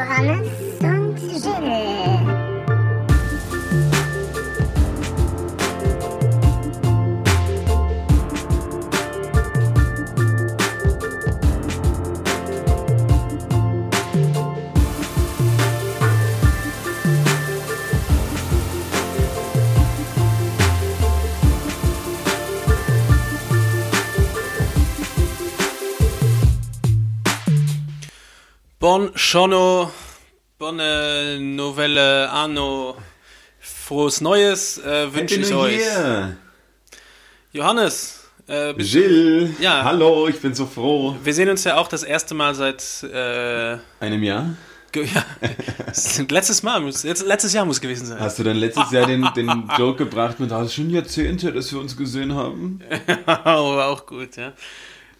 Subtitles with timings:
[0.00, 0.59] Johannes
[29.32, 29.92] Bon Shono,
[30.58, 32.96] bonne Novelle Anno,
[33.60, 35.76] frohes Neues äh, wünsche ich euch.
[35.76, 36.36] Hier.
[37.52, 39.84] Johannes, äh, Jill, Ja.
[39.84, 41.14] hallo, ich bin so froh.
[41.22, 44.56] wir sehen uns ja auch das erste Mal seit äh, Einem Jahr?
[44.96, 45.24] ja,
[46.28, 48.18] letztes Mal, muss, jetzt, letztes Jahr muss gewesen sein.
[48.18, 51.78] Hast du dann letztes Jahr den, den Joke gebracht mit, hast schon Jahrzehnte, dass wir
[51.78, 52.80] uns gesehen haben?
[53.26, 54.54] war auch gut, ja.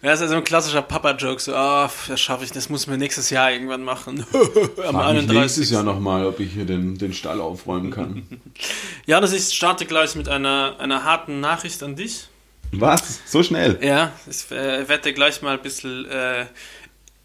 [0.01, 2.97] Ja, ist ja so ein klassischer Papa-Joke, so, ah, das schaffe ich, das muss mir
[2.97, 4.25] nächstes Jahr irgendwann machen.
[4.33, 5.29] Am Frag mich 31.
[5.29, 8.23] nächstes Jahr nochmal, ob ich hier den, den Stall aufräumen kann.
[9.05, 12.29] Johannes, ich starte gleich mit einer, einer harten Nachricht an dich.
[12.71, 13.19] Was?
[13.27, 13.77] So schnell?
[13.83, 16.47] Ja, ich äh, werde gleich mal ein bisschen, äh,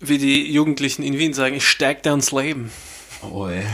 [0.00, 2.70] wie die Jugendlichen in Wien sagen, ich steig da ins Leben.
[3.22, 3.64] Oh, ey.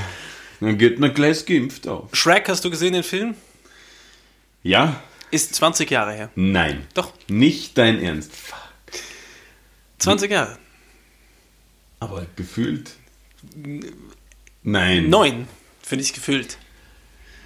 [0.61, 2.08] Dann geht mir gleich geimpft auf.
[2.12, 3.34] Shrek, hast du gesehen den Film?
[4.62, 5.03] Ja?
[5.33, 6.30] Ist 20 Jahre her.
[6.36, 6.86] Nein.
[6.95, 8.30] Doch, Nicht dein Ernst.
[8.33, 8.62] Fuck.
[10.03, 10.58] 20 Jahre.
[12.00, 12.91] Aber gefühlt.
[14.64, 15.08] Nein.
[15.08, 15.47] Neun,
[15.81, 16.58] finde ich gefühlt.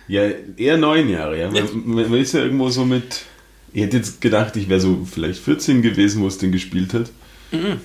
[0.09, 0.23] Ja,
[0.57, 1.51] eher neun Jahre, ja.
[1.51, 3.27] Man man ist ja irgendwo so mit.
[3.73, 7.11] Ich hätte jetzt gedacht, ich wäre so vielleicht 14 gewesen, wo es den gespielt hat.
[7.53, 7.81] Mhm.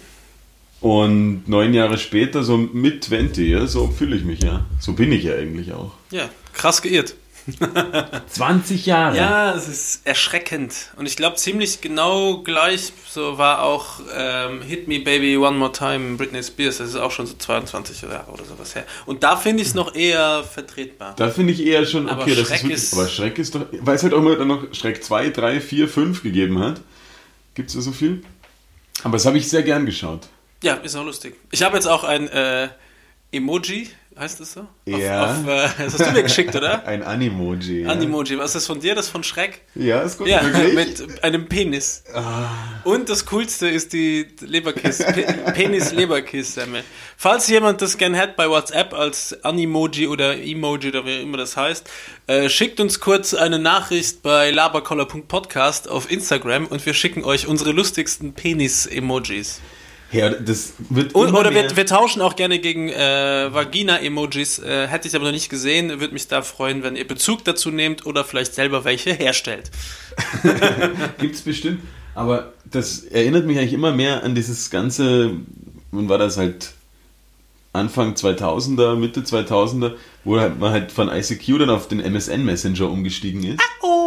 [0.79, 4.65] Und neun Jahre später, so mit 20, ja, so fühle ich mich ja.
[4.79, 5.93] So bin ich ja eigentlich auch.
[6.11, 7.15] Ja, krass geirrt.
[8.27, 9.17] 20 Jahre?
[9.17, 10.73] Ja, es ist erschreckend.
[10.97, 15.71] Und ich glaube, ziemlich genau gleich so war auch ähm, Hit Me Baby One More
[15.71, 16.77] Time Britney Spears.
[16.77, 18.85] Das ist auch schon so 22 Jahre oder sowas her.
[19.05, 21.15] Und da finde ich es noch eher vertretbar.
[21.15, 22.77] Da finde ich eher schon, Aber okay, das Schreck ist wirklich.
[22.83, 23.65] ist- aber Schreck ist doch.
[23.71, 26.81] Weil es halt auch immer dann noch Schreck 2, 3, 4, 5 gegeben hat.
[27.55, 28.23] Gibt es da so viel?
[29.03, 30.27] Aber das habe ich sehr gern geschaut.
[30.63, 31.35] Ja, ist auch lustig.
[31.51, 32.69] Ich habe jetzt auch ein äh,
[33.31, 33.89] Emoji,
[34.21, 34.67] heißt das so?
[34.85, 35.23] Ja.
[35.23, 36.83] Auf, auf, äh, das hast du mir geschickt, oder?
[36.85, 37.87] Ein Animoji.
[37.87, 38.37] Animoji.
[38.37, 38.93] Was ist das von dir?
[38.93, 39.61] Das von Schreck?
[39.73, 40.27] Ja, ist gut.
[40.27, 40.75] Ja, wirklich?
[40.75, 42.03] mit einem Penis.
[42.83, 45.23] Und das Coolste ist die Leberkiss, Pe
[45.53, 46.83] Penis-Leberkiss-Semmel.
[47.17, 51.57] Falls jemand das gern hat bei WhatsApp als Animoji oder Emoji oder wie immer das
[51.57, 51.89] heißt,
[52.27, 57.71] äh, schickt uns kurz eine Nachricht bei labercoller.podcast auf Instagram und wir schicken euch unsere
[57.71, 59.61] lustigsten Penis-Emojis.
[60.11, 64.59] Ja, das wird Und, oder wir, wir tauschen auch gerne gegen äh, Vagina-Emojis.
[64.59, 66.01] Äh, hätte ich aber noch nicht gesehen.
[66.01, 69.71] Würde mich da freuen, wenn ihr Bezug dazu nehmt oder vielleicht selber welche herstellt.
[71.19, 71.81] Gibt es bestimmt.
[72.13, 75.31] Aber das erinnert mich eigentlich immer mehr an dieses ganze,
[75.91, 76.73] wann war das halt
[77.71, 79.93] Anfang 2000er, Mitte 2000er,
[80.25, 83.61] wo man halt von ICQ dann auf den MSN Messenger umgestiegen ist.
[83.81, 84.00] Oh.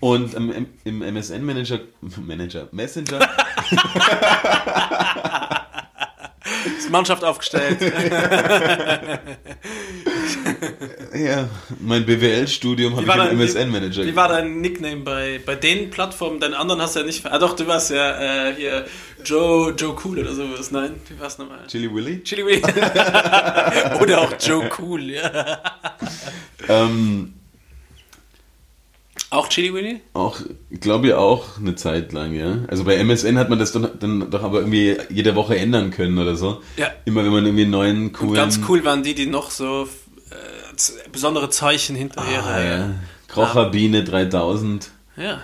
[0.00, 1.80] Und im, im MSN Manager,
[2.20, 3.20] Manager, Messenger,
[6.78, 7.78] Ist Mannschaft aufgestellt.
[11.14, 11.48] ja,
[11.80, 14.04] mein BWL-Studium habe Wie war ich im dein- MSN Manager.
[14.04, 16.40] Wie war dein Nickname bei, bei den Plattformen?
[16.40, 17.22] Deinen anderen hast du ja nicht.
[17.22, 18.84] ver- Ah, doch, du warst ja äh, hier
[19.24, 20.70] Joe, Joe Cool oder sowas.
[20.70, 21.66] Nein, wie war's nochmal?
[21.68, 22.22] Chili Willy?
[22.22, 22.62] Chili Willy.
[24.00, 25.58] oder auch Joe Cool, ja.
[26.68, 27.34] Ähm,
[29.32, 30.02] Auch Chili Willy?
[30.12, 30.40] Auch,
[30.80, 32.58] glaube ich, auch eine Zeit lang, ja.
[32.68, 36.18] Also bei MSN hat man das dann, dann doch aber irgendwie jede Woche ändern können
[36.18, 36.60] oder so.
[36.76, 36.88] Ja.
[37.06, 38.32] Immer wenn man irgendwie einen neuen coolen...
[38.32, 39.88] Und ganz cool waren die, die noch so
[40.30, 42.44] äh, besondere Zeichen hinter ihre.
[42.44, 42.90] Ah, ja.
[43.28, 44.90] Krocherbiene 3000.
[45.16, 45.40] Ja.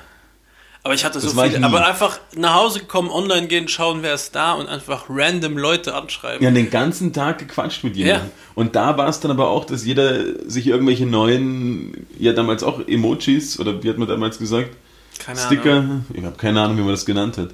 [0.84, 1.58] Aber ich hatte so Das viele.
[1.58, 1.64] nie.
[1.64, 5.94] Aber einfach nach Hause kommen, online gehen, schauen, wer ist da und einfach random Leute
[5.94, 6.42] anschreiben.
[6.42, 8.26] Ja, den ganzen Tag gequatscht mit jemandem.
[8.26, 8.32] Ja.
[8.54, 12.80] Und da war es dann aber auch, dass jeder sich irgendwelche neuen, ja damals auch
[12.86, 14.70] Emojis, oder wie hat man damals gesagt?
[15.18, 16.04] Keine Sticker, Ahnung.
[16.14, 17.50] ich habe keine Ahnung, wie man das genannt hat.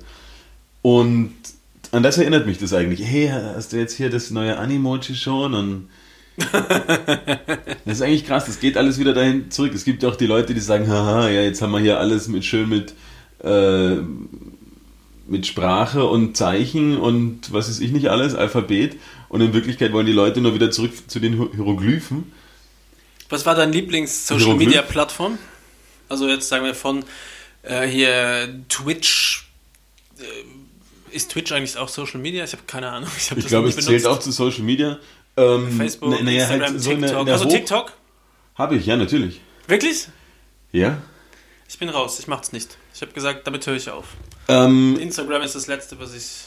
[0.83, 1.33] Und
[1.93, 3.03] an das erinnert mich das eigentlich.
[3.05, 5.55] Hey, hast du jetzt hier das neue Animoji schon?
[5.55, 5.89] Und
[7.85, 9.73] das ist eigentlich krass, das geht alles wieder dahin zurück.
[9.75, 12.45] Es gibt auch die Leute, die sagen, haha, ja, jetzt haben wir hier alles mit
[12.45, 12.93] schön mit,
[13.45, 13.97] äh,
[15.27, 18.97] mit Sprache und Zeichen und was weiß ich nicht alles, Alphabet.
[19.29, 22.33] Und in Wirklichkeit wollen die Leute nur wieder zurück zu den Hier- Hieroglyphen.
[23.31, 24.67] Was war dein Lieblings-Social Hieroglyph?
[24.69, 25.39] Media Plattform?
[26.09, 27.05] Also jetzt sagen wir von
[27.63, 29.49] äh, hier Twitch.
[30.19, 32.45] Äh, ist Twitch eigentlich auch Social Media?
[32.45, 33.09] Ich habe keine Ahnung.
[33.17, 34.19] Ich, Ich glaube, es nie zählt benutzt.
[34.19, 34.99] auch zu Social Media.
[35.37, 37.19] Ähm, Facebook, na- naja, Instagram, halt so TikTok.
[37.21, 37.93] in der also TikTok?
[38.57, 39.41] Habe ich, ja, natürlich.
[39.67, 40.07] Wirklich?
[40.71, 40.99] Ja.
[41.69, 42.19] Ich bin raus.
[42.21, 42.77] Ich mach's nicht.
[42.95, 44.05] Ich habe gesagt, damit höre ich auf.
[44.49, 46.45] Ähm, Instagram ist das letzte, was ich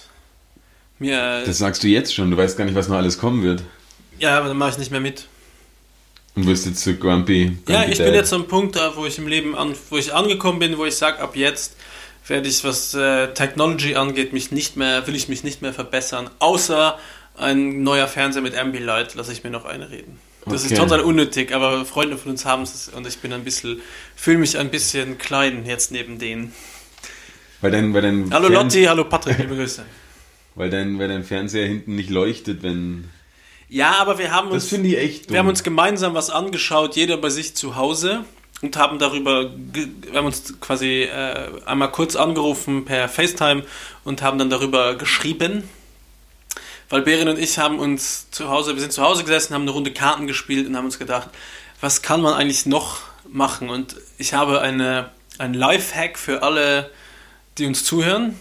[0.97, 1.43] mir.
[1.45, 3.63] Das sagst du jetzt schon, du weißt gar nicht, was noch alles kommen wird.
[4.19, 5.27] ja, aber dann mache ich nicht mehr mit.
[6.35, 7.57] Und wirst jetzt zu Grumpy.
[7.67, 8.07] Ja, Grumpy ich Dad.
[8.07, 10.85] bin jetzt am Punkt da, wo ich im Leben an, wo ich angekommen bin, wo
[10.85, 11.75] ich sage, ab jetzt
[12.27, 16.29] werde ich, was äh, Technology angeht, mich nicht mehr, will ich mich nicht mehr verbessern,
[16.39, 16.97] außer
[17.37, 20.19] ein neuer Fernseher mit Ambilight, lasse ich mir noch einreden.
[20.49, 20.73] Das Okay.
[20.73, 23.81] ist total unnötig, aber Freunde von uns haben es und ich bin ein bisschen,
[24.15, 26.53] fühle mich ein bisschen klein jetzt neben denen.
[27.61, 29.83] Weil dein, weil dein Hallo Fern- Lotti, hallo Patrick, liebe Grüße.
[30.55, 33.09] Weil dein, weil dein Fernseher hinten nicht leuchtet, wenn.
[33.69, 37.75] Ja, aber wir haben uns, wir haben uns gemeinsam was angeschaut, jeder bei sich zu
[37.75, 38.25] Hause
[38.63, 43.65] und haben darüber, wir haben uns quasi äh, einmal kurz angerufen per FaceTime
[44.03, 45.61] und haben dann darüber geschrieben.
[46.89, 49.71] Weil Berin und ich haben uns zu Hause, wir sind zu Hause gesessen, haben eine
[49.71, 51.29] Runde Karten gespielt und haben uns gedacht,
[51.81, 53.69] was kann man eigentlich noch machen?
[53.69, 56.89] Und ich habe eine, ein Lifehack für alle,
[57.57, 58.39] die uns zuhören.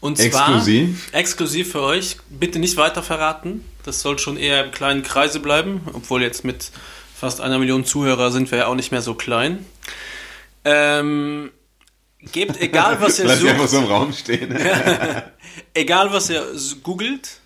[0.00, 1.08] Und Exklusiv?
[1.08, 2.18] Zwar, exklusiv für euch.
[2.28, 3.64] Bitte nicht weiter verraten.
[3.84, 5.80] Das soll schon eher im kleinen Kreise bleiben.
[5.94, 6.70] Obwohl jetzt mit
[7.14, 9.64] fast einer Million Zuhörer sind wir ja auch nicht mehr so klein.
[10.66, 11.50] Ähm,
[12.20, 14.54] gebt, egal was ihr Lass dich einfach sucht, so im Raum stehen.
[15.74, 16.44] egal was ihr
[16.82, 17.40] googelt,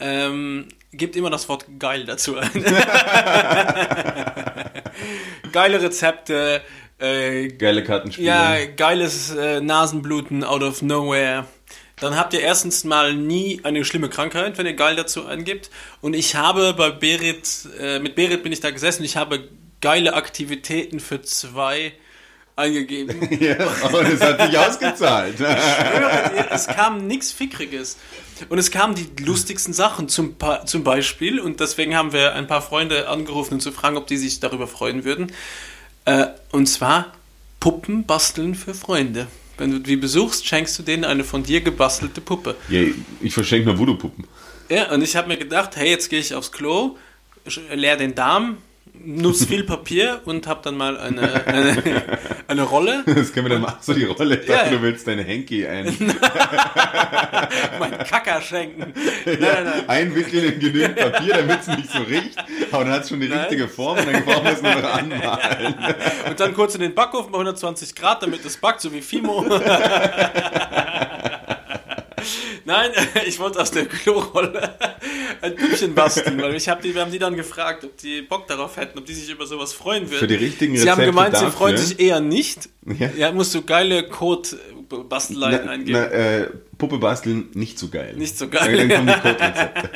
[0.00, 2.50] ähm, gebt immer das Wort geil dazu ein.
[5.52, 6.62] Geile Rezepte,
[6.98, 8.28] äh, Geile Kartenspiele.
[8.28, 11.46] ja, geiles äh, Nasenbluten out of nowhere.
[11.96, 15.70] Dann habt ihr erstens mal nie eine schlimme Krankheit, wenn ihr geil dazu eingibt.
[16.00, 19.48] Und ich habe bei Berit, äh, mit Berit bin ich da gesessen, ich habe
[19.80, 21.92] geile Aktivitäten für zwei
[22.56, 23.28] eingegeben.
[23.40, 25.36] Ja, aber das hat sich ausgezahlt.
[25.36, 27.96] schwöre dir, es kam nichts Fickriges.
[28.48, 32.62] Und es kamen die lustigsten Sachen, zum, zum Beispiel, und deswegen haben wir ein paar
[32.62, 35.32] Freunde angerufen, um zu fragen, ob die sich darüber freuen würden.
[36.04, 37.12] Äh, und zwar
[37.60, 39.26] Puppen basteln für Freunde.
[39.58, 42.56] Wenn du die besuchst, schenkst du denen eine von dir gebastelte Puppe.
[42.70, 42.82] ja,
[43.20, 44.24] ich verschenke nur Voodoo-Puppen.
[44.70, 46.96] Ja, und ich habe mir gedacht, hey, jetzt gehe ich aufs Klo,
[47.74, 48.58] leer den Darm,
[49.04, 52.02] nutze viel Papier und habe dann mal eine, eine,
[52.48, 53.02] eine Rolle.
[53.06, 54.36] Das können wir dann machen, so die Rolle.
[54.40, 54.70] Ich dachte, Ja.
[54.76, 55.86] du willst deine Henki ein,
[57.78, 58.92] mein Kacker schenken.
[59.24, 59.88] Nein, nein, nein.
[59.88, 62.36] einwickeln in genügend Papier, damit es nicht so riecht.
[62.72, 63.38] Aber dann hat es schon die Nein.
[63.40, 65.74] richtige Form und dann brauchen wir es nur noch anmalen.
[66.28, 69.44] Und dann kurz in den Backofen bei 120 Grad, damit es backt, so wie Fimo.
[72.64, 72.90] Nein,
[73.26, 74.74] ich wollte aus der Klorolle
[75.42, 78.46] ein Püppchen basteln, weil ich hab die, wir haben die dann gefragt, ob die Bock
[78.46, 80.20] darauf hätten, ob die sich über sowas freuen würden.
[80.20, 81.58] Für die richtigen Sie haben Rezepte gemeint, sie dafür.
[81.58, 82.68] freuen sich eher nicht.
[82.98, 83.10] Ja.
[83.16, 85.98] Ja, musst du geile Code-Basteleien eingeben.
[86.00, 88.14] na, äh, Puppe basteln, nicht so geil.
[88.16, 88.76] Nicht so geil.
[88.76, 89.90] Dann kommen die Code-Rezepte.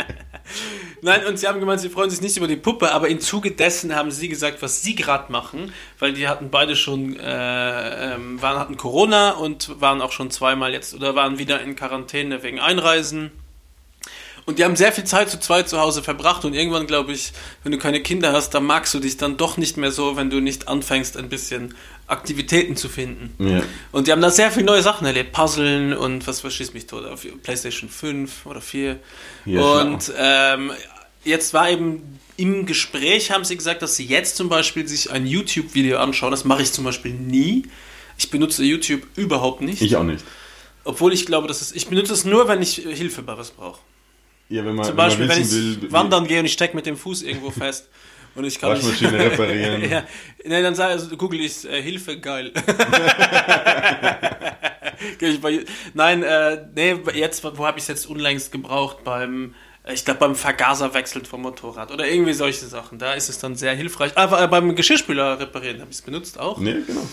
[1.04, 3.50] Nein, und sie haben gemeint, sie freuen sich nicht über die Puppe, aber im Zuge
[3.50, 8.40] dessen haben sie gesagt, was sie gerade machen, weil die hatten beide schon, äh, ähm,
[8.40, 12.58] waren, hatten Corona und waren auch schon zweimal jetzt oder waren wieder in Quarantäne wegen
[12.58, 13.32] Einreisen.
[14.46, 17.32] Und die haben sehr viel Zeit zu zweit zu Hause verbracht und irgendwann, glaube ich,
[17.62, 20.30] wenn du keine Kinder hast, dann magst du dich dann doch nicht mehr so, wenn
[20.30, 21.74] du nicht anfängst, ein bisschen
[22.06, 23.34] Aktivitäten zu finden.
[23.38, 23.62] Ja.
[23.92, 25.32] Und die haben da sehr viele neue Sachen erlebt.
[25.32, 28.98] Puzzeln und was verschießt mich tot auf PlayStation 5 oder 4.
[29.46, 30.72] Ja, und ähm,
[31.25, 35.26] jetzt war eben im Gespräch, haben sie gesagt, dass sie jetzt zum Beispiel sich ein
[35.26, 36.31] YouTube-Video anschauen.
[36.31, 37.64] Das mache ich zum Beispiel nie.
[38.19, 39.83] Ich benutze YouTube überhaupt nicht.
[39.83, 40.25] Ich auch nicht.
[40.85, 41.73] obwohl ich glaube, dass es.
[41.73, 43.81] Ich benutze es nur, wenn ich Hilfe bei was brauche.
[44.49, 46.52] Ja, wenn man, Zum Beispiel, wenn wenn man wissen ich will, wandern gehe und ich
[46.52, 47.88] stecke mit dem Fuß irgendwo fest.
[48.37, 49.88] Und ich kann nicht- Waschmaschine reparieren.
[49.90, 50.02] ja,
[50.45, 52.52] nee, dann sag, also, google ich äh, Hilfe, geil.
[55.95, 59.04] Nein, äh, nee, jetzt, wo habe ich es jetzt unlängst gebraucht?
[59.04, 59.54] Beim,
[59.93, 62.99] ich glaube, beim Vergaserwechseln vom Motorrad oder irgendwie solche Sachen.
[62.99, 64.17] Da ist es dann sehr hilfreich.
[64.17, 66.59] Aber äh, beim Geschirrspüler reparieren habe ich es benutzt auch.
[66.59, 67.07] Nee, genau.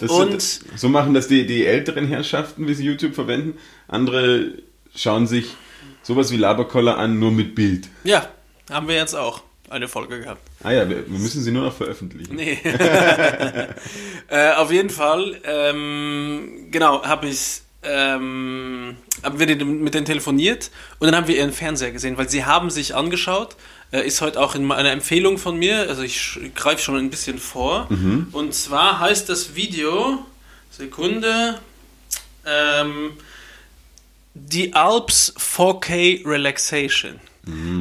[0.00, 3.58] Das Und- sind, so machen das die, die älteren Herrschaften, wie sie YouTube verwenden.
[3.88, 4.52] Andere
[4.94, 5.54] schauen sich
[6.02, 7.88] sowas wie Laberkoller an, nur mit Bild.
[8.04, 8.26] Ja,
[8.70, 10.40] haben wir jetzt auch eine Folge gehabt.
[10.62, 12.36] Ah ja, wir, wir müssen sie nur noch veröffentlichen.
[12.36, 12.58] Nee.
[14.28, 21.06] äh, auf jeden Fall, ähm, genau, habe ich, ähm, haben wir mit denen telefoniert und
[21.06, 23.56] dann haben wir ihren Fernseher gesehen, weil sie haben sich angeschaut,
[23.92, 27.38] äh, ist heute auch in einer Empfehlung von mir, also ich greife schon ein bisschen
[27.38, 27.88] vor.
[28.32, 30.24] Und zwar heißt das Video,
[30.70, 31.58] Sekunde,
[32.46, 33.12] ähm,
[34.34, 37.20] The Alps 4K Relaxation.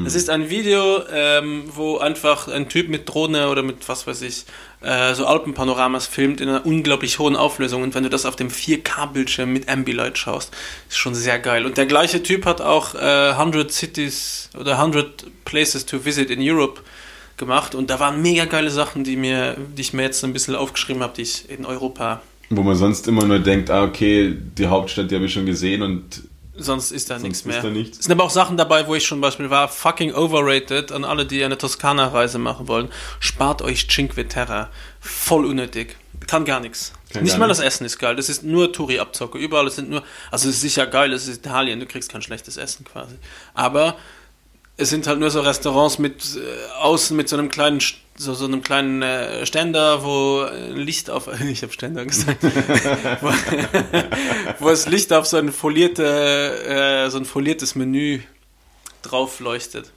[0.08, 4.24] Es ist ein Video, ähm, wo einfach ein Typ mit Drohne oder mit was weiß
[4.24, 4.46] ich,
[4.81, 7.83] äh, so Alpenpanoramas filmt in einer unglaublich hohen Auflösung.
[7.83, 10.53] Und wenn du das auf dem 4K-Bildschirm mit Ambilight schaust,
[10.89, 11.65] ist schon sehr geil.
[11.65, 16.41] Und der gleiche Typ hat auch äh, 100 Cities oder 100 Places to Visit in
[16.41, 16.81] Europe
[17.38, 17.75] gemacht.
[17.75, 21.03] Und da waren mega geile Sachen, die, mir, die ich mir jetzt ein bisschen aufgeschrieben
[21.03, 25.11] habe, die ich in Europa Wo man sonst immer nur denkt, ah okay, die Hauptstadt,
[25.11, 26.23] die habe ich schon gesehen und
[26.63, 27.62] sonst ist da nichts mehr.
[27.62, 28.00] da nichts.
[28.00, 31.25] Es sind aber auch Sachen dabei, wo ich schon Beispiel war, fucking overrated an alle,
[31.25, 32.89] die eine Toskana-Reise machen wollen.
[33.20, 34.70] Spart euch Cinque Terra.
[35.00, 35.98] Voll unnötig.
[36.27, 36.94] Kann gar nichts.
[37.12, 37.60] Kann Nicht gar mal nichts.
[37.60, 38.15] das Essen ist geil.
[38.15, 39.38] Das ist nur Touri-Abzocke.
[39.38, 42.58] Überall sind nur, also es ist sicher geil, es ist Italien, du kriegst kein schlechtes
[42.58, 43.15] Essen quasi.
[43.53, 43.96] Aber
[44.77, 47.82] es sind halt nur so Restaurants mit äh, außen mit so einem kleinen
[48.21, 52.43] so, so einem kleinen äh, Ständer, wo äh, Licht auf ich habe Ständer gesagt,
[53.21, 53.29] wo,
[54.59, 58.19] wo das Licht auf so ein folierte äh, so ein foliertes Menü
[59.01, 59.91] drauf leuchtet.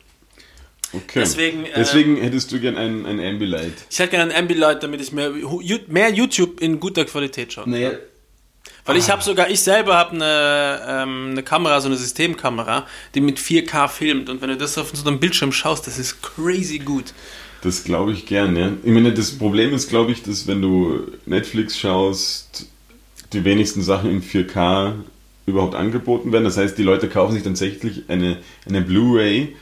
[0.92, 1.20] Okay.
[1.20, 3.72] Deswegen, äh, Deswegen hättest du gern ein, ein Ambilight.
[3.90, 5.32] Ich hätte gerne ein Ambilight, damit ich mehr,
[5.88, 7.68] mehr YouTube in guter Qualität schaue.
[7.68, 7.92] Naja,
[8.84, 13.20] Weil ich habe sogar, ich selber habe eine, ähm, eine Kamera, so eine Systemkamera, die
[13.20, 14.30] mit 4K filmt.
[14.30, 17.12] Und wenn du das auf so einem Bildschirm schaust, das ist crazy gut.
[17.64, 18.72] Das glaube ich gern, ja.
[18.82, 22.68] Ich meine, das Problem ist, glaube ich, dass wenn du Netflix schaust,
[23.32, 24.94] die wenigsten Sachen in 4K
[25.46, 26.44] überhaupt angeboten werden.
[26.44, 29.54] Das heißt, die Leute kaufen sich tatsächlich eine, eine Blu-ray,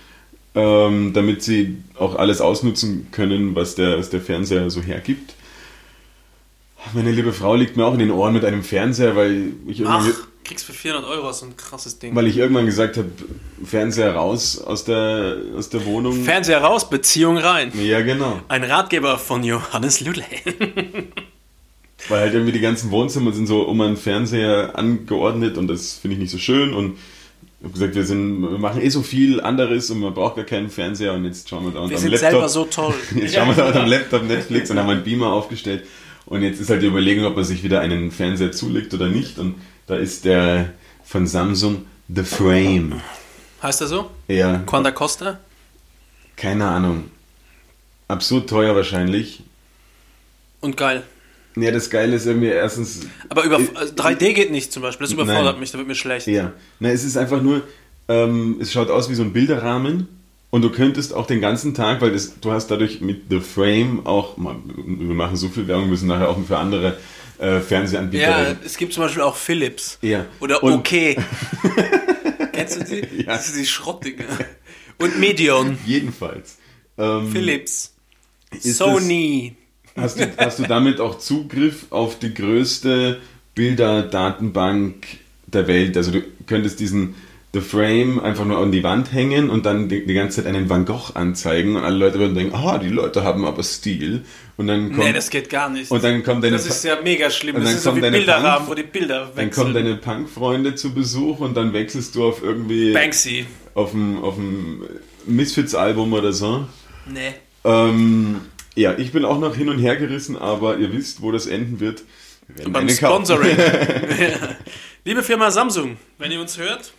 [0.55, 5.35] ähm, damit sie auch alles ausnutzen können, was der, was der Fernseher so hergibt.
[6.95, 10.05] Meine liebe Frau liegt mir auch in den Ohren mit einem Fernseher, weil ich Ach,
[10.05, 12.15] irgendwie, kriegst für 400 Euro so ein krasses Ding.
[12.15, 13.11] weil ich irgendwann gesagt habe,
[13.65, 16.23] Fernseher raus aus der, aus der Wohnung.
[16.25, 17.73] Fernseher raus, Beziehung rein.
[17.79, 18.41] ja, genau.
[18.49, 20.25] Ein Ratgeber von Johannes Lülle.
[22.09, 26.15] Weil halt irgendwie die ganzen Wohnzimmer sind so um einen Fernseher angeordnet und das finde
[26.17, 26.97] ich nicht so schön und
[27.61, 30.45] ich habe gesagt, wir, sind, wir machen eh so viel anderes und man braucht gar
[30.45, 32.51] keinen Fernseher und jetzt schauen wir da Wir unter sind am selber Laptop.
[32.51, 32.95] so toll.
[33.15, 35.85] Jetzt schauen wir da unter am Laptop Netflix und haben einen Beamer aufgestellt
[36.27, 39.39] und jetzt ist halt die Überlegung, ob man sich wieder einen Fernseher zulegt oder nicht
[39.39, 39.55] und
[39.87, 40.73] da ist der
[41.05, 43.01] von Samsung The Frame.
[43.63, 44.11] Heißt er so?
[44.29, 45.39] Ja, Quanta Costa?
[46.37, 47.05] keine Ahnung.
[48.09, 49.43] Absurd teuer wahrscheinlich.
[50.61, 51.05] Und geil.
[51.55, 55.05] Ja, das Geile ist irgendwie erstens Aber über, Äh, also 3D geht nicht zum Beispiel.
[55.07, 55.61] Das überfordert Nein.
[55.61, 56.27] mich, da wird mir schlecht.
[56.27, 57.63] Ja, na, es ist einfach nur,
[58.09, 60.09] ähm, es schaut aus wie so ein Bilderrahmen
[60.51, 64.05] und du könntest auch den ganzen Tag, weil das, du hast dadurch mit The Frame
[64.07, 66.97] auch, wir machen so viel Werbung, müssen nachher auch für andere
[67.43, 69.99] äh, Fernsehanbieter Ja, es gibt zum Beispiel auch Philips.
[70.01, 70.27] Ja.
[70.41, 71.17] Oder Und- Okay.
[72.53, 73.23] Kennst du die?
[73.23, 73.35] Ja.
[73.35, 74.25] Das sind die Schrottdinger.
[74.99, 75.79] Und Medion.
[75.87, 76.59] Jedenfalls.
[76.99, 77.95] Ähm, Philips.
[78.61, 79.57] Sony.
[79.97, 83.21] Hast du, hast du damit auch Zugriff auf die größte
[83.55, 85.07] Bilderdatenbank
[85.47, 85.97] der Welt?
[85.97, 87.15] Also du könntest diesen
[87.55, 90.71] The Frame einfach nur an die Wand hängen und dann die, die ganze Zeit einen
[90.71, 94.25] Van Gogh anzeigen und alle Leute würden denken, ah, die Leute haben aber Stil.
[94.57, 95.91] Und dann kommt, Nee, das geht gar nicht.
[95.91, 97.57] und dann kommt deine, das ist ja mega schlimm.
[97.57, 99.51] Und Das dann ist so wie deine Bilderrahmen, Punk- wo die Bilder dann wechseln.
[99.51, 103.45] kommen deine Punk-Freunde zu Besuch und dann wechselst du auf irgendwie Banksy.
[103.75, 104.85] auf dem, auf dem
[105.27, 106.67] Misfits-Album oder so.
[107.07, 107.35] Nee.
[107.65, 108.41] Ähm,
[108.77, 111.81] ja, ich bin auch noch hin und her gerissen, aber ihr wisst, wo das enden
[111.81, 112.03] wird.
[112.49, 112.89] Wir Beim.
[112.89, 113.57] Sponsoring.
[115.05, 116.93] Liebe Firma Samsung, wenn ihr uns hört,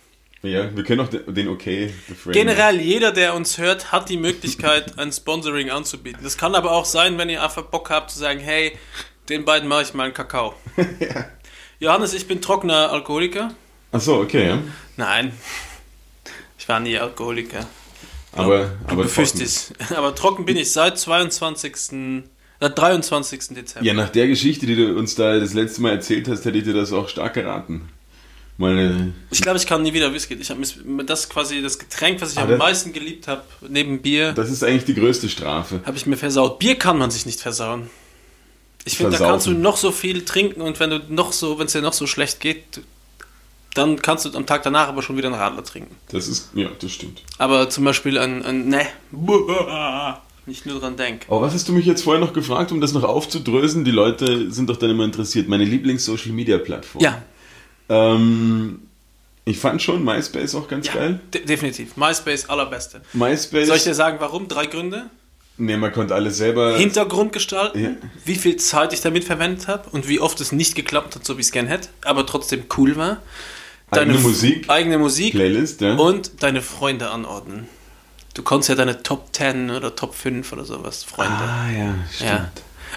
[0.44, 2.32] Ja, wir können auch den, den okay the Frame.
[2.32, 6.20] generell jeder, der uns hört, hat die Möglichkeit, ein Sponsoring anzubieten.
[6.22, 8.76] Das kann aber auch sein, wenn ihr einfach Bock habt zu sagen, hey,
[9.30, 10.54] den beiden mache ich mal einen Kakao.
[11.80, 13.54] Johannes, ich bin trockener Alkoholiker.
[13.90, 14.58] Achso, okay, ja.
[14.96, 15.32] Nein,
[16.58, 17.66] ich war nie Alkoholiker.
[18.32, 19.72] Aber, Du aber befürchtest.
[19.96, 22.22] Aber trocken bin ich seit 22.
[22.60, 23.48] Äh, 23.
[23.50, 23.86] Dezember.
[23.86, 26.64] Ja, nach der Geschichte, die du uns da das letzte Mal erzählt hast, hätte ich
[26.64, 27.88] dir das auch stark geraten.
[28.56, 30.34] Meine, Ich glaube, ich kann nie wieder Whisky.
[30.34, 30.60] Ich habe
[31.04, 34.48] das quasi das Getränk, was ich Ah, am das- meisten geliebt habe, neben Bier, das
[34.50, 35.80] ist eigentlich die größte Strafe.
[35.84, 36.60] habe ich mir versaut.
[36.60, 37.90] Bier kann man sich nicht versauen.
[38.84, 41.66] Ich finde, da kannst du noch so viel trinken und wenn du noch so, wenn
[41.66, 42.62] es dir noch so schlecht geht,
[43.74, 45.96] dann kannst du am Tag danach aber schon wieder einen Radler trinken.
[46.10, 47.22] Das ist, ja, das stimmt.
[47.38, 48.86] Aber zum Beispiel ein, ein ne,
[50.46, 51.22] nicht nur dran denk.
[51.28, 53.84] Aber was hast du mich jetzt vorher noch gefragt, um das noch aufzudrösen?
[53.84, 55.48] Die Leute sind doch dann immer interessiert.
[55.48, 57.02] Meine Lieblings-Social-Media-Plattform.
[57.02, 57.22] Ja,
[57.88, 58.80] Ähm,
[59.44, 61.20] ich fand schon MySpace auch ganz ja geil.
[61.32, 61.96] de definitiv.
[61.96, 63.02] MySpace allerbeste.
[63.12, 63.66] MySpace.
[63.68, 64.48] Soll ich dir sagen, warum?
[64.48, 65.10] Drei Gründe.
[65.58, 66.76] nee, man konnte alles selber.
[66.78, 67.90] Hintergrund gestalten, Ja.
[68.24, 71.36] wie viel Zeit ich damit verwendet habe und wie oft es nicht geklappt hat, so
[71.36, 73.18] wie es gern hätte, aber trotzdem cool war.
[73.90, 74.68] Eigene F- Musik.
[74.70, 75.94] Eigene Musik Playlist, ja.
[75.94, 77.68] und deine Freunde anordnen.
[78.32, 81.34] Du konntest ja deine Top 10 oder Top 5 oder sowas, Freunde.
[81.34, 82.30] ah, ja, stimmt.
[82.30, 82.50] ja.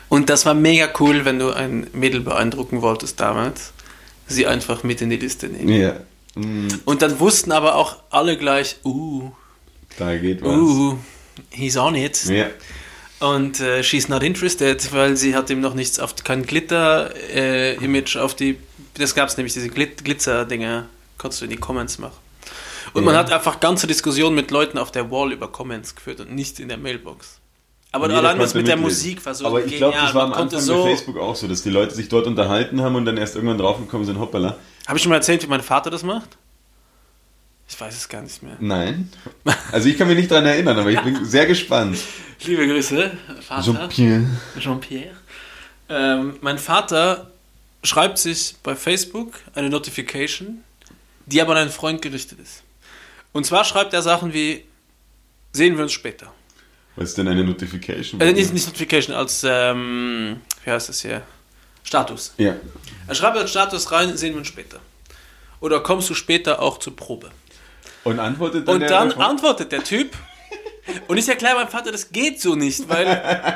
[0.10, 3.74] Und das war mega cool, wenn du ein Mädel beeindrucken wolltest damals,
[4.27, 5.69] sie einfach mit in die Liste nehmen.
[5.69, 5.96] Ja.
[6.36, 9.31] Mm, Und dann wussten aber auch alle gleich, uh,
[9.98, 10.55] da geht was.
[10.55, 10.98] uh,
[11.50, 12.24] he's on it.
[12.25, 12.48] Ja.
[13.19, 18.36] Und äh, she's not interested, weil sie hat ihm noch nichts auf kein Glitter-Image auf
[18.36, 18.57] die.
[18.96, 22.17] Das gab es nämlich, diese Glit Glitzer-Dinger, konntest du in die Comments machen.
[22.93, 23.19] Und man Ja.
[23.22, 26.67] hat einfach ganze Diskussionen mit Leuten auf der Wall über Comments geführt und nicht in
[26.67, 27.39] der Mailbox.
[27.91, 28.77] Aber allein das konnte mit der.
[28.77, 30.84] Musik war so Aber ich glaube, das war am Anfang so.
[30.84, 33.58] bei Facebook auch so, dass die Leute sich dort unterhalten haben und dann erst irgendwann
[33.58, 34.58] draufgekommen sind, hoppala.
[34.88, 36.38] Habe ich schon mal erzählt, wie mein Vater das macht?
[37.70, 38.56] Ich weiß es gar nicht mehr.
[38.60, 39.12] Nein.
[39.72, 41.98] Also ich kann mich nicht daran erinnern, aber ich bin sehr gespannt.
[42.46, 43.74] Liebe Grüße, Vater.
[43.74, 44.25] Jean-Pierre.
[44.60, 45.15] Jean-Pierre.
[45.89, 47.32] Ähm, mein Vater
[47.84, 50.63] schreibt sich bei Facebook eine Notification,
[51.25, 52.63] die aber an einen Freund gerichtet ist.
[53.34, 54.63] Und zwar schreibt er Sachen wie,
[55.51, 56.32] sehen wir uns später.
[56.98, 58.20] Was ist denn eine Notification?
[58.20, 61.22] Äh, nicht, nicht Notification, als, ähm, wie heißt das hier?
[61.84, 62.34] Status.
[62.38, 62.56] Ja.
[63.08, 64.80] Er schreibt als Status rein, sehen wir uns später.
[65.60, 67.30] Oder kommst du später auch zur Probe?
[68.04, 70.18] Und antwortet dann Und der dann antwortet der Typ.
[71.08, 73.06] Und ich erkläre meinem Vater, das geht so nicht, weil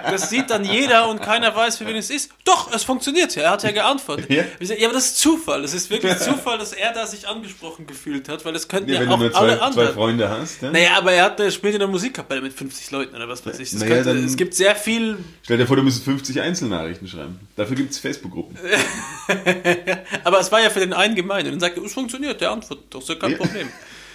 [0.09, 2.31] das sieht dann jeder und keiner weiß, für wen es ist.
[2.45, 4.29] Doch, es funktioniert ja, er hat ja geantwortet.
[4.29, 4.43] Ja.
[4.61, 5.63] Sag, ja, aber das ist Zufall.
[5.63, 8.95] Es ist wirklich Zufall, dass er da sich angesprochen gefühlt hat, weil es könnten Ja,
[8.95, 9.88] ja, wenn du nur alle zwei, zwei.
[9.93, 10.71] Freunde hast, ja?
[10.71, 13.59] Naja, aber er, hat, er spielt in der Musikkapelle mit 50 Leuten oder was weiß
[13.59, 13.73] ich.
[13.73, 15.17] Es, Naja, könnte, dann- es gibt sehr viel.
[15.43, 17.39] Stell dir vor, du müsstest 50 Einzelnachrichten schreiben.
[17.55, 18.57] Dafür gibt es Facebook-Gruppen.
[20.23, 21.45] Aber es war ja für den einen gemein.
[21.45, 23.38] Und dann sagt er, es funktioniert, der antwortet doch, ist ja kein.
[23.38, 23.69] Problem.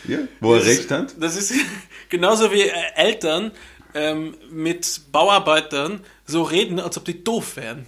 [0.08, 1.14] Ja, wo er Das recht hat.
[1.20, 1.52] Das ist
[2.08, 3.52] genauso wie äh, Eltern
[3.94, 7.86] ähm, mit Bauarbeitern so reden, als ob die doof wären.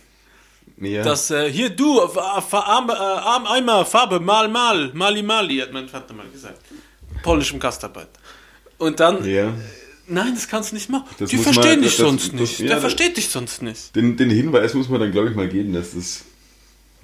[0.80, 1.02] Ja.
[1.02, 2.18] Dass äh, hier du, äh,
[2.52, 6.60] Arm, äh, Arm, Eimer, Farbe, mal, mal, mali, mali, hat mein Vater mal gesagt.
[7.22, 8.08] Polnischem Gastarbeit.
[8.78, 9.52] Und dann, ja.
[10.06, 11.06] nein, das kannst du nicht machen.
[11.18, 12.60] Das die verstehen man- dich das- sonst nicht.
[12.60, 13.96] ja, Der versteht dich sonst nicht.
[13.96, 16.22] Den, den Hinweis muss man dann, glaube ich, mal geben, dass das,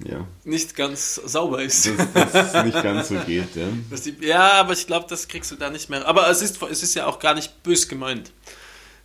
[0.03, 1.89] ja, Nicht ganz sauber ist.
[2.13, 3.55] dass das nicht ganz so geht.
[3.55, 3.67] Ja.
[3.97, 6.05] Die, ja, aber ich glaube, das kriegst du da nicht mehr.
[6.05, 8.31] Aber es ist, es ist ja auch gar nicht bös gemeint.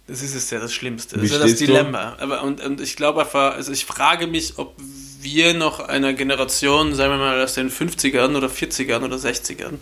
[0.09, 1.17] Das ist es ja das Schlimmste.
[1.17, 1.67] Das ist ja das du?
[1.67, 2.17] Dilemma.
[2.19, 4.75] Aber, und, und ich glaube einfach, also ich frage mich, ob
[5.21, 9.75] wir noch einer Generation, sagen wir mal aus den 50ern oder 40ern oder 60ern,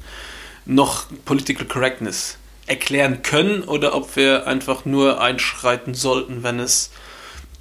[0.66, 2.36] noch Political Correctness
[2.66, 6.90] erklären können oder ob wir einfach nur einschreiten sollten, wenn es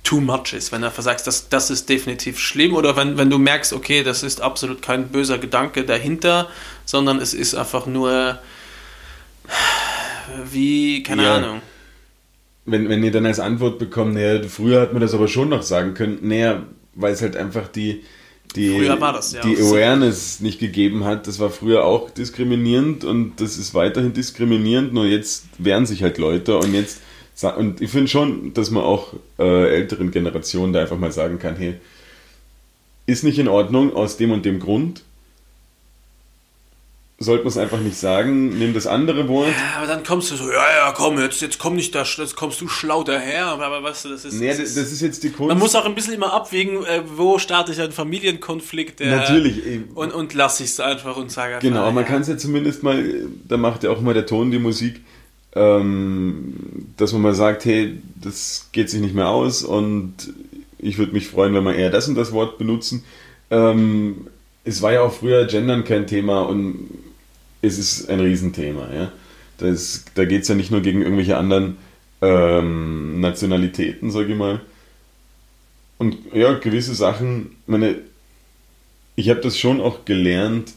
[0.07, 3.29] too much ist, wenn du einfach sagst, das, das ist definitiv schlimm oder wenn, wenn
[3.29, 6.47] du merkst, okay, das ist absolut kein böser Gedanke dahinter,
[6.85, 8.39] sondern es ist einfach nur
[10.49, 11.35] wie, keine Ja.
[11.35, 11.61] Ahnung.
[12.65, 15.61] Wenn, wenn ihr dann als Antwort bekommt, naja, früher hat man das aber schon noch
[15.61, 16.63] sagen können, naja,
[16.95, 18.03] weil es halt einfach die,
[18.55, 19.57] die, das, ja, die.
[19.57, 21.27] Awareness nicht gegeben hat.
[21.27, 26.17] Das war früher auch diskriminierend und das ist weiterhin diskriminierend, nur jetzt wehren sich halt
[26.17, 27.01] Leute und jetzt
[27.43, 31.55] und ich finde schon, dass man auch äh, älteren Generationen da einfach mal sagen kann,
[31.55, 31.75] hey,
[33.05, 35.03] ist nicht in Ordnung aus dem und dem Grund.
[37.19, 39.49] Sollte man es einfach nicht sagen, nimm das andere Wort.
[39.49, 42.35] Ja, aber dann kommst du so, ja, ja, komm, jetzt, jetzt komm nicht da, jetzt
[42.35, 44.33] kommst du schlau daher, aber, weißt du, das ist...
[44.35, 45.49] Nee, das das, ist jetzt die Kunst.
[45.49, 48.99] man muss auch ein bisschen immer abwägen, äh, wo starte ich einen Familienkonflikt.
[48.99, 49.81] Der, Natürlich, eh.
[49.95, 52.09] Und, und lass ich es einfach und sage einfach, Genau, man ja.
[52.09, 53.03] kann es ja zumindest mal,
[53.47, 55.01] da macht ja auch mal der Ton die Musik,
[55.55, 56.53] ähm,
[56.97, 60.13] dass man mal sagt, hey, das geht sich nicht mehr aus und
[60.77, 63.03] ich würde mich freuen, wenn wir eher das und das Wort benutzen.
[63.49, 64.27] Ähm,
[64.63, 66.89] es war ja auch früher Gendern kein Thema und
[67.61, 68.93] es ist ein Riesenthema.
[68.93, 69.11] Ja?
[69.57, 71.77] Das, da geht es ja nicht nur gegen irgendwelche anderen
[72.21, 74.61] ähm, Nationalitäten, sage ich mal.
[75.97, 77.95] Und ja, gewisse Sachen, meine,
[79.15, 80.73] ich habe das schon auch gelernt,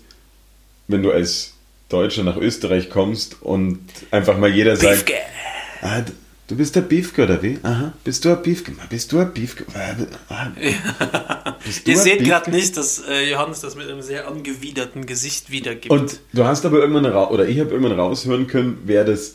[0.88, 1.54] wenn du als
[1.90, 3.78] Deutscher nach Österreich kommst und
[4.10, 5.14] einfach mal jeder sagt, Beefke.
[5.82, 6.00] ah,
[6.48, 7.58] du bist der Biefke oder wie?
[7.62, 8.72] Aha, bist du ein Biefke?
[8.88, 9.64] Bist du ein Biefke?
[10.28, 10.52] Ah,
[11.64, 15.04] bist du Ihr ein seht gerade nicht, dass äh, Johannes das mit einem sehr angewiderten
[15.06, 15.90] Gesicht wiedergibt.
[15.90, 19.34] Und du hast aber irgendwann ra oder ich habe irgendwann raushören können, wer das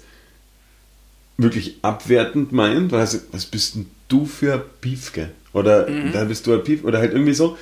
[1.38, 5.32] wirklich abwertend meint, weil also, was bist denn du für ein Piefke?
[5.52, 6.12] Oder Mhm.
[6.14, 7.58] da bist du ein Pief oder halt irgendwie so.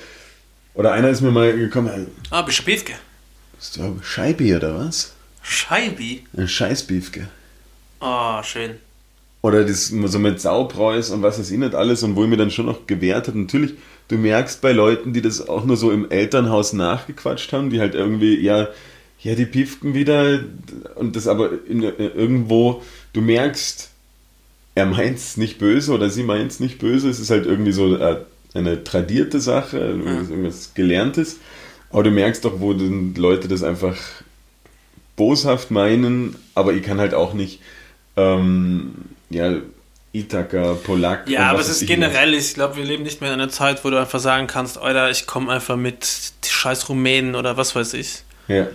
[0.74, 2.92] Oder einer ist mir mal gekommen, ah, bist du Beefke?
[3.72, 5.12] Du ein Scheibi oder was?
[5.42, 6.24] Scheibi?
[6.36, 7.28] Ein Scheißbiefke.
[8.00, 8.76] Ah, schön.
[9.42, 12.38] Oder das so mit Saupreus und was weiß ich nicht alles und wo ich mir
[12.38, 13.34] dann schon noch gewehrt hat.
[13.34, 13.74] Natürlich,
[14.08, 17.94] du merkst bei Leuten, die das auch nur so im Elternhaus nachgequatscht haben, die halt
[17.94, 18.68] irgendwie, ja,
[19.20, 20.40] ja, die piefken wieder
[20.96, 23.90] und das aber in, irgendwo, du merkst,
[24.74, 27.72] er meint es nicht böse oder sie meint es nicht böse, es ist halt irgendwie
[27.72, 28.18] so äh,
[28.54, 31.36] eine tradierte Sache, irgendwas, irgendwas Gelerntes,
[31.94, 33.96] aber du merkst doch, wo Leute das einfach
[35.14, 37.60] boshaft meinen, aber ich kann halt auch nicht,
[38.16, 38.94] ähm,
[39.30, 39.54] ja,
[40.12, 41.28] Ithaka, Polak.
[41.28, 43.90] Ja, aber es ist generell, ich glaube, wir leben nicht mehr in einer Zeit, wo
[43.90, 46.04] du einfach sagen kannst, Alter, ich komme einfach mit
[46.44, 48.22] scheiß Rumänen oder was weiß ich.
[48.48, 48.66] Ja.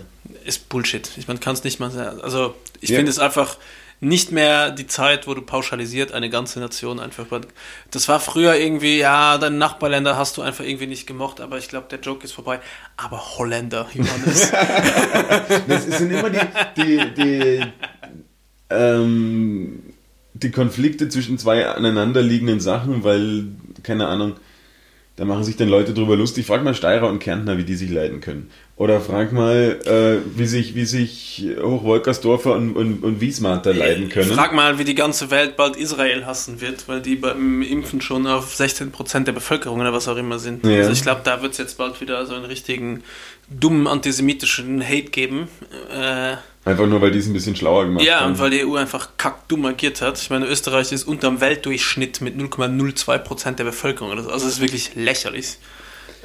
[0.46, 1.10] Ist Bullshit.
[1.18, 2.22] Ich man kann es nicht mal sagen.
[2.22, 2.98] Also, ich Ja.
[2.98, 3.58] finde es einfach
[4.02, 7.26] nicht mehr die Zeit, wo du pauschalisiert eine ganze Nation einfach.
[7.92, 11.68] Das war früher irgendwie, ja, deine Nachbarländer hast du einfach irgendwie nicht gemocht, aber ich
[11.68, 12.60] glaube, der Joke ist vorbei.
[12.96, 14.52] Aber Holländer, Johannes.
[15.68, 16.40] Das sind immer die,
[16.78, 17.66] die, die,
[18.70, 19.84] ähm,
[20.34, 23.48] die Konflikte zwischen zwei aneinanderliegenden Sachen, weil,
[23.84, 24.36] keine Ahnung,
[25.18, 26.46] da machen sich dann Leute drüber lustig.
[26.46, 28.50] Frag mal Steirer und Kärntner, wie die sich leiden können.
[28.80, 34.32] Oder frag mal, äh, wie sich, wie sich Hochwolkersdorfer und, und, und Wiesmater leiden können.
[34.32, 38.26] Frag mal, wie die ganze Welt bald Israel hassen wird, weil die beim Impfen schon
[38.26, 40.66] auf 16% der Bevölkerung oder was auch immer sind.
[40.66, 40.78] Ja.
[40.78, 43.04] Also ich glaube, da wird es jetzt bald wieder so einen richtigen
[43.50, 45.50] dummen antisemitischen Hate geben.
[45.94, 48.32] Äh, Einfach nur, weil die es ein bisschen schlauer gemacht ja, haben.
[48.32, 50.22] und weil die EU einfach kackdumm agiert hat.
[50.22, 54.30] Ich meine, Österreich ist unterm Weltdurchschnitt mit 0,02% der Bevölkerung oder so.
[54.30, 55.58] Also das ist wirklich lächerlich.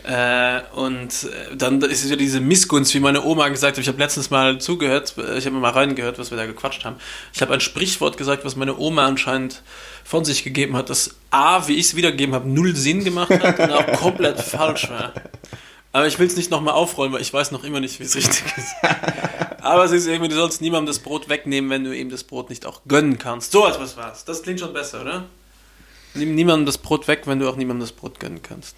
[0.04, 3.82] Äh, und äh, dann ist ja diese Missgunst, wie meine Oma gesagt hat.
[3.82, 6.96] Ich habe letztens mal zugehört, äh, ich habe mal reingehört, was wir da gequatscht haben.
[7.32, 9.62] Ich habe ein Sprichwort gesagt, was meine Oma anscheinend
[10.04, 13.58] von sich gegeben hat, das A, wie ich es wiedergegeben habe, null Sinn gemacht hat
[13.58, 15.14] und auch komplett falsch war.
[15.92, 18.14] Aber ich will es nicht nochmal aufrollen, weil ich weiß noch immer nicht, wie es
[18.14, 18.74] richtig ist.
[19.62, 22.50] Aber es ist irgendwie, du sollst niemandem das Brot wegnehmen, wenn du ihm das Brot
[22.50, 23.52] nicht auch gönnen kannst.
[23.52, 24.26] So etwas war's.
[24.26, 25.24] Das klingt schon besser, oder?
[26.12, 28.76] Nimm niemandem das Brot weg, wenn du auch niemandem das Brot gönnen kannst.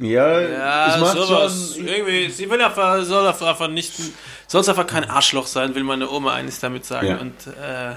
[0.00, 1.74] Ja, Ja, es macht sowas.
[1.74, 1.86] schon.
[1.86, 3.92] Irgendwie, sie will einfach, soll einfach nicht,
[4.46, 7.06] soll einfach kein Arschloch sein, will meine Oma eines damit sagen.
[7.06, 7.16] Ja.
[7.18, 7.96] Und äh,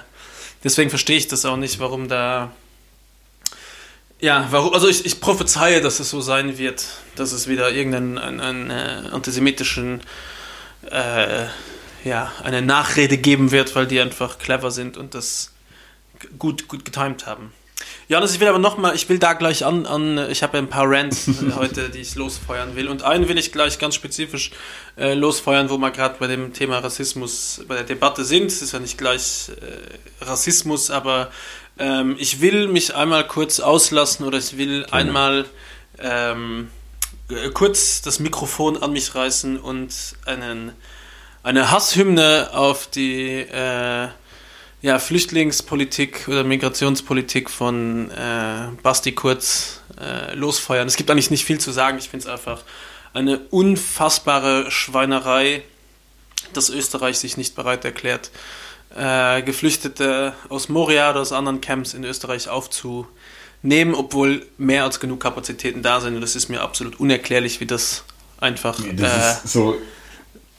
[0.64, 2.52] deswegen verstehe ich das auch nicht, warum da.
[4.20, 6.86] Ja, warum, also ich, ich prophezeie, dass es so sein wird,
[7.16, 10.02] dass es wieder irgendeinen einen, einen, äh, antisemitischen,
[10.90, 11.46] äh,
[12.04, 15.52] ja, eine Nachrede geben wird, weil die einfach clever sind und das
[16.40, 17.54] gut, gut getimt haben.
[18.10, 20.70] Johannes, ich will aber nochmal, ich will da gleich an, an ich habe ja ein
[20.70, 22.90] paar Rants heute, die ich losfeuern will.
[22.90, 24.52] Und einen will ich gleich ganz spezifisch
[24.98, 28.48] äh, losfeuern, wo wir gerade bei dem Thema Rassismus, bei der Debatte sind.
[28.48, 31.32] Es ist ja nicht gleich äh, Rassismus, aber
[31.80, 35.46] ähm, ich will mich einmal kurz auslassen oder ich will einmal
[36.00, 36.70] ähm,
[37.30, 39.94] äh, kurz das Mikrofon an mich reißen und
[40.26, 40.74] einen,
[41.42, 44.10] eine Hasshymne auf die äh,
[44.84, 50.88] ja, Flüchtlingspolitik oder Migrationspolitik von äh, Basti Kurz äh, losfeuern.
[50.88, 51.98] Es gibt eigentlich nicht viel zu sagen.
[51.98, 52.64] Ich finde es einfach
[53.14, 55.64] eine unfassbare Schweinerei,
[56.52, 58.30] dass Österreich sich nicht bereit erklärt,
[58.94, 65.22] äh, Geflüchtete aus Moria oder aus anderen Camps in Österreich aufzunehmen, obwohl mehr als genug
[65.22, 66.18] Kapazitäten da sind.
[66.18, 68.04] Und es ist mir absolut unerklärlich, wie das
[68.38, 69.78] einfach Das äh, ist so,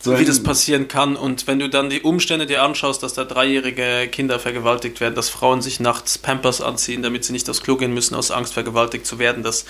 [0.05, 1.17] so wie das passieren kann.
[1.17, 5.31] Und wenn du dann die Umstände dir anschaust, dass da dreijährige Kinder vergewaltigt werden, dass
[5.31, 9.07] Frauen sich nachts Pampers anziehen, damit sie nicht aufs Klo gehen müssen, aus Angst vergewaltigt
[9.07, 9.65] zu werden, dass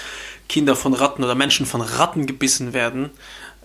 [0.49, 3.11] Kinder von Ratten oder Menschen von Ratten gebissen werden.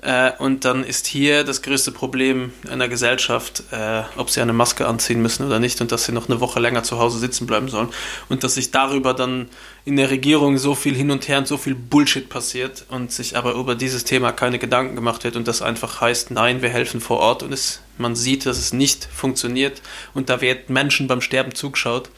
[0.02, 4.88] Äh, und dann ist hier das größte Problem einer Gesellschaft, äh, ob sie eine Maske
[4.88, 7.68] anziehen müssen oder nicht und dass sie noch eine Woche länger zu Hause sitzen bleiben
[7.68, 7.90] sollen.
[8.30, 9.50] Und dass sich darüber dann
[9.84, 13.36] in der Regierung so viel hin und her und so viel Bullshit passiert und sich
[13.36, 17.02] aber über dieses Thema keine Gedanken gemacht wird und das einfach heißt, nein, wir helfen
[17.02, 19.82] vor Ort und es, man sieht, dass es nicht funktioniert
[20.14, 22.10] und da wird Menschen beim Sterben zugeschaut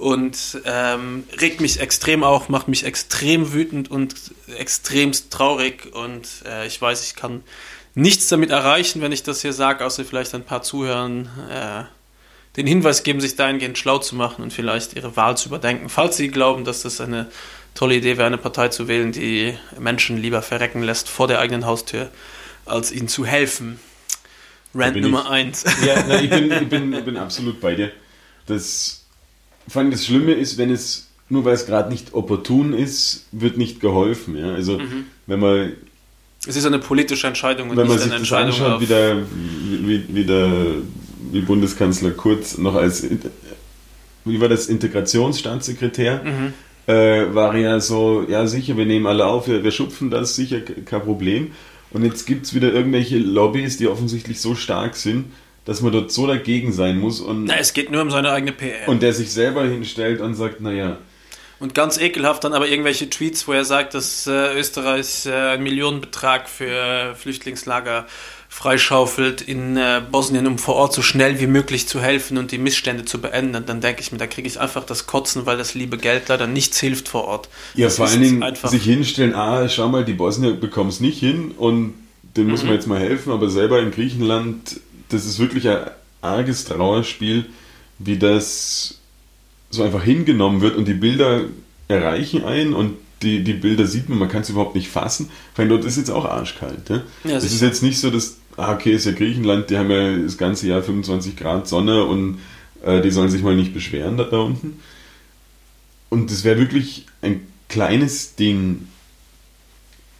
[0.00, 4.14] und ähm, regt mich extrem auf, macht mich extrem wütend und
[4.56, 7.42] extremst traurig und äh, ich weiß, ich kann
[7.94, 11.82] nichts damit erreichen, wenn ich das hier sage, außer vielleicht ein paar Zuhörern äh,
[12.56, 16.16] den Hinweis geben, sich dahingehend schlau zu machen und vielleicht ihre Wahl zu überdenken, falls
[16.16, 17.30] sie glauben, dass das eine
[17.74, 21.66] tolle Idee wäre, eine Partei zu wählen, die Menschen lieber verrecken lässt vor der eigenen
[21.66, 22.10] Haustür,
[22.64, 23.78] als ihnen zu helfen.
[24.72, 25.64] Bin Nummer 1.
[25.84, 27.92] Ja, na, ich, bin, ich, bin, ich bin absolut bei dir.
[28.46, 28.99] Das,
[29.70, 33.56] vor allem das Schlimme ist, wenn es, nur weil es gerade nicht opportun ist, wird
[33.56, 34.36] nicht geholfen.
[34.36, 34.52] Ja?
[34.52, 35.04] Also, Mhm.
[35.26, 35.72] wenn man,
[36.46, 39.16] Es ist eine politische Entscheidung und wenn man sich eine das Entscheidung anschaut, wie, der,
[39.86, 40.50] wie, wie, der,
[41.32, 43.04] wie Bundeskanzler Kurz noch als,
[44.24, 46.52] wie war das, Integrationsstaatssekretär, Mhm.
[46.92, 50.60] äh, war ja so, ja sicher, wir nehmen alle auf, wir, wir schupfen das, sicher
[50.60, 51.52] ke- kein Problem.
[51.92, 55.26] Und jetzt gibt es wieder irgendwelche Lobbys, die offensichtlich so stark sind,
[55.70, 58.50] dass man dort so dagegen sein muss und, Na, es geht nur um seine eigene
[58.50, 58.88] PR.
[58.88, 60.98] Und, und der sich selber hinstellt und sagt, naja,
[61.74, 66.48] ganz ekelhaft dann aber irgendwelche Tweets, wo er sagt, dass äh, Österreich äh, einen Millionenbetrag
[66.48, 68.06] für äh, Flüchtlingslager
[68.48, 72.58] freischaufelt in äh, Bosnien, um vor Ort so schnell wie möglich zu helfen und die
[72.58, 73.54] Missstände zu beenden.
[73.54, 76.24] Und dann denke ich mir, da kriege ich einfach das Kotzen, weil das liebe Geld
[76.28, 77.48] leider nichts hilft vor Ort.
[77.76, 80.98] ja, Das vor allen Dingen einfach- sich hinstellen, ah, schau mal, die Bosnier bekommen es
[80.98, 81.94] nicht hin und
[82.36, 82.68] denen muss Mhm.
[82.70, 84.80] man jetzt mal helfen, aber selber in Griechenland,
[85.10, 85.78] das ist wirklich ein
[86.22, 87.46] arges Trauerspiel,
[87.98, 88.98] wie das
[89.70, 91.42] so einfach hingenommen wird und die Bilder
[91.88, 95.28] erreichen einen und die, die Bilder sieht man, man kann es überhaupt nicht fassen.
[95.54, 96.88] Weil dort ist jetzt auch arschkalt.
[96.88, 97.02] Ja?
[97.24, 100.16] Ja, es ist jetzt nicht so, dass, ah, okay, ist ja Griechenland, die haben ja
[100.16, 102.38] das ganze Jahr 25 Grad Sonne und
[102.82, 104.80] äh, die sollen sich mal nicht beschweren da, da unten.
[106.08, 108.88] Und es wäre wirklich ein kleines Ding,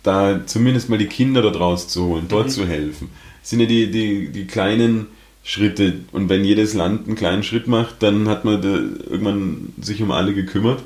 [0.03, 2.51] da zumindest mal die Kinder da draus zu holen, dort Mhm.
[2.51, 3.09] zu helfen.
[3.41, 5.07] Das sind ja die, die, die kleinen
[5.43, 6.01] Schritte.
[6.13, 10.35] Und wenn jedes Land einen kleinen Schritt macht, dann hat man irgendwann sich um alle
[10.35, 10.83] gekümmert.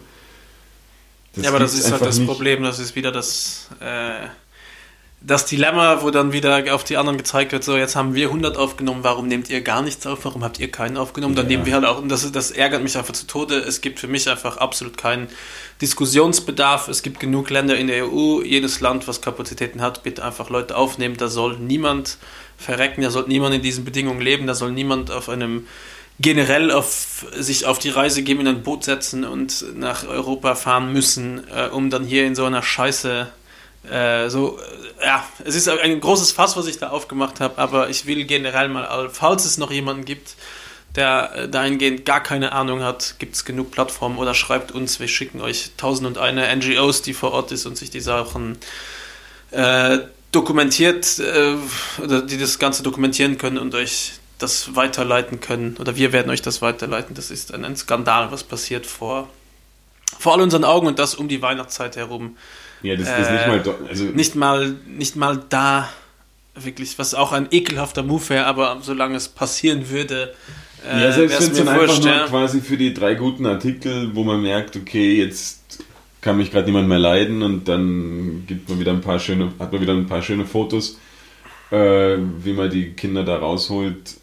[1.37, 2.29] ja, aber das ist halt das nicht.
[2.29, 4.29] Problem, das ist wieder das, äh,
[5.27, 8.59] das Dilemma, wo dann wieder auf die anderen gezeigt wird, so jetzt haben wir 100
[8.59, 11.53] aufgenommen, warum nehmt ihr gar nichts auf, warum habt ihr keinen aufgenommen, dann Ja.
[11.53, 14.07] nehmen wir halt auch, und das, das ärgert mich einfach zu Tode, es gibt für
[14.07, 15.29] mich einfach absolut keinen
[15.81, 20.51] Diskussionsbedarf, es gibt genug Länder in der EU, jedes Land, was Kapazitäten hat, bitte einfach
[20.51, 22.19] Leute aufnehmen, da soll niemand
[22.64, 25.66] verrecken, da soll niemand in diesen Bedingungen leben, da soll niemand auf einem
[26.20, 30.92] generell auf sich auf die Reise geben, in ein Boot setzen und nach Europa fahren
[30.92, 33.27] müssen, äh, um dann hier in so einer Scheiße
[33.90, 34.59] äh, so,
[35.00, 38.24] äh, ja, es ist ein großes Fass, was ich da aufgemacht habe, aber ich will
[38.24, 40.35] generell mal, all- falls es noch jemanden gibt,
[40.94, 45.40] der dahingehend gar keine Ahnung hat, gibt es genug Plattformen oder schreibt uns, wir schicken
[45.40, 48.57] euch tausend und eine NGOs, die vor Ort ist und sich die Sachen
[49.50, 49.98] äh,
[50.35, 51.55] dokumentiert äh,
[52.03, 56.42] oder die das Ganze dokumentieren können und euch das weiterleiten können oder wir werden euch
[56.42, 57.14] das weiterleiten.
[57.14, 59.29] Das ist ein, ein Skandal, was passiert vor,
[60.18, 62.37] vor all unseren Augen und das um die Weihnachtszeit herum.
[62.83, 63.62] Ja, das ist Äh, nicht mal.
[63.62, 65.88] do- Also, Nicht mal, nicht mal da
[66.55, 70.35] wirklich, was auch ein ekelhafter Move wäre, aber solange es passieren würde,
[70.87, 74.23] äh, ja, selbst wenn es dann einfach nur quasi für die drei guten Artikel, wo
[74.25, 75.79] man merkt, okay, jetzt
[76.24, 79.70] kann mich gerade niemand mehr leiden und dann gibt man wieder ein paar schöne, hat
[79.70, 80.98] man wieder ein paar schöne Fotos,
[81.70, 84.14] äh, wie man die Kinder da rausholt.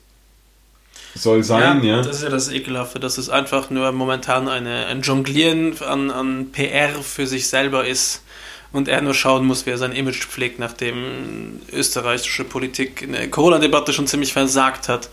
[1.14, 2.02] Soll sein, ja.
[2.02, 6.52] Das ist ja das Ekelhafte, dass es einfach nur momentan eine, ein Jonglieren an, an
[6.52, 8.24] PR für sich selber ist
[8.72, 13.30] und er nur schauen muss, wie er sein Image pflegt, nachdem österreichische Politik in der
[13.30, 15.10] Corona-Debatte schon ziemlich versagt hat,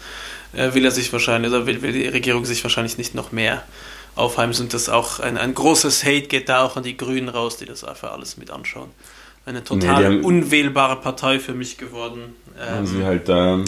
[0.55, 3.65] äh, will er sich wahrscheinlich, oder will, will die Regierung sich wahrscheinlich nicht noch mehr
[4.17, 7.57] aufheimsen und das auch ein, ein großes Hate geht da auch an die Grünen raus,
[7.57, 8.91] die das einfach alles mit anschauen.
[9.47, 12.35] Eine total Nee, haben- unwählbare Partei für mich geworden.
[12.59, 13.61] Haben Ähm, sie halt da.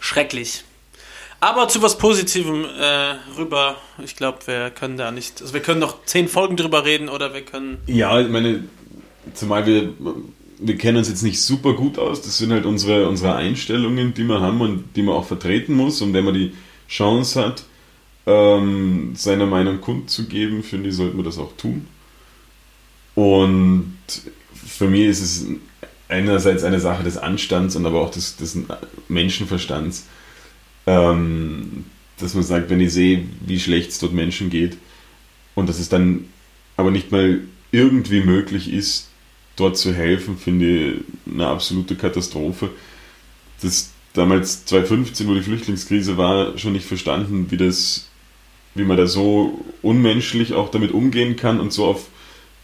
[0.00, 0.62] Schrecklich.
[1.40, 3.76] Aber zu was Positivem äh, rüber.
[4.02, 5.42] Ich glaube, wir können da nicht.
[5.42, 7.78] Also wir können noch zehn Folgen drüber reden oder wir können.
[7.86, 8.64] Ja, ich meine,
[9.34, 9.90] zumal wir,
[10.58, 14.24] wir kennen uns jetzt nicht super gut aus, das sind halt unsere, unsere Einstellungen, die
[14.24, 16.54] wir haben und die man auch vertreten muss und wenn man die
[16.88, 17.64] Chance hat,
[18.26, 21.86] ähm, seine Meinung kundzugeben, finde ich, sollte man das auch tun.
[23.14, 23.96] Und
[24.54, 25.46] für mich ist es
[26.08, 28.58] einerseits eine Sache des Anstands und aber auch des, des
[29.08, 30.06] Menschenverstands,
[30.86, 31.86] ähm,
[32.18, 34.76] dass man sagt, wenn ich sehe, wie schlecht es dort Menschen geht
[35.54, 36.26] und dass es dann
[36.76, 37.40] aber nicht mal
[37.72, 39.08] irgendwie möglich ist,
[39.56, 40.94] dort zu helfen, finde ich
[41.30, 42.70] eine absolute Katastrophe.
[43.62, 48.08] Das damals 2015, wo die Flüchtlingskrise war, schon nicht verstanden, wie das,
[48.76, 52.06] wie man da so unmenschlich auch damit umgehen kann und so auf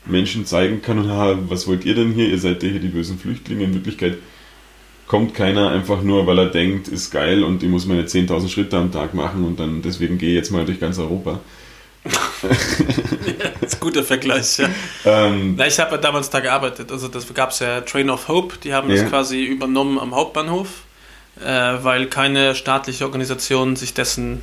[0.04, 2.28] Menschen zeigen kann, und, haha, was wollt ihr denn hier?
[2.28, 3.64] Ihr seid ja hier die bösen Flüchtlinge.
[3.64, 4.18] In Wirklichkeit
[5.06, 8.78] kommt keiner einfach nur, weil er denkt, ist geil und ich muss meine 10.000 Schritte
[8.78, 11.40] am Tag machen und dann deswegen gehe ich jetzt mal durch ganz Europa.
[13.60, 14.68] Das ist ein guter Vergleich, ja.
[15.04, 16.90] Ähm, Na, ich habe ja damals da gearbeitet.
[16.90, 18.96] Also das gab es ja Train of Hope, die haben Ja.
[19.02, 20.68] das quasi übernommen am Hauptbahnhof,
[21.40, 24.42] äh, weil keine staatliche Organisation sich dessen,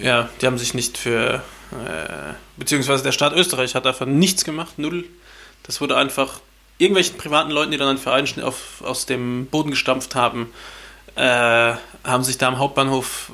[0.00, 4.78] ja, die haben sich nicht für, äh, beziehungsweise der Staat Österreich hat einfach nichts gemacht,
[4.78, 5.04] null.
[5.62, 6.40] Das wurde einfach
[6.78, 10.52] irgendwelchen privaten Leuten, die dann einen Verein auf, aus dem Boden gestampft haben,
[11.16, 13.30] äh, haben sich da am Hauptbahnhof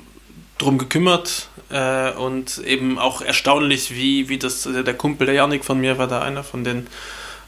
[0.59, 5.81] drum gekümmert äh, und eben auch erstaunlich, wie, wie das, der Kumpel, der Janik von
[5.81, 6.87] mir war da einer von den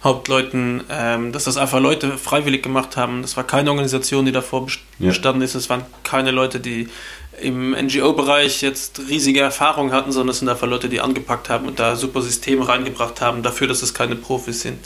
[0.02, 3.22] Hauptleuten, ähm, dass das einfach Leute freiwillig gemacht haben.
[3.22, 5.08] Das war keine Organisation, die davor best- Ja.
[5.08, 5.54] bestanden ist.
[5.54, 6.88] Es waren keine Leute, die
[7.40, 11.80] im NGO-Bereich jetzt riesige Erfahrung hatten, sondern es sind einfach Leute, die angepackt haben und
[11.80, 14.78] da super Systeme reingebracht haben, dafür, dass es keine Profis sind.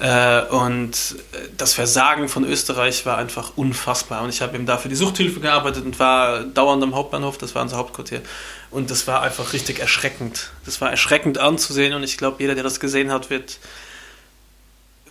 [0.00, 4.22] Äh, und äh, das Versagen von Österreich war einfach unfassbar.
[4.22, 7.54] Und ich habe eben da für die Suchthilfe gearbeitet und war dauernd am Hauptbahnhof, das
[7.54, 8.22] war unser Hauptquartier.
[8.70, 10.50] Und das war einfach richtig erschreckend.
[10.64, 13.58] Das war erschreckend anzusehen und ich glaube, jeder, der das gesehen hat, wird,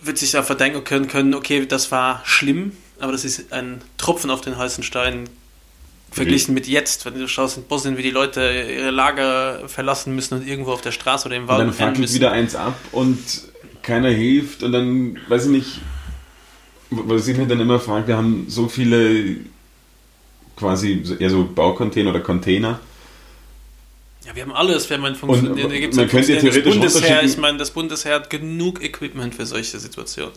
[0.00, 4.30] wird sich einfach denken können, können, okay, das war schlimm, aber das ist ein Tropfen
[4.30, 5.28] auf den heißen Stein
[6.12, 10.34] verglichen mit jetzt, wenn du schaust in Bosnien, wie die Leute ihre Lager verlassen müssen
[10.34, 12.76] und irgendwo auf der Straße oder im Und Wald dann pennen fackelt wieder eins ab
[12.92, 13.18] und
[13.82, 15.80] keiner hilft und dann, weiß ich nicht,
[16.90, 19.36] was ich mir dann immer frage, wir haben so viele
[20.56, 22.80] quasi eher so Baucontainer oder Container.
[24.24, 24.88] Ja, wir haben alles.
[24.88, 27.22] Wir haben ein Und Funktion da gibt's man könnte funktionierendes theoretisch Bundesheer.
[27.24, 30.32] Ich meine, das Bundesheer hat genug Equipment für solche Situationen.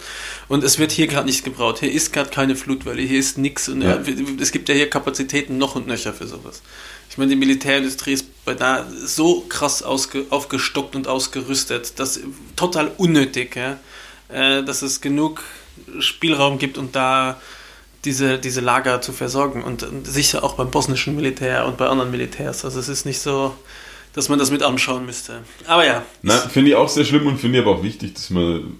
[0.47, 1.79] Und es wird hier gerade nicht gebraucht.
[1.79, 3.69] Hier ist gerade keine Flutwelle, hier ist nichts.
[3.69, 3.97] Und Ja.
[3.97, 6.63] äh, es gibt ja hier Kapazitäten noch und nöcher für sowas.
[7.11, 12.19] Ich meine, die Militärindustrie ist bei da so krass ausge, aufgestockt und ausgerüstet, dass
[12.55, 13.79] total unnötig, ja,
[14.29, 15.43] äh, dass es genug
[15.99, 17.39] Spielraum gibt und da
[18.05, 22.11] diese, diese Lager zu versorgen und, und sicher auch beim bosnischen Militär und bei anderen
[22.11, 22.63] Militärs.
[22.63, 23.55] Also es ist nicht so,
[24.13, 25.43] dass man das mit anschauen müsste.
[25.65, 26.03] Aber ja.
[26.49, 28.77] Finde ich auch sehr schlimm und finde ich aber auch wichtig, dass man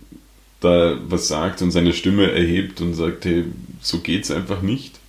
[0.61, 3.45] da was sagt und seine Stimme erhebt und sagt, hey,
[3.81, 4.99] so geht's einfach nicht.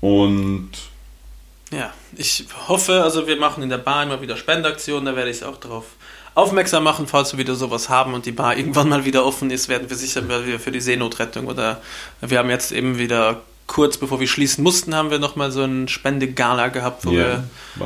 [0.00, 0.70] Und
[1.70, 5.44] Ja, ich hoffe, also wir machen in der Bar immer wieder Spendaktionen, da werde ich
[5.44, 5.84] auch drauf
[6.34, 9.68] aufmerksam machen, falls wir wieder sowas haben und die Bar irgendwann mal wieder offen ist,
[9.68, 11.80] werden wir sicher wieder für die Seenotrettung oder
[12.20, 15.86] wir haben jetzt eben wieder kurz bevor wir schließen mussten, haben wir nochmal so ein
[15.86, 17.44] Spendegala gehabt, wo war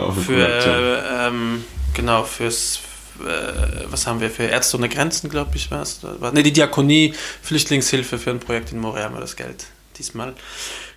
[0.08, 2.80] auch wir für, äh, ähm, genau, fürs,
[3.20, 6.00] äh, was haben wir, für Ärzte ohne Grenzen, glaube ich, was?
[6.32, 9.66] Ne, die Diakonie, Flüchtlingshilfe für ein Projekt in Moria haben wir das Geld
[9.98, 10.32] diesmal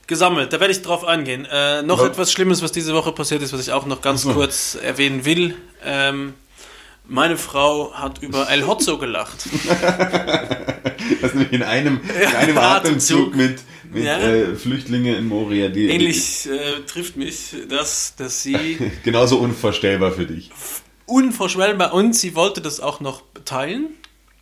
[0.08, 0.54] gesammelt.
[0.54, 1.46] Da werde ich drauf eingehen.
[1.52, 2.08] Äh, noch Ja.
[2.08, 4.34] etwas Schlimmes, was diese Woche passiert ist, was ich auch noch ganz so.
[4.34, 5.56] kurz erwähnen will.
[5.84, 6.34] Ähm,
[7.08, 9.46] meine Frau hat über El Hotzo gelacht.
[11.22, 13.36] das nämlich in einem, in einem Atemzug.
[13.36, 14.20] Mit, mit Ja.
[14.20, 20.26] äh, Flüchtlingen in Moria, die Ähnlich äh, trifft mich das, dass sie genauso unvorstellbar für
[20.26, 20.52] dich.
[21.06, 23.88] unvorstellbar und sie wollte das auch noch teilen.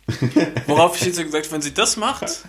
[0.66, 2.44] Worauf ich jetzt gesagt habe, wenn sie das macht,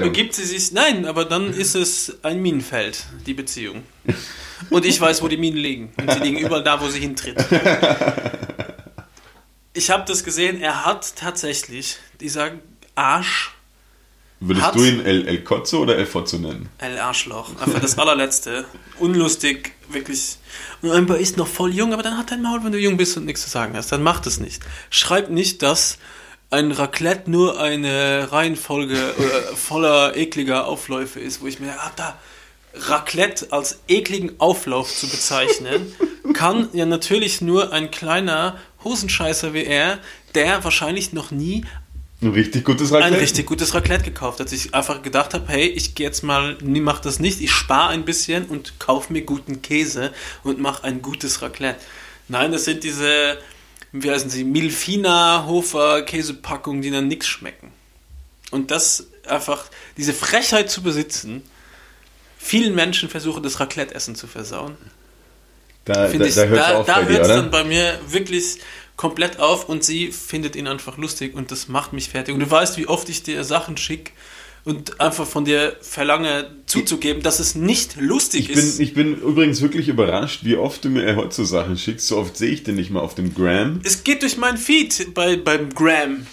[0.00, 0.70] begibt sie sich.
[0.72, 3.84] Nein, aber dann ist es ein Minenfeld, die Beziehung.
[4.68, 5.92] Und ich weiß, wo die Minen liegen.
[5.96, 7.38] Und sie liegen überall da, wo sie hintritt.
[9.78, 12.50] Ich habe das gesehen, er hat tatsächlich, dieser
[12.96, 13.52] Arsch,
[14.40, 16.68] Würdest hat- du ihn El, El Cozzo oder El Fozzo nennen?
[16.78, 17.50] ein Arschloch.
[17.60, 18.64] Einfach das allerletzte.
[18.98, 20.38] Unlustig, wirklich.
[20.82, 23.16] Und einfach ist noch voll jung, aber dann hat dein Maul, wenn du jung bist
[23.16, 23.92] und nichts zu sagen hast.
[23.92, 24.62] Dann mach das nicht.
[24.90, 25.98] Schreib nicht, dass
[26.50, 32.18] ein Raclette nur eine Reihenfolge äh, voller ekliger Aufläufe ist, wo ich mir, ah, da,
[32.74, 35.94] Raclette als ekligen Auflauf zu bezeichnen,
[36.34, 38.58] kann ja natürlich nur ein kleiner
[38.88, 39.98] Hosenscheißer wie er,
[40.34, 41.64] der wahrscheinlich noch nie
[42.22, 43.22] Ein richtig gutes ein Raclette?
[43.22, 46.80] richtig gutes Raclette gekauft, dass ich einfach gedacht habe, hey, ich gehe jetzt mal, nie
[46.80, 51.02] mach das nicht, ich spare ein bisschen und kauf mir guten Käse und mache ein
[51.02, 51.80] gutes Raclette.
[52.28, 53.38] Nein, das sind diese,
[53.92, 57.72] wie heißen sie, Milfina Hofer Käsepackungen, die dann nichts schmecken.
[58.50, 61.42] Und das einfach, diese Frechheit zu besitzen,
[62.38, 64.76] vielen Menschen versuchen, das Raclette-Essen zu versauen.
[65.88, 68.58] Da, da, ich, da hört es auf da bei dir, dann bei mir wirklich
[68.96, 72.34] komplett auf und sie findet ihn einfach lustig und das macht mich fertig.
[72.34, 74.12] Und du weißt, wie oft ich dir Sachen schicke
[74.64, 78.80] und einfach von dir verlange zuzugeben, dass es nicht lustig Ich bin, ist.
[78.80, 82.06] ich bin übrigens wirklich überrascht, wie oft du mir El Cozzo Sachen schickst.
[82.08, 83.80] So oft sehe ich den nicht mal auf dem Gram.
[83.84, 86.26] es geht durch meinen Feed bei, beim Gram.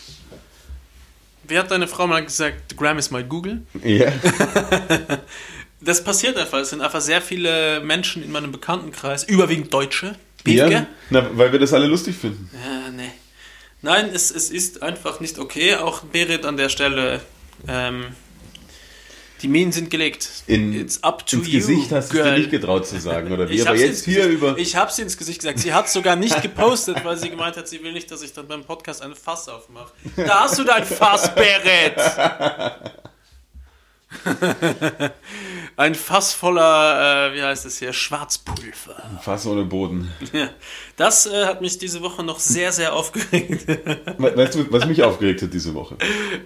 [1.48, 3.62] Wie hat deine Frau mal gesagt, Gram ist mal Google?
[3.84, 4.12] Ja.
[5.86, 6.60] Das passiert einfach.
[6.60, 10.16] Es sind einfach sehr viele Menschen in meinem Bekanntenkreis, überwiegend Deutsche.
[10.46, 10.88] Ja.
[11.10, 12.50] Na, weil wir das alle lustig finden.
[12.54, 13.12] Ja, nee.
[13.82, 15.76] Nein, es, es ist einfach nicht okay.
[15.76, 17.22] Auch Berit an der Stelle.
[17.68, 18.06] Ähm,
[19.42, 20.28] die Minen sind gelegt.
[20.48, 23.32] In, It's up to ins you, Gesicht hast du es dir nicht getraut zu sagen,
[23.32, 23.56] oder wie?
[23.56, 24.58] Ich Aber hab's jetzt hier Gesicht, über.
[24.58, 25.60] Ich habe sie ins Gesicht gesagt.
[25.60, 28.48] Sie hat sogar nicht gepostet, weil sie gemeint hat, sie will nicht, dass ich dann
[28.48, 29.92] beim Podcast eine Fass aufmache.
[30.16, 31.94] Da hast du dein Fass, Berit!
[35.78, 38.96] Ein Fass voller, äh, wie heißt es hier, Schwarzpulver.
[39.22, 40.12] Fass ohne Boden.
[40.32, 40.50] Ja,
[40.96, 43.68] das äh, hat mich diese Woche noch sehr, sehr aufgeregt.
[44.18, 45.98] We- Weißt du, was mich aufgeregt hat diese Woche?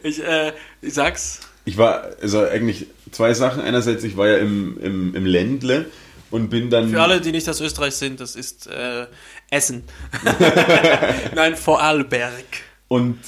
[0.04, 1.42] Ich, äh, ich sag's.
[1.66, 3.62] Ich war, also eigentlich zwei Sachen.
[3.62, 5.86] Einerseits, ich war ja im, im, im Ländle
[6.32, 6.90] und bin dann.
[6.90, 9.06] Für alle, die nicht aus Österreich sind, das ist äh,
[9.52, 9.84] Essen.
[11.36, 12.46] Nein, Vorarlberg.
[12.88, 13.20] und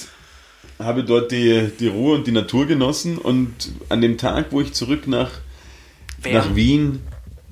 [0.84, 3.18] habe dort die, die Ruhe und die Natur genossen.
[3.18, 5.30] Und an dem Tag, wo ich zurück nach,
[6.20, 6.34] Wer?
[6.34, 7.02] nach Wien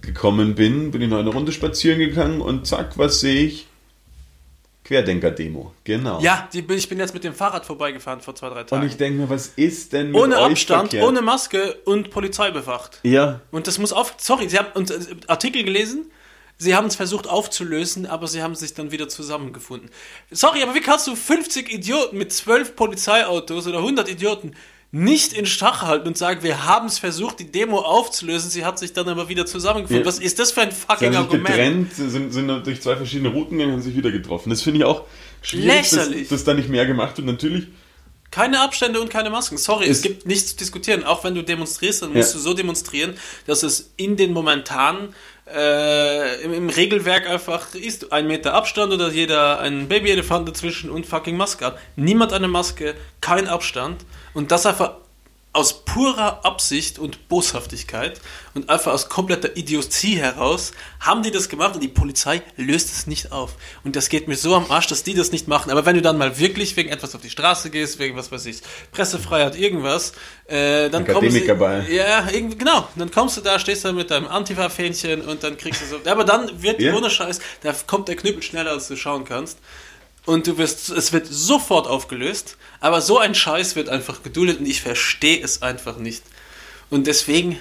[0.00, 3.66] gekommen bin, bin ich noch eine Runde spazieren gegangen und zack, was sehe ich?
[4.84, 5.72] Querdenker-Demo.
[5.84, 6.20] Genau.
[6.20, 8.86] Ja, die, ich bin jetzt mit dem Fahrrad vorbeigefahren vor zwei, drei Und Tagen.
[8.86, 11.04] ich denke mir, was ist denn mit ohne Abstand, verkehrt?
[11.08, 12.98] ohne Maske und Polizei bewacht.
[13.04, 14.14] Ja, Und das muss auf.
[14.18, 16.10] Sorry, Sie haben und, äh, Artikel gelesen.
[16.60, 19.88] Sie haben es versucht aufzulösen, aber sie haben sich dann wieder zusammengefunden.
[20.30, 24.52] Sorry, aber wie kannst du 50 Idioten mit 12 Polizeiautos oder 100 Idioten
[24.92, 28.78] nicht in Stach halten und sagen, wir haben es versucht, die Demo aufzulösen, sie hat
[28.78, 30.04] sich dann aber wieder zusammengefunden.
[30.04, 30.06] Ja.
[30.06, 31.46] Was ist das für ein Sie fucking haben sich Argument?
[31.46, 34.50] getrennt, sind, sind durch zwei verschiedene Routen gegangen, haben sich wieder getroffen.
[34.50, 35.06] Das finde ich auch
[35.40, 37.26] schwierig, dass, dass da nicht mehr gemacht wird.
[37.26, 37.68] Natürlich,
[38.30, 39.58] Keine Abstände und keine Masken.
[39.58, 41.02] Sorry, es Es- gibt nichts zu diskutieren.
[41.04, 42.36] Auch wenn du demonstrierst, dann musst Ja.
[42.38, 43.14] du so demonstrieren,
[43.46, 45.14] dass es in den momentanen
[45.52, 48.12] äh, im, im Regelwerk einfach ist.
[48.12, 51.78] Ein Meter Abstand oder jeder ein Babyelefant dazwischen und fucking Maske ab.
[51.96, 54.04] Niemand eine Maske, kein Abstand.
[54.32, 54.92] Und das einfach
[55.52, 58.20] aus purer Absicht und Boshaftigkeit
[58.54, 60.70] und einfach aus kompletter Idiotie heraus
[61.00, 63.56] haben die das gemacht und die Polizei löst es nicht auf.
[63.82, 65.72] Und das geht mir so am Arsch, dass die das nicht machen.
[65.72, 68.46] Aber wenn du dann mal wirklich wegen etwas auf die Straße gehst, wegen was weiß
[68.46, 68.60] ich,
[68.92, 70.12] Pressefreiheit, irgendwas,
[70.46, 71.46] äh, dann kommst du.
[71.90, 72.86] Ja, genau.
[72.94, 76.10] Dann kommst du da, stehst da mit deinem Antifa-Fähnchen und dann kriegst du so.
[76.10, 76.94] Aber dann wird Ja.
[76.94, 79.58] ohne Scheiß, da kommt der Knüppel schneller, als du schauen kannst.
[80.30, 84.66] Und du wirst, es wird sofort aufgelöst, aber so ein Scheiß wird einfach geduldet und
[84.66, 86.22] ich verstehe es einfach nicht.
[86.88, 87.58] Und deswegen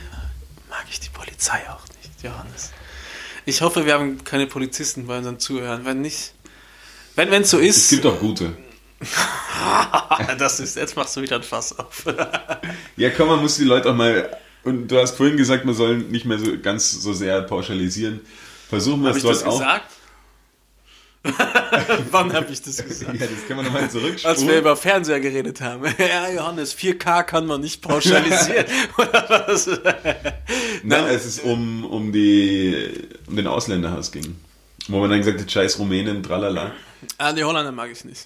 [0.70, 2.70] mag ich die Polizei auch nicht, Johannes.
[3.48, 5.84] Ich hoffe, wir haben keine Polizisten bei unseren Zuhörern.
[5.84, 6.34] Wenn nicht,
[7.16, 8.56] wenn es so Es ist, gibt auch gute.
[10.38, 12.06] das ist, jetzt machst du wieder ein Fass auf.
[12.98, 14.38] Ja, komm, man muss die Leute auch mal.
[14.64, 18.20] Und du hast vorhin gesagt, man soll nicht mehr so ganz so sehr pauschalisieren.
[18.70, 19.58] Versuchen wir es dort auch.
[19.58, 19.92] gesagt?
[22.12, 23.20] Wann habe ich das gesagt?
[23.20, 24.58] Ja, das können wir nochmal Als wir zurückspulen.
[24.60, 25.84] über Fernseher geredet haben.
[25.98, 28.66] Ja, Johannes, 4K kann man nicht pauschalisieren.
[28.98, 29.68] Oder was?
[30.84, 32.90] Nein, als es um, um, die,
[33.28, 34.38] um den Ausländerhass ging.
[34.88, 36.72] Wo man dann gesagt hat, scheiß Rumänen, tralala.
[37.18, 38.26] Ah, die Holländer mag ich nicht.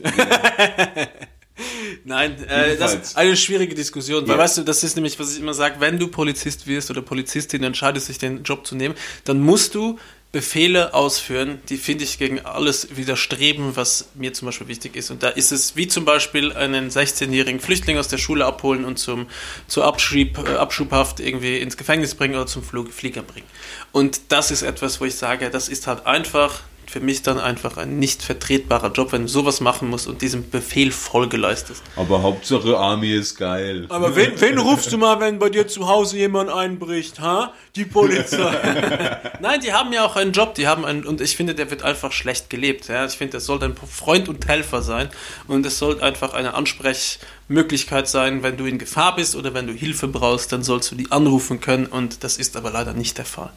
[2.06, 4.44] Nein, äh, das ist eine schwierige Diskussion, weil Ja.
[4.44, 7.64] weißt du, das ist nämlich, was ich immer sage, wenn du Polizist wirst oder Polizistin
[7.64, 10.00] entscheidest dich, den Job zu nehmen, dann musst du
[10.34, 15.12] Befehle ausführen, die, finde ich, gegen alles widerstreben, was mir zum Beispiel wichtig ist.
[15.12, 18.98] Und da ist es wie zum Beispiel einen 16-jährigen Flüchtling aus der Schule abholen und
[18.98, 19.28] zum,
[19.68, 23.46] zur Abschieb, äh, Abschubhaft irgendwie ins Gefängnis bringen oder zum Flug, Flieger bringen.
[23.92, 26.62] Und das ist etwas, wo ich sage, das ist halt einfach
[26.94, 30.52] für mich dann einfach ein nicht vertretbarer Job, wenn du sowas machen musst und diesem
[30.52, 31.82] Befehl Folge leistest.
[31.96, 33.88] Aber Hauptsache Army ist geil.
[33.90, 37.52] Aber wen, wen rufst du mal, wenn bei dir zu Hause jemand einbricht, ha?
[37.76, 39.20] Die Polizei.
[39.42, 41.82] Nein, die haben ja auch einen Job, die haben einen, und ich finde, der wird
[41.82, 42.88] einfach schlecht gelebt.
[42.90, 43.08] Ja?
[43.08, 45.10] Ich finde, das soll dein Freund und Helfer sein
[45.48, 49.74] und es soll einfach eine Ansprechmöglichkeit sein, wenn du in Gefahr bist oder wenn du
[49.74, 53.26] Hilfe brauchst, dann sollst du die anrufen können und das ist aber leider nicht der
[53.26, 53.50] Fall.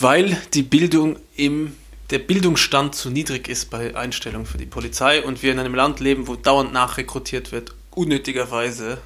[0.00, 1.72] Weil die Bildung im
[2.10, 6.00] der Bildungsstand zu niedrig ist bei Einstellung für die Polizei und wir in einem Land
[6.00, 8.98] leben, wo dauernd nachrekrutiert wird, unnötigerweise.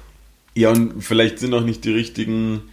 [0.55, 2.69] Ja, und vielleicht sind auch nicht die richtigen.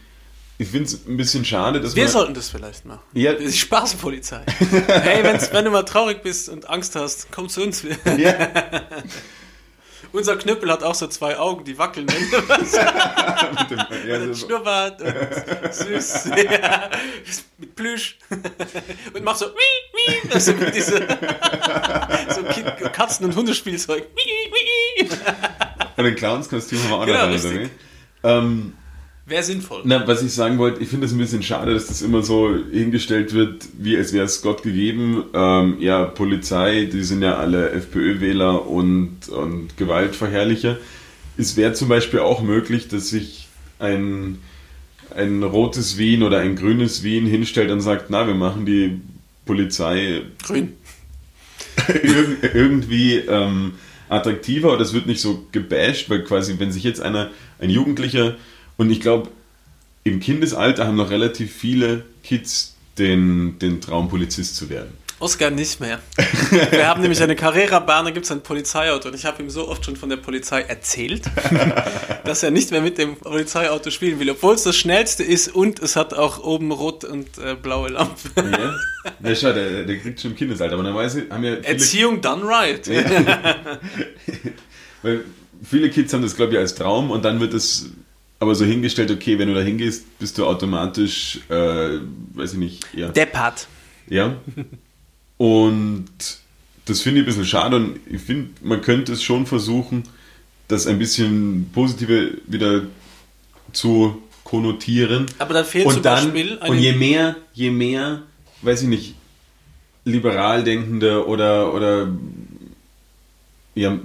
[0.59, 2.13] Ich finde es ein bisschen schade, dass Wir man.
[2.13, 3.01] sollten das vielleicht machen.
[3.15, 3.33] Ja.
[3.33, 4.45] Die Spaßpolizei.
[4.87, 7.83] hey, wenn du mal traurig bist und Angst hast, komm zu uns.
[8.19, 8.51] Ja,
[10.13, 12.07] Unser Knüppel hat auch so zwei Augen, die wackeln.
[12.07, 15.15] Mit dem, ja, so, Schnurrbart und
[15.75, 16.31] süß.
[16.51, 16.91] Ja,
[17.59, 18.19] mit Plüsch.
[19.15, 20.33] Und macht so wie, wie.
[20.33, 20.97] Also diese,
[22.29, 22.43] so
[22.89, 24.07] Katzen- und Hundespielzeug.
[24.15, 25.09] Wie, wie.
[25.97, 27.71] und ein Clownskostüm haben wir auch Genau, noch richtig.
[28.23, 28.39] oder?
[28.39, 28.75] Ähm,
[29.27, 29.83] Wäre sinnvoll.
[29.85, 32.53] Na, was ich sagen wollte, ich finde es ein bisschen schade, dass das immer so
[32.73, 35.23] hingestellt wird, wie als wäre es Gott gegeben.
[35.35, 40.79] Ähm, ja, Polizei, die sind ja alle FPÖ-Wähler und, und Gewaltverherrlicher.
[41.37, 43.47] Es wäre zum Beispiel auch möglich, dass sich
[43.79, 44.39] ein,
[45.15, 49.01] ein rotes Wien oder ein grünes Wien hinstellt und sagt, na, wir machen die
[49.47, 50.73] Polizei Grün.
[51.87, 53.73] irg- irgendwie ähm,
[54.09, 58.37] attraktiver oder es wird nicht so gebasht, weil quasi, wenn sich jetzt einer, ein Jugendlicher,
[58.81, 59.29] und ich glaube,
[60.05, 64.95] im Kindesalter haben noch relativ viele Kids den, den Traum, Polizist zu werden.
[65.19, 66.01] Oskar nicht mehr.
[66.71, 69.69] Wir haben nämlich eine Carrera-Bahn, da gibt es ein Polizeiauto und ich habe ihm so
[69.69, 71.25] oft schon von der Polizei erzählt,
[72.25, 75.79] dass er nicht mehr mit dem Polizeiauto spielen will, obwohl es das schnellste ist und
[75.81, 78.31] es hat auch oben rot und äh, blaue Lampe.
[78.35, 82.23] Ja, ja schau, der, der kriegt schon im Kindesalter, aber normalerweise haben ja viele, Erziehung
[82.23, 82.89] done right.
[85.03, 85.25] weil
[85.63, 87.91] viele Kids haben das, glaube ich, als Traum und dann wird es
[88.41, 91.99] aber so hingestellt, okay, wenn du da hingehst, bist du automatisch, äh,
[92.35, 93.09] weiß ich nicht, ja.
[93.09, 93.69] Deppert.
[94.09, 94.37] Ja.
[95.37, 96.09] Und
[96.87, 100.05] das finde ich ein bisschen schade und ich finde, man könnte es schon versuchen,
[100.69, 102.83] das ein bisschen positive wieder
[103.73, 105.27] zu konnotieren.
[105.39, 108.23] Aber dann fehlt zum Und dann, Beispiel und je mehr, je mehr,
[108.63, 109.15] weiß ich nicht,
[110.05, 112.11] liberal denkende oder, oder
[113.75, 113.99] ja,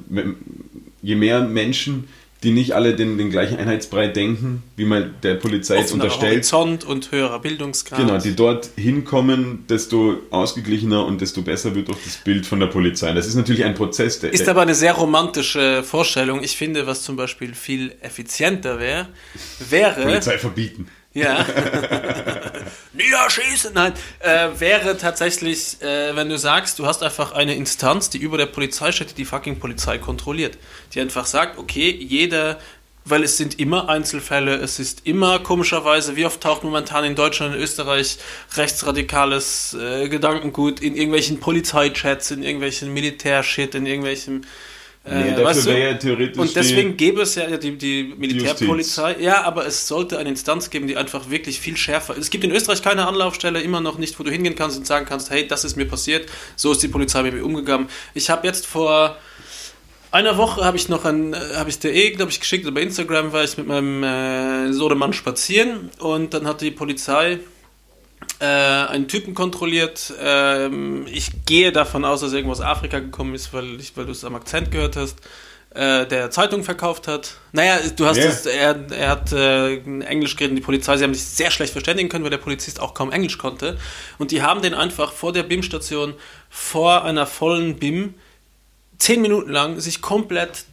[1.01, 2.07] je mehr Menschen,
[2.45, 6.83] die nicht alle den, den gleichen Einheitsbrei denken, wie man der Polizei jetzt unterstellt, Horizont
[6.83, 7.99] und höherer Bildungsgrad.
[7.99, 12.67] Genau, die dort hinkommen, desto ausgeglichener und desto besser wird auch das Bild von der
[12.67, 13.11] Polizei.
[13.13, 16.43] Das ist natürlich ein Prozess, der, Ist aber eine sehr romantische Vorstellung.
[16.43, 19.07] Ich finde, was zum Beispiel viel effizienter wäre,
[19.69, 20.03] wäre.
[20.03, 20.87] Polizei verbieten.
[21.15, 21.45] Ja.
[22.93, 23.73] Niederschießen!
[23.73, 28.37] Nein, äh, wäre tatsächlich, äh, wenn du sagst, du hast einfach eine Instanz, die über
[28.37, 30.57] der Polizei steht, die fucking Polizei kontrolliert.
[30.93, 32.59] Die einfach sagt, okay, jeder,
[33.05, 37.55] weil es sind immer Einzelfälle, es ist immer komischerweise, wie oft taucht momentan in Deutschland
[37.55, 38.17] und Österreich
[38.57, 44.45] rechtsradikales äh, Gedankengut in irgendwelchen Polizeichats, in irgendwelchen Militärshit, in irgendwelchen
[45.07, 45.69] Nee, Äh, dafür weißt du?
[45.69, 49.17] wäre ja theoretisch Und deswegen gäbe es ja die, die Militärpolizei.
[49.19, 52.17] Ja, aber es sollte eine Instanz geben, die einfach wirklich viel schärfer.
[52.17, 55.05] Es gibt in Österreich keine Anlaufstelle, immer noch nicht, wo du hingehen kannst und sagen
[55.05, 57.87] kannst, hey, das ist mir passiert, so ist die Polizei mit mir umgegangen.
[58.15, 59.17] Ich habe jetzt vor
[60.11, 62.81] einer Woche habe ich noch ein, äh, habe ich dir eh, glaube ich, geschickt, über
[62.81, 67.39] Instagram war ich mit meinem äh, Sohnemann spazieren und dann hat die Polizei
[68.39, 70.13] äh, einen Typen kontrolliert.
[70.21, 74.05] Ähm, ich gehe davon aus, dass er irgendwo aus Afrika gekommen ist, weil, ich, weil
[74.05, 75.17] du es am Akzent gehört hast.
[75.73, 77.35] Äh, der Zeitung verkauft hat.
[77.51, 78.23] Naja, du hast Ja.
[78.25, 82.07] es, er, er hat äh, Englisch geredet, die Polizei, sie haben sich sehr schlecht verständigen
[82.07, 83.77] können, weil der Polizist auch kaum Englisch konnte.
[84.17, 86.13] Und die haben den einfach vor der BIM-Station,
[86.49, 88.13] vor einer vollen BIM,
[88.99, 90.63] zehn Minuten lang sich komplett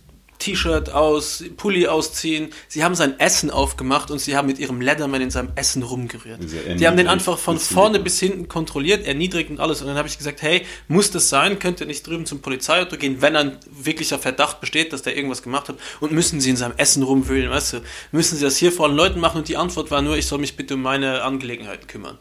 [0.42, 2.52] T-Shirt aus, Pulli ausziehen.
[2.66, 6.40] Sie haben sein Essen aufgemacht und sie haben mit ihrem Leatherman in seinem Essen rumgerührt.
[6.78, 9.80] Die haben den einfach von vorne bis hinten kontrolliert, erniedrigt und alles.
[9.80, 11.60] Und dann habe ich gesagt, hey, muss das sein?
[11.60, 15.42] Könnt ihr nicht drüben zum Polizeiauto gehen, wenn ein wirklicher Verdacht besteht, dass der irgendwas
[15.42, 15.76] gemacht hat?
[16.00, 17.80] Und müssen sie in seinem Essen rumwühlen, weißt du?
[18.10, 19.38] Müssen sie das hier vor allen Leuten machen?
[19.38, 22.18] Und die Antwort war nur, ich soll mich bitte um meine Angelegenheiten kümmern.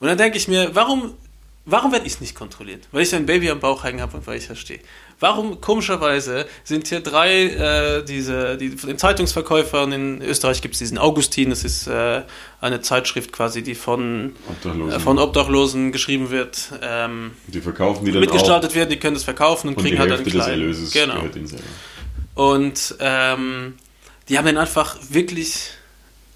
[0.00, 1.14] Und dann denke ich mir, warum,
[1.64, 2.86] warum werde ich nicht kontrolliert?
[2.92, 4.80] Weil ich ein Baby am Bauch hängen habe und weil ich da stehe.
[5.20, 10.78] Warum, komischerweise, sind hier drei, äh, diese, die, von den Zeitungsverkäufern in Österreich gibt es
[10.78, 12.22] diesen Augustin, das ist äh,
[12.60, 14.92] eine Zeitschrift quasi, die von, Obdachlosen.
[14.92, 19.24] äh, von Obdachlosen geschrieben wird, ähm, die verkaufen die dann mitgestaltet werden, die können das
[19.24, 20.60] verkaufen und, auch und die kriegen halt einen Hälfte des kleinen.
[20.60, 21.14] Erlöses Genau.
[21.14, 21.64] gehört ihnen selber.
[22.34, 23.74] Und ähm,
[24.28, 25.70] die haben den einfach wirklich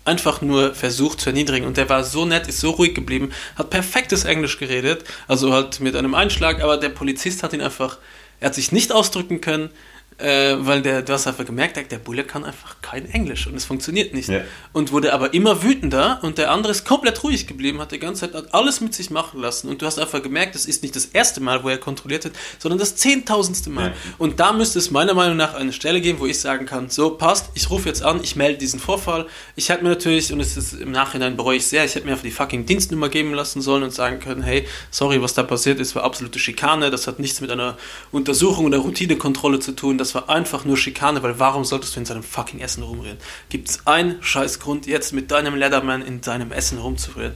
[0.05, 1.67] einfach nur versucht zu erniedrigen.
[1.67, 5.81] Und der war so nett, ist so ruhig geblieben, hat perfektes Englisch geredet, also halt
[5.81, 7.99] mit einem Einschlag, aber der Polizist hat ihn einfach,
[8.43, 9.71] er hat sich nicht ausdrücken können,
[10.19, 13.65] äh, weil der, du hast einfach gemerkt, der, Bulle kann einfach kein Englisch und es
[13.65, 14.29] funktioniert nicht.
[14.29, 14.43] Ja.
[14.73, 18.33] Und wurde aber immer wütender und der andere ist komplett ruhig geblieben, hat die ganze
[18.33, 21.07] Zeit alles mit sich machen lassen und du hast einfach gemerkt, es ist nicht das
[21.07, 23.89] erste Mal, wo er kontrolliert hat, sondern das zehntausendste Mal.
[23.89, 23.95] Ja.
[24.19, 27.11] Und da müsste es meiner Meinung nach eine Stelle geben, wo ich sagen kann, so
[27.11, 29.27] passt, ich rufe jetzt an, ich melde diesen Vorfall.
[29.57, 32.13] Ich hätte mir natürlich, und es ist im Nachhinein bereue ich sehr, ich hätte mir
[32.13, 35.81] einfach die fucking Dienstnummer geben lassen sollen und sagen können, hey, sorry, was da passiert
[35.81, 37.77] ist, war absolute Schikane, das hat nichts mit einer
[38.11, 42.07] Untersuchung oder Routinekontrolle zu tun, das war einfach nur Schikane, weil warum solltest du in
[42.07, 43.19] seinem fucking Essen rumrühren?
[43.49, 47.35] Gibt es einen scheiß Grund, jetzt mit deinem Leatherman in seinem Essen rumzurühren?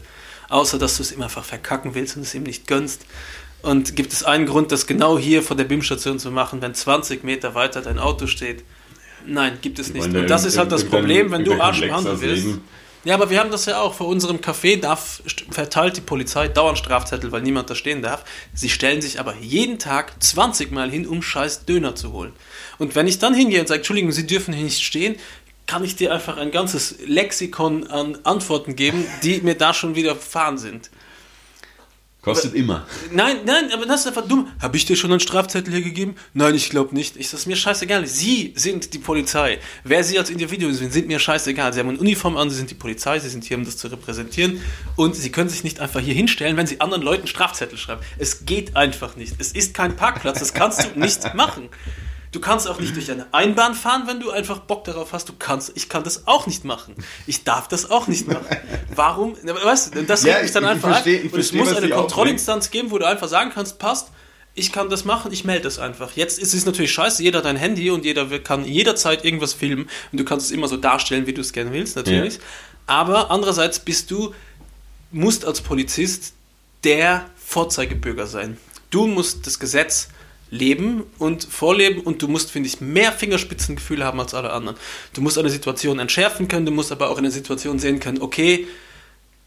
[0.49, 3.07] Außer, dass du es ihm einfach verkacken willst und es ihm nicht gönnst.
[3.63, 7.23] Und gibt es einen Grund, das genau hier vor der BIM-Station zu machen, wenn 20
[7.25, 8.65] Meter weiter dein Auto steht?
[9.25, 10.07] Nein, gibt es nicht.
[10.07, 12.59] Und das ist halt das Problem, wenn du Arsch im Handel willst.
[13.07, 13.95] Ja, aber wir haben das ja auch.
[13.95, 18.25] Vor unserem Café darf, verteilt die Polizei dauernd Strafzettel, weil niemand da stehen darf.
[18.53, 22.33] Sie stellen sich aber jeden Tag 20 Mal hin, um scheiß Döner zu holen.
[22.79, 25.15] Und wenn ich dann hingehe und sage, Entschuldigung, Sie dürfen hier nicht stehen,
[25.69, 30.17] kann ich dir einfach ein ganzes Lexikon an Antworten geben, die mir da schon wieder
[30.17, 30.91] fahren sind.
[32.27, 32.85] Kostet immer.
[33.13, 34.49] Nein, nein, aber das ist einfach dumm.
[34.61, 36.17] Habe ich dir schon einen Strafzettel hier gegeben?
[36.35, 37.17] Nein, ich glaube nicht.
[37.17, 38.05] Ich, das ist mir scheißegal.
[38.09, 39.61] Sie sind die Polizei.
[39.85, 41.73] Wer Sie als Individuum sind, sind mir scheißegal.
[41.73, 43.87] Sie haben eine Uniform an, Sie sind die Polizei, Sie sind hier, um das zu
[43.87, 44.61] repräsentieren.
[44.97, 48.01] Und Sie können sich nicht einfach hier hinstellen, wenn Sie anderen Leuten Strafzettel schreiben.
[48.19, 49.37] Es geht einfach nicht.
[49.39, 50.41] Es ist kein Parkplatz.
[50.41, 51.69] Das kannst du nicht machen.
[52.37, 55.27] Du kannst auch nicht durch eine Einbahn fahren, wenn du einfach Bock darauf hast.
[55.27, 56.95] Du kannst, ich kann das auch nicht machen.
[57.27, 58.45] Ich darf das auch nicht machen.
[58.95, 59.35] Warum?
[59.43, 61.75] Weißt du, das Ja, mich dann ich- ich einfach versteh- ich Und es versteh, muss
[61.75, 61.89] eine.
[61.89, 64.09] Kontrollinstanz geben, wo du einfach sagen kannst, passt,
[64.55, 66.13] ich kann das machen, ich melde das einfach.
[66.15, 69.89] Jetzt ist es natürlich scheiße, jeder hat ein Handy und jeder kann jederzeit irgendwas filmen
[70.13, 72.35] und du kannst es immer so darstellen, wie du es gerne willst, natürlich.
[72.35, 72.41] Ja.
[72.87, 74.35] Aber andererseits bist du,
[75.11, 76.35] musst als Polizist
[76.85, 78.59] der Vorzeigebürger sein.
[78.91, 80.09] Du musst das Gesetz
[80.51, 84.77] leben und vorleben und du musst, finde ich, mehr Fingerspitzengefühl haben als alle anderen.
[85.13, 88.21] Du musst eine Situation entschärfen können, du musst aber auch in der Situation sehen können,
[88.21, 88.67] okay,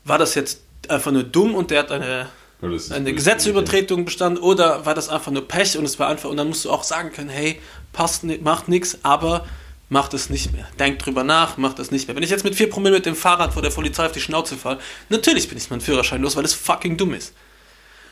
[0.04, 2.30] war das jetzt einfach nur dumm und der hat eine,
[2.62, 6.50] eine Gesetzesübertretung bestanden oder war das einfach nur Pech und es war einfach, und dann
[6.50, 7.62] musst du auch sagen können, hey,
[7.94, 9.46] passt, macht nichts, aber
[9.88, 10.68] macht es nicht mehr.
[10.78, 12.16] Denkt drüber nach, macht es nicht mehr.
[12.16, 14.56] Wenn ich jetzt mit 4 Promille mit dem Fahrrad vor der Polizei auf die Schnauze
[14.56, 14.80] falle,
[15.10, 17.34] natürlich bin ich meinen Führerschein los, weil es fucking dumm ist.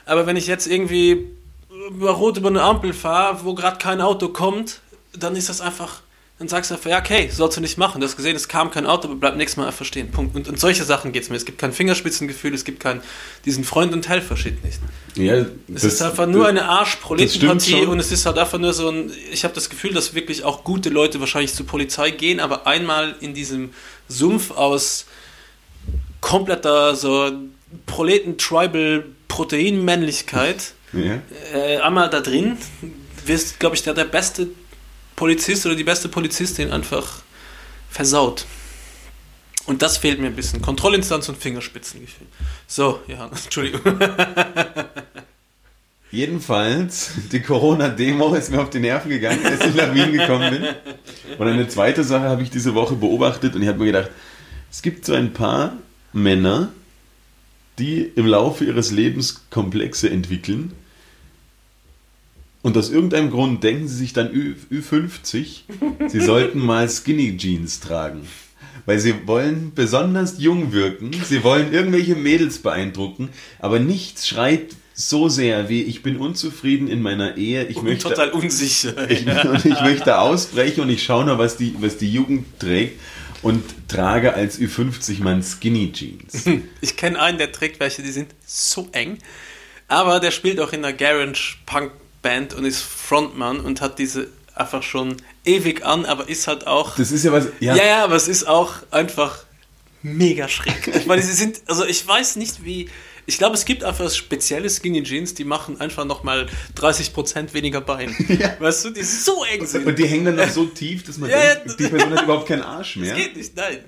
[0.06, 1.28] Aber wenn ich jetzt irgendwie
[1.90, 4.80] über rot über eine Ampel fahre, wo gerade kein Auto kommt,
[5.14, 6.02] dann ist das einfach,
[6.40, 8.02] dann sagst du einfach, ja, okay, sollst du nicht machen.
[8.02, 10.12] Du hast gesehen, es kam kein Auto, aber bleib nächstes Mal einfach stehen.
[10.12, 10.36] Punkt.
[10.36, 11.36] Und, und solche Sachen geht es mir.
[11.36, 13.02] Es gibt kein Fingerspitzengefühl, es gibt keinen,
[13.46, 14.80] diesen Freund- und Helfer-Shit nicht.
[15.16, 19.12] Ja, Es ist einfach nur eine Arschproletenpartie und es ist halt einfach nur so ein,
[19.32, 23.16] ich habe das Gefühl, dass wirklich auch gute Leute wahrscheinlich zur Polizei gehen, aber einmal
[23.20, 23.74] in diesem
[24.08, 25.06] Sumpf aus
[26.22, 27.32] kompletter so
[27.86, 31.20] Proleten-Tribal-Proteinmännlichkeit Ja.
[31.54, 32.58] äh, einmal da drin
[33.26, 34.48] wirst, glaube ich, der, der beste
[35.16, 37.22] Polizist oder die beste Polizistin einfach
[37.90, 38.46] versaut.
[39.66, 40.62] Und das fehlt mir ein bisschen.
[40.62, 42.28] Kontrollinstanz und Fingerspitzengefühl.
[42.68, 43.82] So, ja, Entschuldigung.
[46.10, 50.66] Jedenfalls, die Corona-Demo ist mir auf die Nerven gegangen, als ich nach Wien gekommen bin.
[51.38, 54.10] Und eine zweite Sache habe ich diese Woche beobachtet und ich habe mir gedacht,
[54.72, 55.74] es gibt so ein paar
[56.14, 56.70] Männer,
[57.80, 60.72] die im Laufe ihres Lebens Komplexe entwickeln.
[62.64, 65.62] Und aus irgendeinem Grund denken sie sich dann Ü, Ü50,
[66.08, 68.22] sie sollten mal Skinny Jeans tragen.
[68.86, 75.30] Weil sie wollen besonders jung wirken, sie wollen irgendwelche Mädels beeindrucken, aber nichts schreit so
[75.30, 79.10] sehr wie ich bin unzufrieden in meiner Ehe, ich möchte Total unsicher.
[79.10, 83.00] ich, und ich möchte ausbrechen und ich schaue noch, was die, was die Jugend trägt
[83.48, 86.44] und trage als Ü50 mein Skinny Jeans.
[86.82, 89.20] Ich kenne einen, der trägt welche, die sind so eng.
[89.88, 91.92] Aber der spielt auch in einer Garage Punk
[92.22, 96.96] Band und ist Frontmann und hat diese einfach schon ewig an, aber ist halt auch.
[96.98, 99.46] Das ist ja was, ja, ja, ja, aber es ist auch einfach
[100.02, 100.88] mega schräg.
[100.94, 102.90] Ich meine, sie sind, also ich weiß nicht wie.
[103.30, 106.48] Ich glaube, es gibt einfach spezielle Skinny Jeans, die machen einfach nochmal
[106.78, 108.16] 30% weniger Bein.
[108.60, 109.86] Weißt du, die so eng sind.
[109.86, 111.56] und die hängen dann noch so tief, dass man Ja, ja.
[111.56, 113.14] denkt, die Person hat überhaupt keinen Arsch mehr.
[113.14, 113.80] Das geht nicht, nein.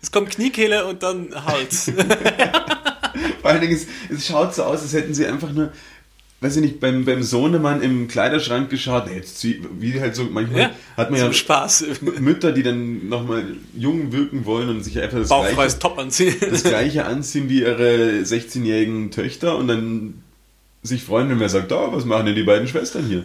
[0.00, 1.92] Es kommt Kniekehle und dann Hals.
[3.42, 5.72] Vor allen Dingen, es, es schaut so aus, als hätten sie einfach nur,
[6.40, 10.60] weiß ich nicht, beim, beim Sohnemann im Kleiderschrank geschaut, jetzt zieh, wie halt so, manchmal
[10.60, 11.84] ja, hat man ja Spaß.
[12.20, 16.34] Mütter, die dann nochmal jung wirken wollen und sich einfach das Bauchfreies gleiche, Top anziehen.
[16.40, 20.22] das gleiche anziehen wie ihre 16-jährigen Töchter und dann
[20.82, 23.24] sich freuen, wenn man sagt, oh, was machen denn die beiden Schwestern hier?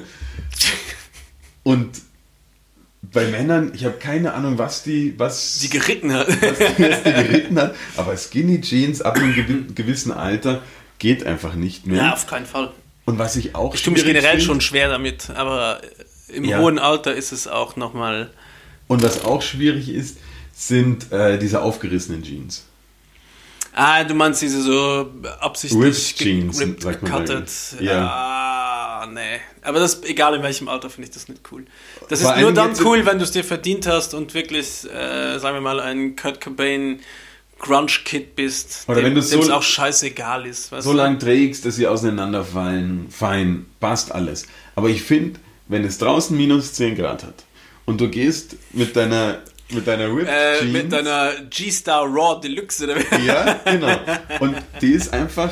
[1.63, 1.89] Und
[3.13, 6.27] bei Männern, ich habe keine Ahnung, was die, was Die geritten hat.
[6.29, 10.61] was die erste geritten hat, aber Skinny Jeans ab einem gewi- gewissen Alter
[10.99, 11.97] geht einfach nicht mehr.
[11.97, 12.71] Ja, auf keinen Fall.
[13.11, 15.81] Und was ich auch Ich tue mich generell find- schon schwer damit, aber
[16.29, 16.59] im Ja.
[16.59, 18.31] hohen Alter ist es auch nochmal.
[18.87, 20.17] Und was auch schwierig ist,
[20.53, 22.65] sind äh, diese aufgerissenen Jeans.
[23.73, 25.09] Ah, du meinst diese so
[25.39, 27.49] absichtlich Ripped ge- Jeans, ripped, sagt man gecuttet.
[27.79, 28.05] Ja.
[28.05, 29.39] Ah, nee.
[29.61, 31.65] Aber das, egal in welchem Alter, finde ich das nicht cool.
[32.09, 35.37] Das Vor ist nur dann cool, wenn du es dir verdient hast und wirklich, äh,
[35.39, 36.99] sagen wir mal, ein Kurt Cobain
[37.61, 40.69] Grunge-Kid bist, Oder dem wenn du so- auch scheißegal ist.
[40.79, 40.97] So du?
[40.97, 44.45] lang trägst, dass sie auseinanderfallen, fein, passt alles.
[44.75, 47.43] Aber ich finde, wenn es draußen minus 10 Grad hat
[47.85, 49.39] und du gehst mit deiner,
[49.69, 50.73] mit deiner Ripped Äh, Jeans...
[50.73, 52.97] mit deiner G-Star Raw Deluxe oder?
[53.23, 53.95] Ja, genau.
[54.39, 55.51] Und die ist einfach,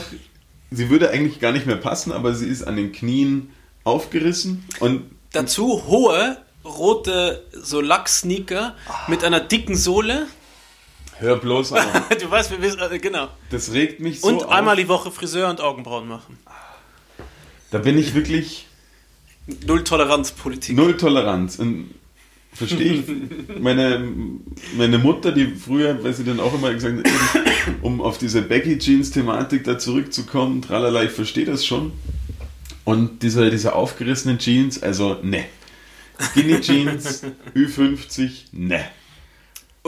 [0.72, 3.51] sie würde eigentlich gar nicht mehr passen, aber sie ist an den Knien
[3.84, 8.76] aufgerissen und Dazu hohe rote so Lack-Sneaker
[9.07, 10.26] mit einer dicken Sohle.
[11.20, 11.86] Hör bloß auf.
[12.22, 13.30] Du weißt, wir wissen, äh, genau.
[13.51, 14.49] Das regt mich so Und auf.
[14.51, 16.38] einmal die Woche Friseur und Augenbrauen machen.
[17.72, 18.65] Da bin ich wirklich
[19.65, 20.76] Null Toleranzpolitik.
[20.76, 21.57] null Toleranz.
[21.59, 21.93] Und
[22.53, 23.03] verstehe ich.
[23.59, 24.07] Meine,
[24.78, 27.43] meine Mutter, die früher, weil sie dann auch immer gesagt hat,
[27.82, 31.91] um auf diese Becky Jeans Thematik da zurückzukommen, tralala, ich verstehe das schon.
[32.86, 35.45] Und diese, diese aufgerissenen Jeans, also ne.
[36.20, 37.24] Skinny Jeans,
[37.55, 38.86] Ü50, ne.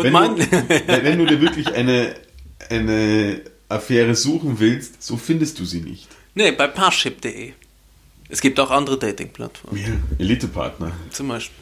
[0.01, 2.15] Und wenn, mein, du, wenn du dir wirklich eine,
[2.69, 6.07] eine Affäre suchen willst, so findest du sie nicht.
[6.35, 7.53] nee, bei Parship.de.
[8.29, 10.93] Es gibt auch andere Dating-Plattformen, Elite-Partner.
[11.09, 11.55] zum Beispiel.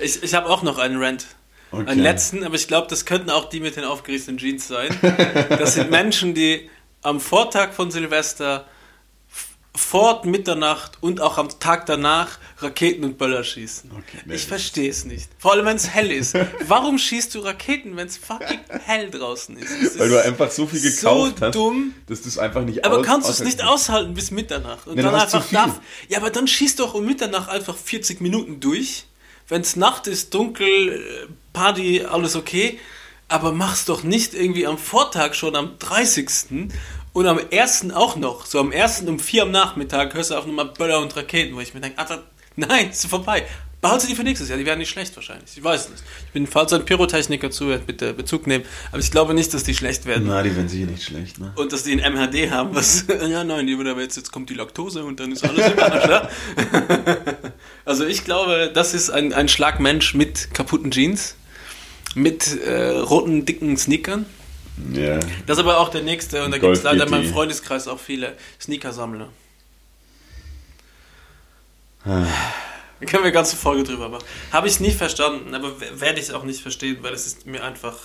[0.00, 1.26] Ich, ich habe auch noch einen Rant.
[1.70, 1.90] Okay.
[1.90, 4.96] Einen letzten, aber ich glaube, das könnten auch die mit den aufgerissenen Jeans sein.
[5.48, 6.70] Das sind Menschen, die
[7.02, 8.66] am Vortag von Silvester
[9.76, 13.90] vor Mitternacht und auch am Tag danach Raketen und Böller schießen.
[13.90, 14.34] Okay, nee.
[14.36, 15.28] ich verstehe es nicht.
[15.38, 16.34] Vor allem, wenn es hell ist.
[16.68, 19.70] Warum schießt du Raketen, wenn es fucking hell draußen ist?
[19.70, 21.92] Es Weil ist du einfach so viel gekauft so hast, dumm.
[22.06, 24.86] dass du es einfach nicht Aber aus- kannst du es nicht aushalten bis Mitternacht?
[24.86, 25.80] Und Ja, du dann einfach darf.
[26.08, 29.06] Ja, aber dann schießt doch um Mitternacht einfach 40 Minuten durch.
[29.48, 32.78] Wenn es Nacht ist, dunkel, äh, Party, alles okay.
[33.26, 36.70] Aber mach's doch nicht irgendwie am Vortag schon am 30.
[37.14, 37.92] und am 1.
[37.94, 38.44] auch noch.
[38.44, 39.02] So am 1.
[39.02, 41.98] um 4 am Nachmittag hörst du auf nochmal Böller und Raketen, wo ich mir denke,
[41.98, 42.24] Alter,
[42.56, 43.46] nein, ist vorbei.
[43.80, 45.50] Behalte die für nächstes Jahr, die werden nicht schlecht wahrscheinlich.
[45.56, 46.02] Ich weiß nicht.
[46.26, 48.64] Ich bin, falls ein Pyrotechniker zuhört, bitte Bezug nehmen.
[48.90, 50.24] Aber ich glaube nicht, dass die schlecht werden.
[50.26, 51.52] Na, die werden sicher nicht schlecht, ne?
[51.54, 53.04] Und dass die ein MHD haben, was.
[53.28, 56.08] Ja, nein, die aber jetzt, jetzt kommt die Laktose und dann ist alles im Arsch,
[56.08, 56.28] ja?
[57.84, 61.36] Also ich glaube, das ist ein, ein Schlagmensch mit kaputten Jeans,
[62.14, 64.24] mit äh, roten, dicken Sneakern.
[64.92, 65.20] Ja.
[65.46, 67.32] Das ist aber auch der nächste und da gibt es leider in meinem.
[67.32, 69.28] Freundeskreis auch viele Sneakersammler.
[72.04, 72.26] Ah.
[73.00, 74.24] Da können wir eine ganze Folge drüber machen.
[74.52, 77.96] Habe ich nie verstanden, aber werde ich auch nicht verstehen, weil es ist mir einfach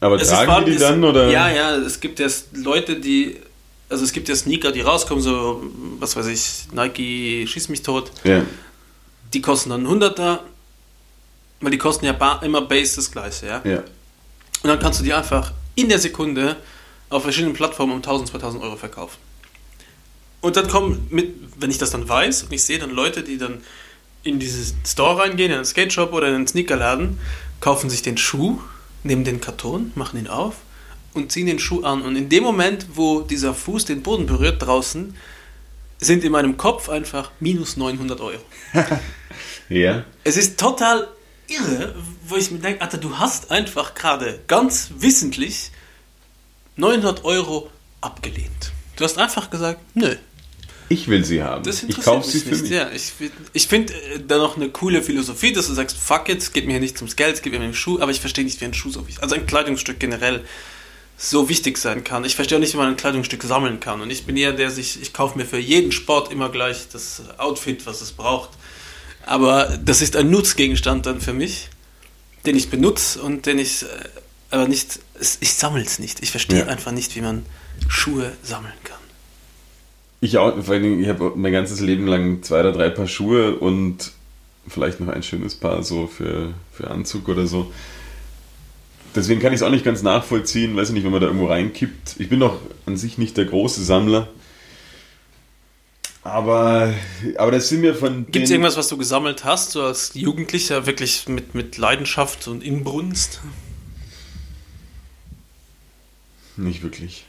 [0.00, 1.28] Aber Es tragen allem die das- dann oder?
[1.28, 3.38] Ja, ja, es gibt ja Leute, die.
[3.88, 5.62] Also es gibt ja Sneaker, die rauskommen, so,
[5.98, 8.12] was weiß ich, Nike Schieß mich tot.
[8.22, 8.42] Ja.
[9.32, 10.40] Die kosten dann 100er,
[11.60, 13.62] weil die kosten ja immer Base das gleiche, ja.
[13.64, 13.78] ja.
[14.62, 16.56] Und dann kannst du die einfach in der Sekunde
[17.08, 19.16] auf verschiedenen Plattformen um 1000, 2000 Euro verkaufen.
[20.40, 23.38] Und dann kommen, mit, wenn ich das dann weiß und ich sehe dann Leute, die
[23.38, 23.62] dann
[24.24, 27.18] in dieses Store reingehen, in einen Skate Shop oder in einen Sneakerladen,
[27.60, 28.60] kaufen sich den Schuh,
[29.04, 30.56] nehmen den Karton, machen ihn auf
[31.14, 32.02] und ziehen den Schuh an.
[32.02, 35.14] Und in dem Moment, wo dieser Fuß den Boden berührt draußen,
[36.00, 38.42] sind in meinem Kopf einfach minus 900 Euro.
[39.70, 40.04] Ja.
[40.24, 41.08] Es ist total
[41.46, 41.94] irre,
[42.28, 45.70] wo ich mir denke, Alter, du hast einfach gerade ganz wissentlich
[46.76, 47.70] 900 Euro
[48.00, 48.72] abgelehnt.
[48.96, 50.16] Du hast einfach gesagt, nö,
[50.88, 51.64] Ich will sie haben.
[51.64, 52.62] das ich interessiert kaufe sie für nicht.
[52.62, 52.70] mich.
[52.70, 53.12] Ja, ich
[53.52, 56.66] ich finde äh, da noch eine coole Philosophie, dass du sagst, fuck it, es geht
[56.66, 58.60] mir hier nicht ums Geld, es geht mir um den Schuh, aber ich verstehe nicht,
[58.60, 60.44] wie ein Schuh so wichtig also ein Kleidungsstück generell
[61.20, 62.24] so wichtig sein kann.
[62.24, 64.00] Ich verstehe auch nicht, wie man ein Kleidungsstück sammeln kann.
[64.00, 67.22] Und ich bin eher der, sich, ich kaufe mir für jeden Sport immer gleich das
[67.38, 68.50] Outfit, was es braucht.
[69.26, 71.70] Aber das ist ein Nutzgegenstand dann für mich,
[72.46, 73.86] den ich benutze und den ich äh,
[74.50, 75.00] aber nicht,
[75.40, 76.22] ich sammle es nicht.
[76.22, 76.66] Ich verstehe Ja.
[76.66, 77.44] einfach nicht, wie man
[77.88, 78.96] Schuhe sammeln kann.
[80.20, 83.06] Ich auch, vor allen Dingen, ich habe mein ganzes Leben lang zwei oder drei Paar
[83.06, 84.12] Schuhe und
[84.66, 87.72] vielleicht noch ein schönes Paar so für, für Anzug oder so.
[89.14, 91.46] Deswegen kann ich es auch nicht ganz nachvollziehen, weiß ich nicht, wenn man da irgendwo
[91.46, 92.16] reinkippt.
[92.18, 94.28] Ich bin doch an sich nicht der große Sammler.
[96.22, 96.92] Aber,
[97.36, 100.86] aber das sind mir von Gibt es irgendwas, was du gesammelt hast, so als Jugendlicher,
[100.86, 103.40] wirklich mit, mit Leidenschaft und Inbrunst?
[106.56, 107.24] Nicht wirklich.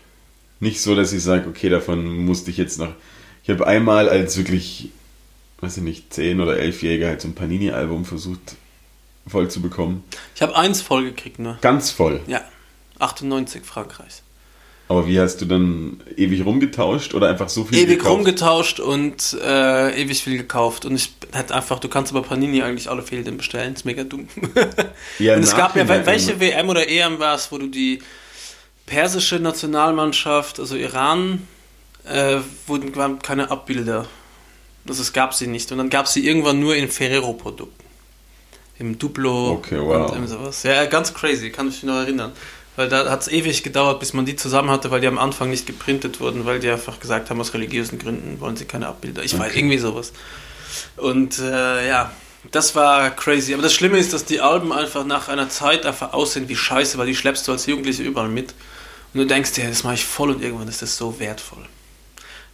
[0.60, 2.94] Nicht so, dass ich sage, okay, davon musste ich jetzt noch.
[3.44, 4.90] Ich habe einmal als wirklich,
[5.62, 8.56] weiß ich nicht, 10- oder 11-Jähriger halt so ein Panini-Album versucht
[9.28, 10.04] voll zu bekommen.
[10.36, 11.58] Ich habe eins vollgekriegt nur.
[11.62, 12.22] Ganz voll.
[12.28, 12.44] Ja,
[12.98, 14.24] 98 Frankreich.
[14.90, 18.16] Aber wie hast du dann ewig rumgetauscht oder einfach so viel Ewig gekauft?
[18.16, 20.84] rumgetauscht und äh, ewig viel gekauft.
[20.84, 23.76] Und ich hätte einfach, du kannst aber Panini eigentlich alle Fehlen bestellen.
[23.76, 24.28] ist mega dumm.
[25.20, 26.40] Ja, und es gab ja, welche.
[26.40, 28.00] WM oder EM war es, wo du die
[28.88, 31.48] persische Nationalmannschaft, also Iran,
[32.06, 34.08] äh, wurden waren keine Abbilder.
[34.88, 35.72] Also es gab sie nicht.
[35.72, 37.84] Und dann gab sie irgendwann nur in Ferrero-Produkten.
[38.80, 40.12] Im Duplo Okay, wow.
[40.14, 40.64] und sowas.
[40.64, 42.32] Ja, ganz crazy, kann ich mich noch erinnern.
[42.80, 45.50] Weil da hat es ewig gedauert, bis man die zusammen hatte, weil die am Anfang
[45.50, 49.22] nicht geprintet wurden, weil die einfach gesagt haben, aus religiösen Gründen wollen sie keine Abbilder.
[49.22, 49.60] Ich weiß, Okay.
[49.60, 50.14] irgendwie sowas.
[50.96, 52.10] Und äh, ja,
[52.52, 53.54] das war crazy.
[53.54, 56.98] Aber das Schlimme ist, dass die Alben einfach nach einer Zeit einfach aussehen wie Scheiße,
[56.98, 58.54] weil die schleppst du als Jugendliche überall mit.
[59.14, 61.66] Und du denkst dir, das mache ich voll und irgendwann ist das so wertvoll.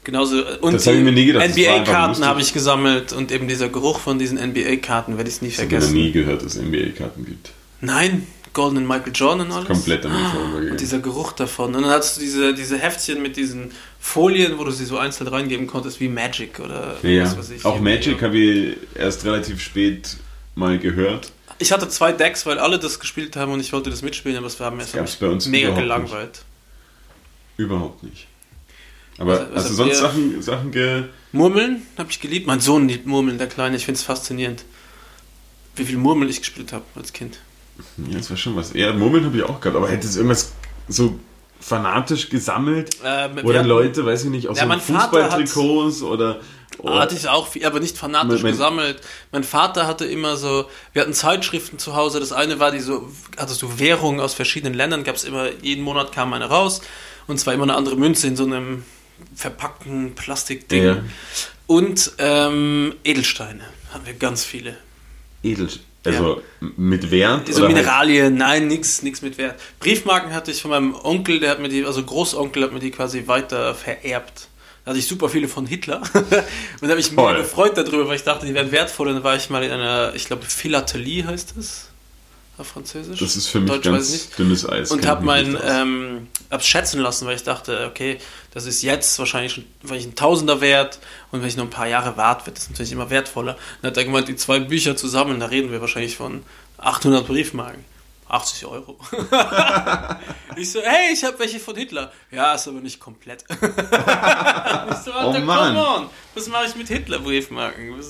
[0.06, 0.38] Genauso.
[0.62, 5.30] Und war einfach NBA-Karten habe ich gesammelt und eben dieser Geruch von diesen NBA-Karten werde
[5.30, 5.94] ich nie Ich habe noch vergessen.
[5.94, 7.52] nie gehört, dass es NBA-Karten gibt.
[7.82, 8.26] Nein,
[8.56, 9.68] Goldenen Michael Jordan und alles.
[9.68, 10.78] Komplett an mir Und vorübergegangen.
[10.78, 11.76] dieser Geruch davon.
[11.76, 15.28] Und dann hattest du diese, diese Heftchen mit diesen Folien, wo du sie so einzeln
[15.28, 17.66] reingeben konntest, wie Magic oder Ja, was weiß ich.
[17.66, 20.18] auch Magic habe ich erst relativ spät
[20.56, 21.32] mal gehört.
[21.60, 24.48] Ich hatte zwei Decks, weil alle das gespielt haben und ich wollte das mitspielen, aber
[24.48, 26.44] es war mir gab's bei uns mega gelangweilt.
[27.58, 28.28] Überhaupt nicht.
[29.18, 31.04] Aber was hast du sonst Sachen, Sachen ge...
[31.32, 32.48] Murmeln habe ich geliebt.
[32.48, 33.78] Mein Sohn liebt Murmeln, der Kleine.
[33.78, 34.64] Ich finde es faszinierend,
[35.76, 37.40] wie viel Murmeln ich gespielt habe als Kind.
[38.10, 38.74] Ja, das war schon was.
[38.74, 40.52] Ja, Murmeln habe ich auch gehabt, aber hätte es irgendwas
[40.88, 41.20] so
[41.60, 42.98] fanatisch gesammelt?
[43.04, 46.40] Ähm, Oder hatten- Leute, weiß ich nicht, aus Ja, so Fußballtrikots oder...
[46.84, 49.02] Ah, Hatte ich auch, viel, aber nicht fanatisch Mein- gesammelt.
[49.32, 52.20] Mein Vater hatte immer so, wir hatten Zeitschriften zu Hause.
[52.20, 55.84] Das eine war die so, hattest du Währungen aus verschiedenen Ländern, gab es immer, jeden
[55.86, 56.82] Monat kam eine raus.
[57.28, 58.84] Und zwar immer eine andere Münze in so einem
[59.36, 60.84] verpackten Plastikding.
[60.84, 60.98] Ja.
[61.66, 63.64] Und ähm, Edelsteine
[63.94, 64.76] hatten wir ganz viele.
[65.44, 65.70] Edel...
[66.06, 66.42] Also
[66.78, 67.48] mit Wert?
[67.48, 69.60] So oder halt- Mineralien, nein, nix, nix mit Wert.
[69.80, 72.92] Briefmarken hatte ich von meinem Onkel, der hat mir die, also Großonkel hat mir die
[72.92, 74.48] quasi weiter vererbt.
[74.84, 76.02] Da hatte ich super viele von Hitler.
[76.14, 76.32] und
[76.82, 79.08] da habe ich mich gefreut darüber, weil ich dachte, die wären wertvoll.
[79.08, 81.90] Und dann war ich mal in einer, ich glaube, Philatelie heißt das.
[82.58, 83.20] Auf Französisch.
[83.20, 84.90] Das ist für mich Deutsch ganz dünnes Eis.
[84.92, 85.70] Und habe ich mich mein, nicht aus.
[85.70, 88.18] ähm, hab's schätzen lassen, weil ich dachte, okay,
[88.54, 91.00] das ist jetzt wahrscheinlich schon wahrscheinlich ein Tausender wert
[91.32, 93.58] und wenn ich noch ein paar Jahre warte, wird das natürlich immer wertvoller.
[93.82, 96.44] Dann hat er gemeint, die zwei Bücher zusammen, da reden wir wahrscheinlich von
[96.78, 97.84] 800 Briefmarken.
[98.28, 98.98] 80 Euro.
[100.56, 102.12] ich so, hey, ich habe welche von Hitler.
[102.32, 103.44] Ja, ist aber nicht komplett.
[103.50, 103.58] ich
[105.06, 105.76] so, Alter, Oh Mann.
[105.76, 106.10] come on.
[106.34, 107.94] Was mache ich mit Hitler-Briefmarken?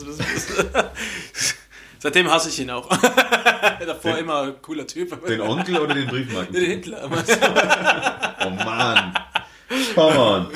[2.06, 2.88] Seitdem hasse ich ihn auch.
[3.84, 5.26] Davor Den- immer ein cooler Typ.
[5.26, 6.54] Den Onkel oder den Briefmarken?
[6.54, 7.10] Den Hitler.
[8.46, 9.12] Oh Mann.
[9.96, 10.48] Come on.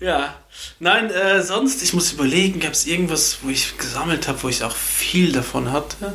[0.00, 0.34] Ja,
[0.80, 4.62] nein, äh, sonst, ich muss überlegen, gab es irgendwas, wo ich gesammelt habe, wo ich
[4.64, 6.12] auch viel davon hatte?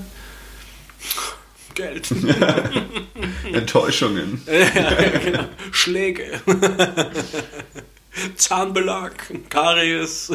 [1.73, 2.07] Geld.
[3.51, 4.43] Enttäuschungen.
[4.45, 5.45] ja, genau.
[5.71, 6.39] Schläge.
[8.35, 9.13] Zahnbelag,
[9.49, 10.31] Karies.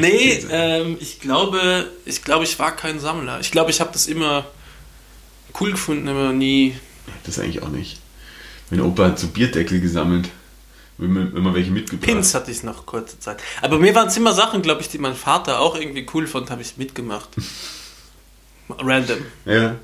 [0.00, 3.40] Nee, ähm, ich glaube, ich glaube, ich war kein Sammler.
[3.40, 4.46] Ich glaube, ich habe das immer
[5.60, 6.76] cool gefunden, aber nie.
[7.24, 7.98] Das eigentlich auch nicht.
[8.70, 10.28] Mein Opa hat so Bierdeckel gesammelt.
[10.98, 13.42] wenn man, wenn man welche mitgebracht Pins hatte ich noch kurze Zeit.
[13.62, 16.50] Aber mir waren es immer Sachen, glaube ich, die mein Vater auch irgendwie cool fand,
[16.50, 17.28] habe ich mitgemacht.
[18.68, 19.18] Random.
[19.44, 19.76] Ja.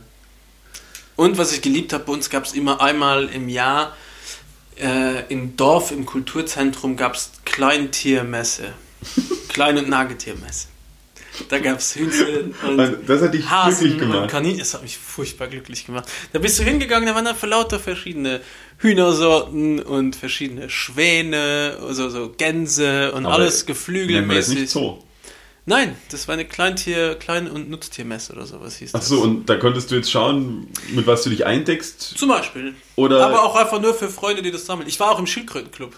[1.17, 3.95] Und was ich geliebt habe, bei uns gab es immer einmal im Jahr
[4.81, 8.73] äh, im Dorf, im Kulturzentrum gab es Kleintiermesse.
[9.49, 10.67] Klein- und Nagetiermesse.
[11.49, 14.23] Da gab es Hühnchen und Also, das hat dich Hasen glücklich gemacht.
[14.23, 14.59] und Kaninchen.
[14.59, 16.07] Das hat mich furchtbar glücklich gemacht.
[16.33, 18.41] Da bist du hingegangen, da waren da für lauter verschiedene
[18.79, 24.71] Hühnersorten und verschiedene Schwäne, also so Gänse und Aber alles wir das nicht geflügelmäßig.
[24.71, 25.03] so.
[25.67, 29.01] Nein, das war eine Kleintier-, Klein- und Nutztiermesse oder sowas hieß das.
[29.03, 32.19] Ach so, und da konntest du jetzt schauen, mit was du dich eindeckst?
[32.19, 32.75] Zum Beispiel.
[32.97, 34.89] Oder- Aber auch einfach nur für Freunde, die das sammeln.
[34.89, 35.95] Ich war auch im Schildkrötenclub.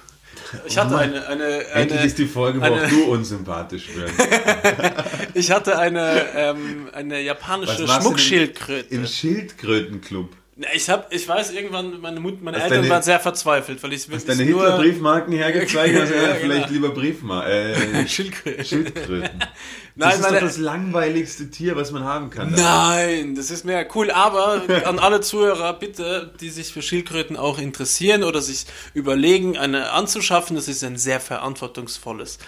[0.66, 4.14] Ich hatte eine, eine, Endlich eine ist die Folge, wo eine- auch du unsympathisch wirst.
[5.34, 8.94] ich hatte eine, ähm, eine japanische Schmuckschildkröte.
[8.94, 10.30] Im Schildkrötenclub.
[10.74, 13.94] Ich hab, ich weiß irgendwann, meine Mutter, meine Hast Eltern deine- waren sehr verzweifelt, weil
[13.94, 15.98] ich Hast wirklich deine nur Hitler-Briefmarken hergezeigt?
[15.98, 16.40] Also, Ja, ja, genau.
[16.40, 17.50] vielleicht lieber Briefmarken.
[17.94, 18.62] Äh, Schildkröte.
[18.66, 19.30] Schildkröten.
[19.94, 22.52] Nein, das ist meine- doch das langweiligste Tier, was man haben kann.
[22.52, 24.10] Nein, das ist mega cool.
[24.10, 29.90] Aber an alle Zuhörer bitte, die sich für Schildkröten auch interessieren oder sich überlegen, eine
[29.92, 32.38] anzuschaffen, das ist ein sehr verantwortungsvolles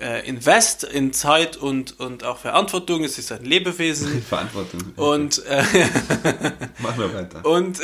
[0.00, 3.04] äh, Invest in Zeit und, und auch Verantwortung.
[3.04, 4.22] Es ist ein Lebewesen.
[4.28, 4.80] Verantwortung.
[4.96, 5.62] Und, äh,
[6.78, 7.44] Machen wir weiter.
[7.44, 7.78] und,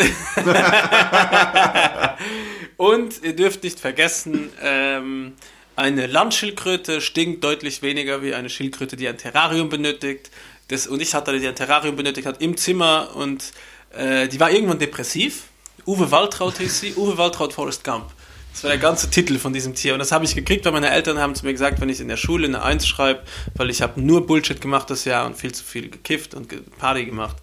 [2.77, 5.35] und ihr dürft nicht vergessen, ähm,
[5.77, 10.31] eine Landschildkröte stinkt deutlich weniger wie eine Schildkröte, die ein Terrarium benötigt.
[10.69, 13.53] Das, und ich hatte eine, die ein Terrarium benötigt hat, im Zimmer und
[13.97, 15.45] äh, die war irgendwann depressiv.
[15.87, 18.13] Uwe Waltraud hieß sie, Uwe Waltraud Forrest Gump.
[18.53, 19.93] Das war der ganze Titel von diesem Tier.
[19.93, 22.09] Und das habe ich gekriegt, weil meine Eltern haben zu mir gesagt, wenn ich in
[22.09, 23.23] der Schule eine Eins schreibe,
[23.55, 26.49] weil ich habe nur Bullshit gemacht das Jahr und viel zu viel gekifft und
[26.79, 27.37] Party gemacht.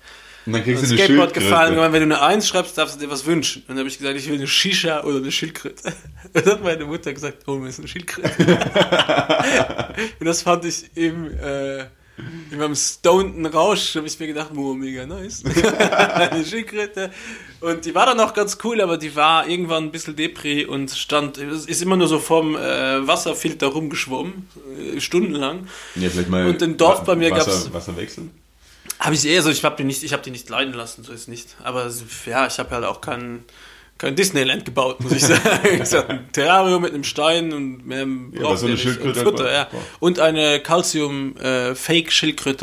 [0.48, 1.74] Und dann kriegst Und du eine Skateboard Schildkröte.
[1.74, 3.64] gefallen, wenn du eine Eins schreibst, darfst du dir was wünschen.
[3.64, 5.94] Und dann habe ich gesagt, ich will eine Shisha oder eine Schildkröte.
[6.34, 8.32] Und dann hat meine Mutter gesagt, oh, mir ist eine Schildkröte.
[10.20, 11.82] und das fand ich im, äh,
[12.52, 15.44] in meinem stoneden Rausch, habe ich mir gedacht, oh, mega nice.
[16.14, 17.12] eine Schildkröte.
[17.60, 20.92] Und die war dann auch ganz cool, aber die war irgendwann ein bisschen Depri und
[20.92, 24.48] stand, ist immer nur so vorm äh, Wasserfilter rumgeschwommen,
[24.96, 25.68] äh, stundenlang.
[25.96, 28.32] Ja, vielleicht mal Und im Dorf bei mir Wasser, gab's- Wasser wechseln.
[29.00, 31.14] Habe ich eher so, ich habe die nicht, ich habe die nicht leiden lassen, so
[31.14, 31.56] ist nicht.
[31.64, 31.92] Aber
[32.26, 33.44] ja, ich habe halt auch kein,
[33.98, 35.42] kein Disneyland gebaut, muss ich sagen.
[35.80, 38.78] hatte ein Terrarium mit einem Stein und mehr braucht so eine.
[38.78, 39.68] Schildkröte und Futter, ja.
[40.00, 41.74] Und eine Calcium äh,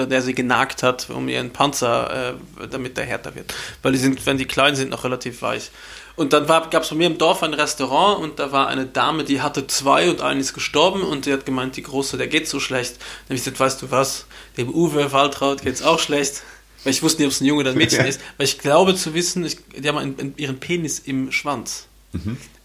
[0.07, 4.25] der sie genagt hat, um ihren Panzer, äh, damit der härter wird, weil die sind,
[4.27, 5.71] wenn die klein sind, noch relativ weich.
[6.17, 9.25] Und dann gab es bei mir im Dorf ein Restaurant und da war eine Dame,
[9.25, 12.49] die hatte zwei und eine ist gestorben und die hat gemeint, die Große, der geht
[12.49, 12.99] so schlecht.
[12.99, 14.27] Dann habe ich gesagt, weißt du was,
[14.57, 16.43] dem Uwe Waltraud geht's auch schlecht.
[16.85, 18.21] Weil ich wusste nicht, ob es ein Junge oder ein Mädchen ist.
[18.37, 21.87] Weil ich glaube zu wissen, ich, die haben einen, einen, ihren Penis im Schwanz.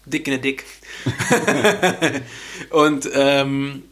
[0.06, 0.64] Dick in der Dick.
[2.70, 3.82] und ähm,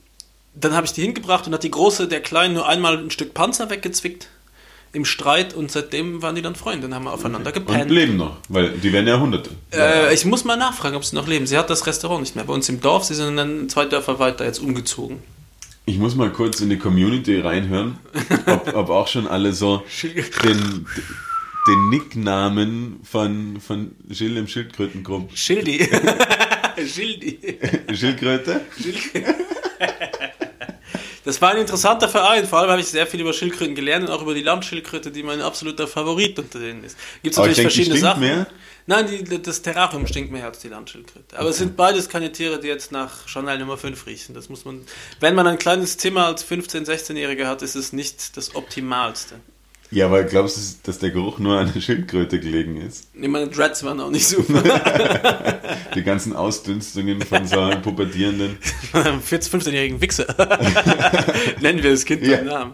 [0.54, 3.34] dann habe ich die hingebracht und hat die Große der Kleinen nur einmal ein Stück
[3.34, 4.28] Panzer weggezwickt
[4.92, 7.90] im Streit und seitdem waren die dann Freunde und haben aufeinander Und gepennt.
[7.90, 9.50] leben noch, weil die werden ja Hunderte.
[9.72, 11.46] Äh, ich muss mal nachfragen, ob sie noch leben.
[11.46, 12.44] Sie hat das Restaurant nicht mehr.
[12.44, 15.22] Bei uns im Dorf, sie sind dann zwei Dörfer weiter jetzt umgezogen.
[15.88, 17.98] Ich muss mal kurz in die Community reinhören,
[18.44, 19.82] ob, ob auch schon alle so
[20.44, 20.86] den,
[21.66, 25.30] den Nicknamen von, von Gilles im Schildkrötengrupp.
[25.34, 25.88] Schildi.
[26.86, 27.58] Schildi.
[27.94, 28.60] Schildkröte?
[31.24, 32.46] Das war ein interessanter Verein.
[32.46, 35.22] Vor allem habe ich sehr viel über Schildkröten gelernt und auch über die Landschildkröte, die
[35.22, 36.98] mein absoluter Favorit unter denen ist.
[37.22, 38.20] Gibt es natürlich verschiedene Sachen.
[38.20, 38.46] mehr.
[38.88, 41.38] Nein, die, das Terrarium stinkt mehr als die Landschildkröte.
[41.38, 44.34] Aber es sind beides keine Tiere, die jetzt nach Chanel Nummer 5 riechen.
[44.34, 44.86] Das muss man.
[45.20, 49.40] Wenn man ein kleines Zimmer als 15-, 16-Jähriger hat, ist es nicht das Optimalste.
[49.90, 53.08] Ja, aber glaubst du, dass der Geruch nur an der Schildkröte gelegen ist?
[53.14, 54.62] Nee, Meine Dreads waren auch nicht super.
[55.94, 58.58] Die ganzen Ausdünstungen von so einem pubertierenden.
[58.92, 60.26] 14-, 15-jährigen Wichser.
[61.60, 62.36] Nennen wir das Kind Ja.
[62.36, 62.72] beim Namen.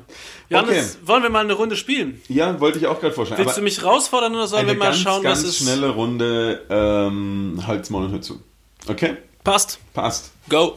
[0.50, 2.20] Johannes, wollen wir mal eine Runde spielen?
[2.28, 3.44] Ja, wollte ich auch gerade vorstellen.
[3.44, 5.90] Willst du mich herausfordern oder sollen wir eine mal ganz, schauen, ganz was es schnelle
[5.90, 8.40] Runde ähm, Halt's Maul und hör zu.
[8.88, 9.16] Okay?
[9.44, 9.78] passt?
[9.94, 10.32] Passt.
[10.48, 10.76] Go.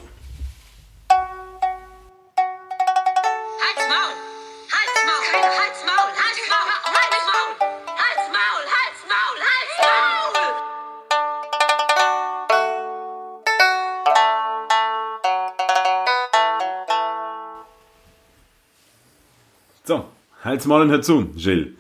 [19.88, 20.04] So,
[20.44, 21.78] Halt's Maul und hör zu, Jill.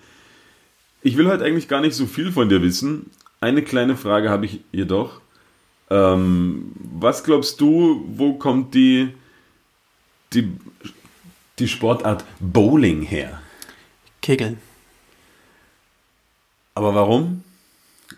[1.01, 3.11] Ich will heute eigentlich gar nicht so viel von dir wissen.
[3.41, 5.19] Eine kleine Frage habe ich jedoch.
[5.89, 9.09] Ähm, was glaubst du, wo kommt die,
[10.31, 10.53] die,
[11.59, 13.41] die Sportart Bowling her?
[14.21, 14.57] Kegeln.
[16.75, 17.43] Aber warum?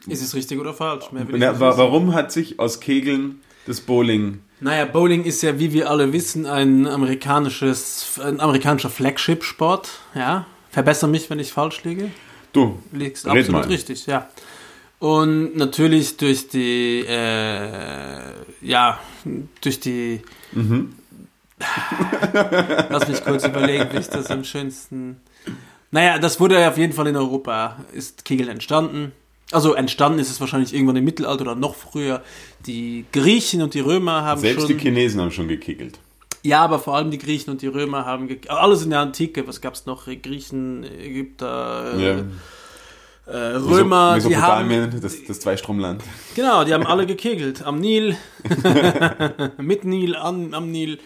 [0.05, 1.11] Ist es richtig oder falsch?
[1.11, 4.41] Mehr will ich Na, warum hat sich aus Kegeln das Bowling.
[4.61, 9.89] Naja, Bowling ist ja, wie wir alle wissen, ein amerikanisches, ein amerikanischer Flagship-Sport.
[10.15, 12.11] Ja, verbessere mich, wenn ich falsch liege.
[12.51, 13.67] Du, Liegst absolut mal.
[13.67, 14.27] richtig, ja.
[14.99, 18.99] Und natürlich durch die, äh, ja,
[19.61, 20.21] durch die.
[20.51, 20.93] Mhm.
[22.89, 25.21] Lass mich kurz überlegen, wie ich das am schönsten.
[25.91, 29.13] Naja, das wurde ja auf jeden Fall in Europa, ist Kegeln entstanden.
[29.51, 32.21] Also entstanden ist es wahrscheinlich irgendwann im Mittelalter oder noch früher.
[32.65, 34.77] Die Griechen und die Römer haben selbst schon.
[34.77, 35.99] die Chinesen haben schon gekegelt.
[36.43, 39.47] Ja, aber vor allem die Griechen und die Römer haben ge alles in der Antike.
[39.47, 40.05] Was gab's noch?
[40.05, 42.23] Griechen, Ägypter, äh, Ja.
[43.31, 46.03] Äh, Römer, Meso- die haben das, das Zweistromland.
[46.35, 47.63] genau, die haben alle gekegelt.
[47.63, 48.17] Am Nil,
[49.57, 50.99] mit Nil, an, am Nil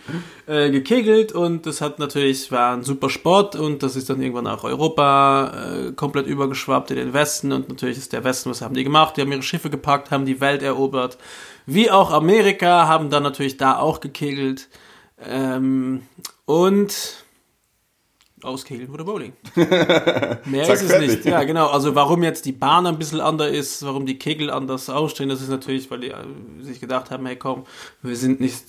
[0.48, 1.32] äh, gekegelt.
[1.32, 3.56] Und das hat natürlich war ein super Sport.
[3.56, 5.52] Und das ist dann irgendwann auch Europa
[5.88, 7.52] äh, komplett übergeschwappt in den Westen.
[7.52, 9.18] Und natürlich ist der Westen, was haben die gemacht?
[9.18, 11.18] Die haben ihre Schiffe gepackt, haben die Welt erobert,
[11.66, 14.70] wie auch Amerika, haben dann natürlich da auch gekegelt.
[15.26, 16.04] Ähm,
[16.46, 17.23] und
[18.44, 19.34] auskegeln wurde Bowling.
[20.46, 21.10] Mehr ist es fertig.
[21.10, 21.26] nicht.
[21.26, 21.68] Ja, genau.
[21.68, 25.42] Also warum jetzt die Bahn ein bisschen anders ist, warum die Kegel anders ausstehen, das
[25.42, 26.16] ist natürlich, weil die äh,
[26.62, 27.64] sich gedacht haben, hey komm,
[28.02, 28.64] wir sind nicht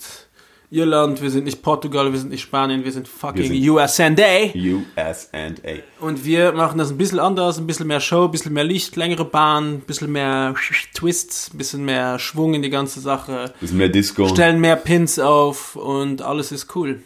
[0.71, 4.09] Irland, wir sind nicht Portugal, wir sind nicht Spanien, wir sind fucking Wir sind- USA.
[4.09, 6.03] US&A.
[6.03, 8.95] Und wir machen das ein bisschen anders, ein bisschen mehr Show, ein bisschen mehr Licht,
[8.95, 10.55] längere Bahn, ein bisschen mehr
[10.95, 14.27] Twists, ein bisschen mehr Schwung in die ganze Sache, Bisschen mehr Disco.
[14.27, 17.01] stellen mehr Pins auf und alles ist cool.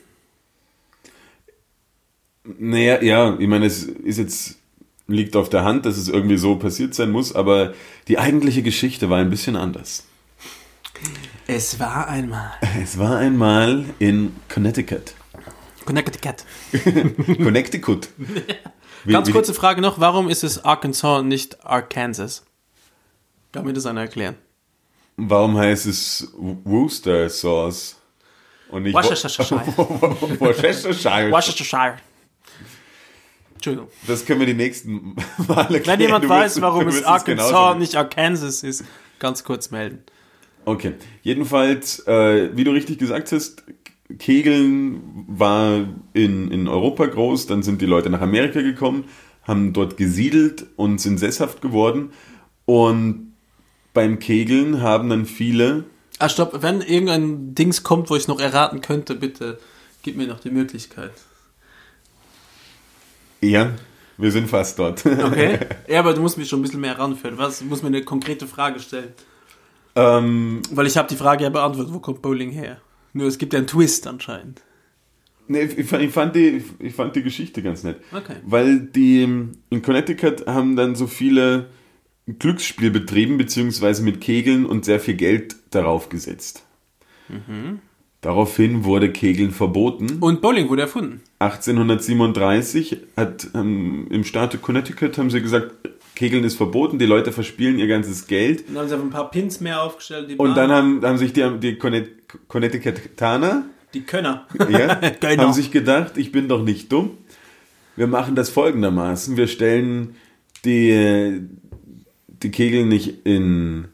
[2.57, 4.55] Naja, ja, ich meine, es ist jetzt,
[5.07, 7.73] liegt auf der Hand, dass es irgendwie so passiert sein muss, aber
[8.07, 10.05] die eigentliche Geschichte war ein bisschen anders.
[11.47, 15.13] Es war einmal Es war einmal in Connecticut.
[15.85, 16.43] Connecticut.
[17.37, 18.09] Connecticut.
[19.05, 22.43] Wie- Ganz kurze Frage noch, warum ist es Arkansas und nicht Arkansas?
[23.51, 24.35] Kann mir das einer erklären?
[25.17, 27.95] Warum heißt es Worcester Sauce?
[28.69, 29.65] Und nicht Worcestershire.
[30.39, 31.31] Worcestershire.
[31.31, 31.97] Worcestershire.
[33.59, 33.89] Entschuldigung.
[34.07, 35.15] Das können wir die nächsten
[35.47, 35.99] Male Wenn klären.
[35.99, 38.85] jemand Du weiß, wirst- warum es Arkansas nicht Arkansas ist,
[39.19, 39.99] ganz kurz melden.
[40.63, 40.93] Okay,
[41.23, 43.63] jedenfalls, äh, wie du richtig gesagt hast,
[44.17, 49.05] Kegeln war in, in Europa groß, dann sind die Leute nach Amerika gekommen,
[49.43, 52.11] haben dort gesiedelt und sind sesshaft geworden.
[52.65, 53.33] Und
[53.93, 55.83] beim Kegeln haben dann viele,
[56.19, 59.57] Ah, stopp, wenn irgendein Dings kommt, wo ich noch erraten könnte, bitte
[60.03, 61.11] gib mir noch die Möglichkeit.
[63.41, 63.71] Ja,
[64.17, 65.03] wir sind fast dort.
[65.05, 65.59] Okay?
[65.87, 67.37] ja, aber du musst mich schon ein bisschen mehr ranführen.
[67.37, 69.13] Was, du musst mir eine konkrete Frage stellen.
[69.95, 72.81] ähm, Weil ich habe die Frage ja beantwortet, wo kommt Bowling her?
[73.13, 74.61] Nur es gibt ja einen Twist anscheinend.
[75.47, 77.97] nee, ich, fand, ich, fand die, ich fand die Geschichte ganz nett.
[78.15, 78.35] Okay.
[78.45, 79.23] Weil die
[79.69, 81.69] in Connecticut haben dann so viele
[82.27, 86.63] Glücksspiel betrieben, beziehungsweise mit Kegeln und sehr viel Geld darauf gesetzt.
[88.21, 90.17] Daraufhin wurde Kegeln verboten.
[90.19, 91.21] Und Bowling wurde erfunden.
[91.39, 95.71] 1837 hat ähm, im Staat Connecticut haben sie gesagt,
[96.15, 98.67] Kegeln ist verboten, die Leute verspielen ihr ganzes Geld.
[98.67, 100.29] Dann haben sie einfach ein paar Pins mehr aufgestellt.
[100.29, 103.63] Die Und dann haben, haben sich die, die Connecticutaner
[103.93, 104.45] die Könner.
[104.69, 105.01] ja,
[105.37, 107.17] haben sich gedacht, ich bin doch nicht dumm.
[107.95, 109.35] Wir machen das folgendermaßen.
[109.35, 110.15] Wir stellen
[110.65, 111.41] die,
[112.27, 113.87] die Kegel nicht in,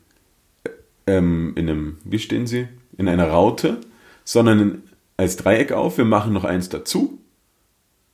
[1.08, 2.68] ähm, in einem, wie stehen sie?
[2.98, 3.78] In einer Raute,
[4.24, 4.84] sondern
[5.18, 5.98] als Dreieck auf.
[5.98, 7.20] Wir machen noch eins dazu,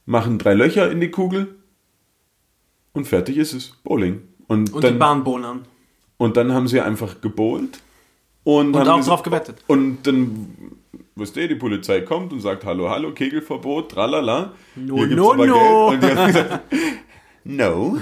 [0.05, 1.55] machen drei Löcher in die Kugel
[2.93, 3.73] und fertig ist es.
[3.83, 4.21] Bowling.
[4.47, 5.65] Und, Und dann, die Bahnbohnern.
[6.17, 7.79] und dann haben sie einfach gebowlt.
[8.43, 9.59] Und, haben auch drauf gewettet.
[9.67, 10.55] Und dann,
[11.15, 14.53] weißt du, die Polizei kommt und sagt, hallo, hallo, Kegelverbot, tralala.
[14.75, 15.89] No, Hier gibt's no, aber no.
[15.91, 15.93] Geld.
[16.03, 16.59] Und die haben gesagt,
[17.43, 17.97] no,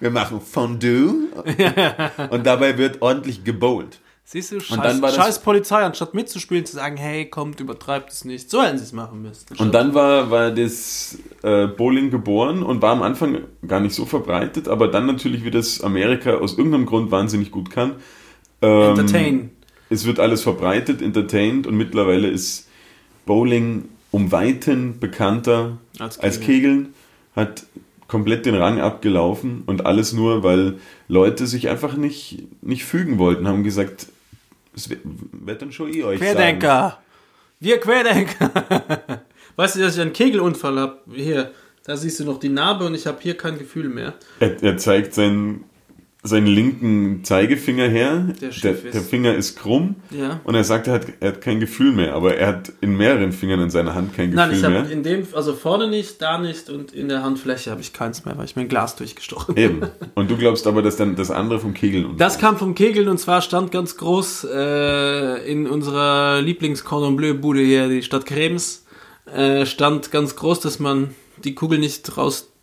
[0.00, 1.28] wir machen Fondue.
[2.30, 4.00] und dabei wird ordentlich gebowlt.
[4.26, 8.10] Siehst du, dann scheiß, war das- scheiß Polizei, anstatt mitzuspielen, zu sagen, hey, kommt, übertreibt
[8.10, 8.50] es nicht.
[8.50, 9.44] So hätten sie es machen müssen.
[9.58, 14.06] Und dann war, war das äh, Bowling geboren und war am Anfang gar nicht so
[14.06, 17.96] verbreitet, aber dann natürlich, wie das Amerika aus irgendeinem Grund wahnsinnig gut kann.
[18.62, 19.50] Ähm, Entertain.
[19.90, 22.66] Es wird alles verbreitet, entertained und mittlerweile ist
[23.26, 26.46] Bowling um Weiten bekannter Als als, Kegeln.
[26.84, 26.94] Kegeln,
[27.36, 27.64] hat
[28.08, 33.46] komplett den Rang abgelaufen und alles nur, weil Leute sich einfach nicht, nicht fügen wollten,
[33.48, 34.06] haben gesagt,
[34.74, 36.32] es wird wird dann schon ich euch sagen.
[36.32, 36.98] Querdenker.
[37.60, 38.50] Wir Querdenker.
[39.56, 40.98] weißt du, dass ich einen Kegelunfall habe?
[41.12, 41.52] Hier,
[41.84, 44.14] da siehst du noch die Narbe und ich habe hier kein Gefühl mehr.
[44.40, 45.64] Er, er zeigt sein,
[46.26, 48.26] seinen linken Zeigefinger her.
[48.40, 49.96] Der der, der Finger ist krumm.
[50.10, 50.40] Ja.
[50.44, 53.30] Und er sagt, er hat, er hat kein Gefühl mehr, aber er hat in mehreren
[53.30, 54.90] Fingern in seiner Hand kein Nein, ich Gefühl habe mehr.
[54.92, 58.38] in dem, also vorne nicht, da nicht und in der Handfläche habe ich keins mehr,
[58.38, 59.82] weil ich mir ein Glas durchgestochen Eben.
[60.14, 63.08] Und du glaubst aber, dass dann das andere vom Kegeln und Das kam vom Kegeln
[63.08, 68.86] und zwar stand ganz groß äh, in unserer Lieblings-Cordon Bleu-Bude hier, die Stadt Krems,
[69.30, 71.14] äh, stand ganz groß, dass man
[71.44, 72.53] die Kugel nicht rausnehmen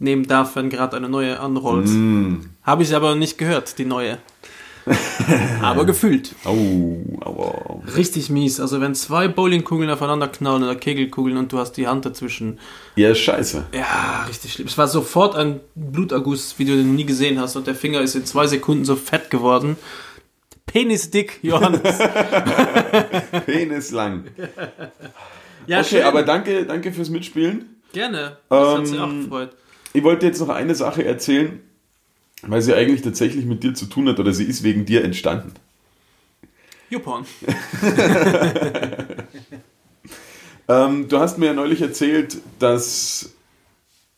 [0.00, 1.88] darf, wenn gerade eine neue anrollt.
[1.88, 2.40] Mm.
[2.62, 4.18] Habe ich aber nicht gehört, die neue.
[5.62, 6.34] aber gefühlt.
[6.44, 6.54] Au,
[7.20, 7.80] aua.
[7.96, 8.60] Richtig mies.
[8.60, 12.58] Also wenn zwei Bowlingkugeln aufeinander knallen oder Kegelkugeln und du hast die Hand dazwischen.
[12.96, 13.64] Ja, scheiße.
[13.72, 14.66] Ja, richtig schlimm.
[14.66, 17.56] Es war sofort ein Bluterguss, wie du den nie gesehen hast.
[17.56, 19.76] Und der Finger ist in zwei Sekunden so fett geworden.
[20.66, 21.80] Penisdick, Johannes.
[23.46, 24.24] Penis lang.
[25.66, 27.76] Ja, Okay, aber danke, danke fürs Mitspielen.
[27.92, 28.36] Gerne.
[28.50, 29.50] Das hat sich auch Ähm, gefreut.
[29.94, 31.60] Ich wollte jetzt noch eine Sache erzählen,
[32.42, 35.54] weil sie eigentlich tatsächlich mit dir zu tun hat oder sie ist wegen dir entstanden.
[36.90, 37.24] YouPorn.
[40.66, 43.34] Ähm, du hast mir ja neulich erzählt, dass,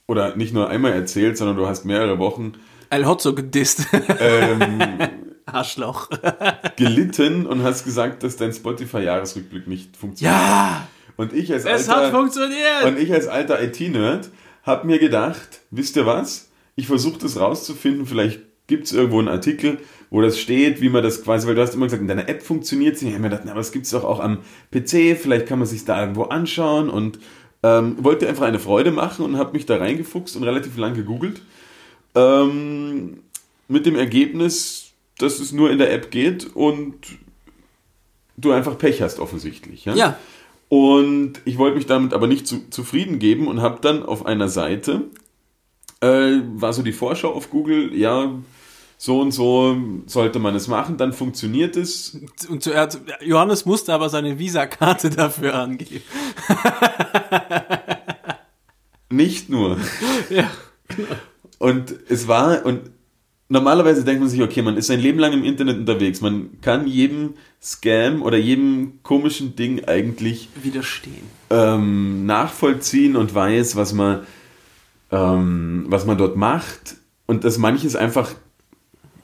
[0.06, 2.52] oder nicht nur einmal erzählt, sondern du hast mehrere Wochen
[2.88, 3.88] El Hotzo gedisst.
[4.20, 4.98] ähm,
[5.46, 6.08] Arschloch.
[6.76, 10.38] gelitten und hast gesagt, dass dein Spotify-Jahresrückblick nicht funktioniert.
[10.38, 12.84] Ja, Und ich als es hat alter, funktioniert.
[12.84, 14.30] und ich als alter IT-Nerd
[14.66, 16.50] habe mir gedacht, wisst ihr was?
[16.74, 19.78] Ich versuche das rauszufinden, vielleicht gibt es irgendwo einen Artikel,
[20.10, 22.42] wo das steht, wie man das quasi, weil du hast immer gesagt, in deiner App
[22.42, 23.06] funktioniert sie.
[23.06, 24.38] Ich habe mir gedacht, na, aber das gibt es doch auch am
[24.72, 27.18] PC, vielleicht kann man sich da irgendwo anschauen und
[27.62, 31.40] ähm, wollte einfach eine Freude machen und habe mich da reingefuchst und relativ lang gegoogelt.
[32.14, 33.18] Ähm,
[33.68, 36.94] mit dem Ergebnis, dass es nur in der App geht und
[38.36, 39.84] du einfach Pech hast offensichtlich.
[39.94, 40.18] ja.
[40.68, 44.48] Und ich wollte mich damit aber nicht zu, zufrieden geben und habe dann auf einer
[44.48, 45.02] Seite,
[46.00, 48.32] äh, war so die Vorschau auf Google, ja,
[48.98, 52.18] so und so sollte man es machen, dann funktioniert es.
[52.48, 56.02] Und zuerst, Johannes musste aber seine Visakarte dafür angeben.
[59.10, 59.78] Nicht nur.
[60.30, 60.50] Ja.
[61.58, 62.90] Und es war, und
[63.48, 66.86] normalerweise denkt man sich, okay, man ist sein Leben lang im Internet unterwegs, man kann
[66.86, 71.22] jedem Scam oder jedem komischen Ding eigentlich Widerstehen.
[71.50, 74.26] ähm, nachvollziehen und weiß, was man,
[75.10, 78.34] ähm, was man dort macht und dass manches einfach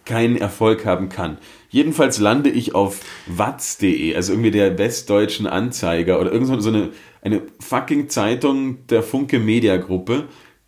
[0.04, 1.38] keinen Erfolg haben kann.
[1.70, 6.90] Jedenfalls lande ich auf watz.de, also irgendwie der westdeutschen Anzeiger oder irgend so eine,
[7.22, 10.24] eine fucking Zeitung der Funke Media Gruppe,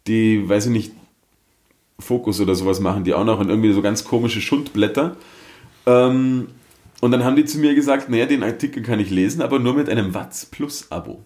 [0.07, 0.93] die, weiß ich nicht,
[1.99, 5.17] Fokus oder sowas machen die auch noch und irgendwie so ganz komische Schundblätter.
[5.87, 6.49] Ähm,
[7.01, 9.75] und dann haben die zu mir gesagt, naja, den Artikel kann ich lesen, aber nur
[9.75, 11.23] mit einem Watz Plus Abo.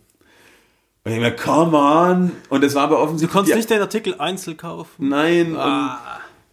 [1.05, 2.33] Und ich mir, come on!
[2.51, 3.33] Und es war aber Du offensichtlich.
[3.33, 5.09] konntest die- nicht den Artikel einzeln kaufen.
[5.09, 5.99] Nein, Ah.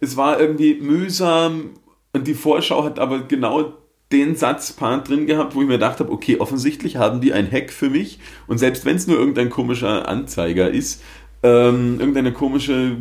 [0.00, 1.70] es war irgendwie mühsam
[2.12, 3.74] und die Vorschau hat aber genau
[4.12, 7.72] den Satzpart drin gehabt, wo ich mir gedacht habe, okay, offensichtlich haben die ein Hack
[7.72, 11.02] für mich und selbst wenn es nur irgendein komischer Anzeiger ist,
[11.42, 12.96] ähm, irgendeine komische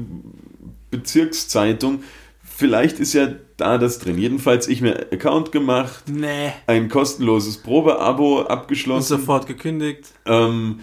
[0.98, 2.04] Bezirkszeitung,
[2.44, 3.28] vielleicht ist ja
[3.58, 4.18] da das drin.
[4.18, 6.52] Jedenfalls ich mir Account gemacht, Nee.
[6.68, 10.14] ein kostenloses Probeabo Und abgeschlossen sofort gekündigt.
[10.26, 10.80] ähm,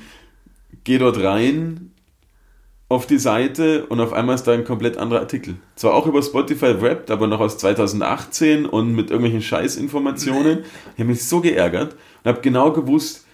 [0.85, 1.91] geh dort rein
[2.89, 5.55] auf die Seite und auf einmal ist da ein komplett anderer Artikel.
[5.77, 10.59] Zwar auch über Spotify Wrapped, aber noch aus 2018 und mit irgendwelchen Scheißinformationen.
[10.95, 13.25] Ich habe mich so geärgert und habe genau gewusst,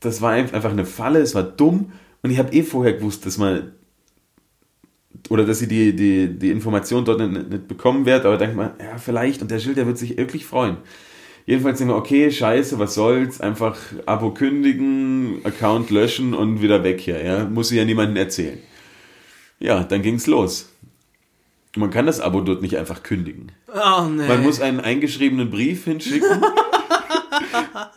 [0.00, 1.92] das war einfach eine Falle, es war dumm
[2.22, 3.72] und ich habe eh vorher gewusst, dass man
[5.28, 8.72] oder dass ich die, die, die Information dort nicht, nicht bekommen werde, aber denkt man,
[8.80, 10.78] ja, vielleicht, und der Schild, der wird sich wirklich freuen.
[11.46, 17.00] Jedenfalls denken wir, okay, scheiße, was soll's, einfach Abo kündigen, Account löschen und wieder weg
[17.00, 18.58] hier, ja, muss ich ja niemandem erzählen.
[19.58, 20.68] Ja, dann ging's los.
[21.76, 23.52] Man kann das Abo dort nicht einfach kündigen.
[23.68, 24.28] Oh nee.
[24.28, 26.42] Man muss einen eingeschriebenen Brief hinschicken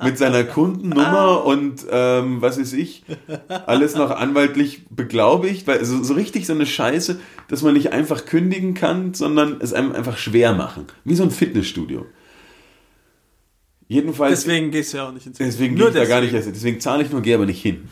[0.03, 3.03] mit seiner Kundennummer und ähm, was weiß ich,
[3.65, 8.25] alles noch anwaltlich beglaubigt, weil so, so richtig so eine Scheiße, dass man nicht einfach
[8.25, 10.85] kündigen kann, sondern es einem einfach schwer machen.
[11.03, 12.05] Wie so ein Fitnessstudio.
[13.87, 16.33] Jedenfalls, Deswegen gehst du ja auch nicht ins deswegen Nur gehe ich da gar nicht
[16.33, 16.47] deswegen.
[16.53, 16.63] erst.
[16.63, 17.87] Deswegen zahle ich nur, gehe aber nicht hin.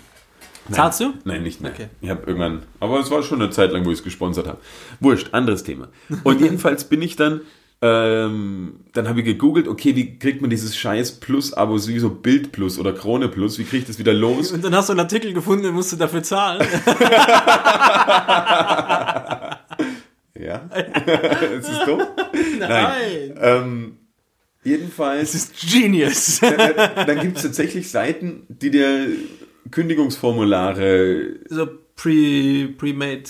[0.66, 0.76] Nein.
[0.76, 1.14] Zahlst du?
[1.26, 1.72] Nein, nicht mehr.
[1.72, 1.88] Okay.
[2.02, 4.60] Ich habe irgendwann, aber es war schon eine Zeit lang, wo ich es gesponsert habe.
[5.02, 5.90] Wurscht, anderes Thema.
[6.24, 7.42] Und jedenfalls bin ich dann,
[7.84, 12.54] ähm, dann habe ich gegoogelt, okay, wie kriegt man dieses scheiß Plus-Abo, wie so Bild
[12.54, 14.54] Plus oder Krone Plus, wie kriege ich das wieder los?
[14.54, 16.66] Und dann hast du einen Artikel gefunden, den musst du dafür zahlen.
[20.40, 20.58] Ja.
[21.58, 22.02] ist es dumm?
[22.60, 23.36] Nein.
[23.40, 23.98] Ähm,
[24.64, 26.40] jedenfalls, Das ist Genius.
[26.42, 29.08] dann gibt es tatsächlich Seiten, die dir
[29.72, 33.30] Kündigungsformulare so pre, pre-made.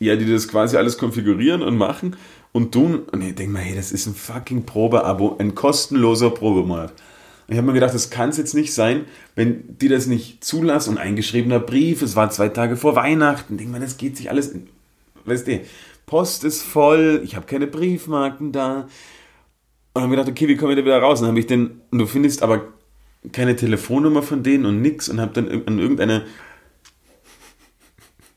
[0.00, 2.16] Ja, die das quasi alles konfigurieren und machen.
[2.52, 3.00] Und tun.
[3.12, 6.90] Und ich denke mir, hey, das ist ein fucking Probeabo, ein kostenloser Probemonat.
[6.90, 10.44] Und ich habe mir gedacht, das kann es jetzt nicht sein, wenn die das nicht
[10.44, 14.30] zulassen und eingeschriebener Brief, es war zwei Tage vor Weihnachten, denke mir, das geht sich
[14.30, 14.68] alles, in,
[15.24, 15.60] weißt du,
[16.06, 18.88] Post ist voll, ich habe keine Briefmarken da.
[19.92, 21.20] Und habe gedacht, okay, wie kommen wir da wieder raus?
[21.20, 22.62] Und dann habe ich den, du findest aber
[23.32, 26.24] keine Telefonnummer von denen und nix und habe dann an irgendeine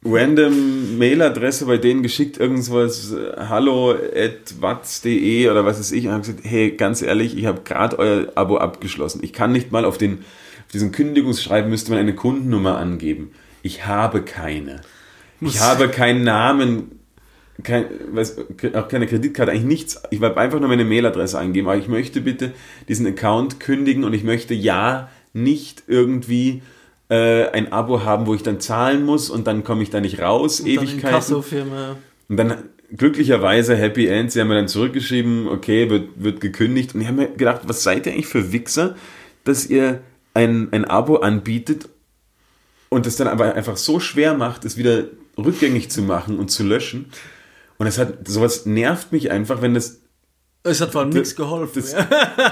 [0.06, 6.12] random Mailadresse bei denen geschickt, irgendwas äh, hallo at watz.de oder was weiß ich und
[6.12, 9.22] habe gesagt, hey, ganz ehrlich, ich habe gerade euer Abo abgeschlossen.
[9.24, 10.20] Ich kann nicht mal auf den
[10.66, 13.32] auf diesen Kündigungsschreiben müsste man eine Kundennummer angeben.
[13.62, 14.82] Ich habe keine.
[15.42, 17.00] Ich habe keinen Namen,
[17.64, 18.38] kein, weiß,
[18.74, 20.02] auch keine Kreditkarte, eigentlich nichts.
[20.10, 22.54] Ich werde einfach nur meine Mailadresse eingeben, aber ich möchte bitte
[22.88, 26.62] diesen Account kündigen und ich möchte ja nicht irgendwie
[27.14, 30.20] äh, ein Abo haben, wo ich dann zahlen muss und dann komme ich da nicht
[30.20, 31.08] raus, Und dann Ewigkeiten.
[31.08, 31.98] Inkasso-Firma.
[32.28, 32.56] Und dann
[32.92, 36.96] glücklicherweise Happy End, sie haben mir dann zurückgeschrieben, okay, wird, wird gekündigt.
[36.96, 38.96] Und ich habe mir gedacht, was seid ihr eigentlich für Wichser,
[39.44, 40.02] dass ihr
[40.34, 41.88] ein, ein Abo anbietet
[42.90, 45.06] und es dann aber einfach so schwer macht, es wieder
[45.38, 47.12] rückgängig zu machen und zu löschen.
[47.78, 50.02] Und es hat, sowas nervt mich einfach, wenn das
[50.66, 51.84] Es hat vor allem nichts geholfen.
[51.84, 51.92] das,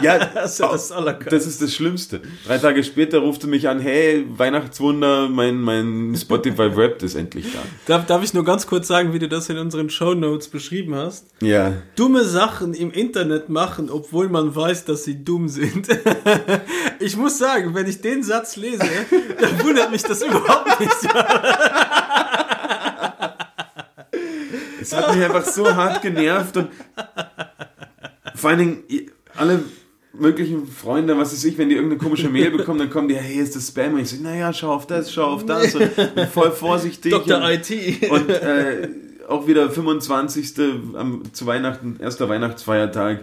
[0.02, 0.18] ja.
[0.34, 0.94] Das ist das
[1.30, 2.22] das ist das Schlimmste.
[2.46, 7.60] Drei Tage später rufte mich an, hey, Weihnachtswunder, mein, mein Spotify Wrapped ist endlich da.
[7.86, 11.28] Darf, darf ich nur ganz kurz sagen, wie du das in unseren Shownotes beschrieben hast?
[11.42, 11.72] Ja.
[11.96, 15.88] Dumme Sachen im Internet machen, obwohl man weiß, dass sie dumm sind.
[17.00, 18.90] ich muss sagen, wenn ich den Satz lese,
[19.40, 20.92] dann wundert mich das überhaupt nicht.
[24.82, 26.70] Es hat mich einfach so hart genervt und
[28.42, 28.84] vor allen Dingen
[29.36, 29.64] alle
[30.14, 33.38] möglichen Freunde, was weiß ich, wenn die irgendeine komische Mail bekommen, dann kommen die, hey,
[33.38, 33.94] ist das Spam?
[33.94, 37.12] Und ich sage, naja, schau auf das, schau auf das und bin voll vorsichtig.
[37.12, 37.38] Dr.
[37.38, 38.10] und, IT.
[38.12, 38.90] Und äh,
[39.28, 40.54] auch wieder 25.
[40.96, 43.22] Am, zu Weihnachten, erster Weihnachtsfeiertag.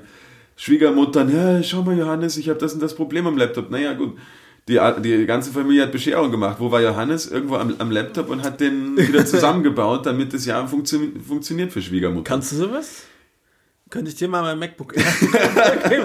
[0.56, 3.70] Schwiegermuttern, ja, schau mal, Johannes, ich habe das und das Problem am Laptop.
[3.70, 4.16] Naja, gut.
[4.66, 6.56] Die, die ganze Familie hat Bescherung gemacht.
[6.58, 7.30] Wo war Johannes?
[7.30, 11.80] Irgendwo am, am Laptop und hat den wieder zusammengebaut, damit das Jahr funktio funktioniert für
[11.80, 12.24] Schwiegermutter.
[12.24, 13.04] Kannst du sowas?
[13.98, 15.04] Könnte ich dir mal mein MacBook geben,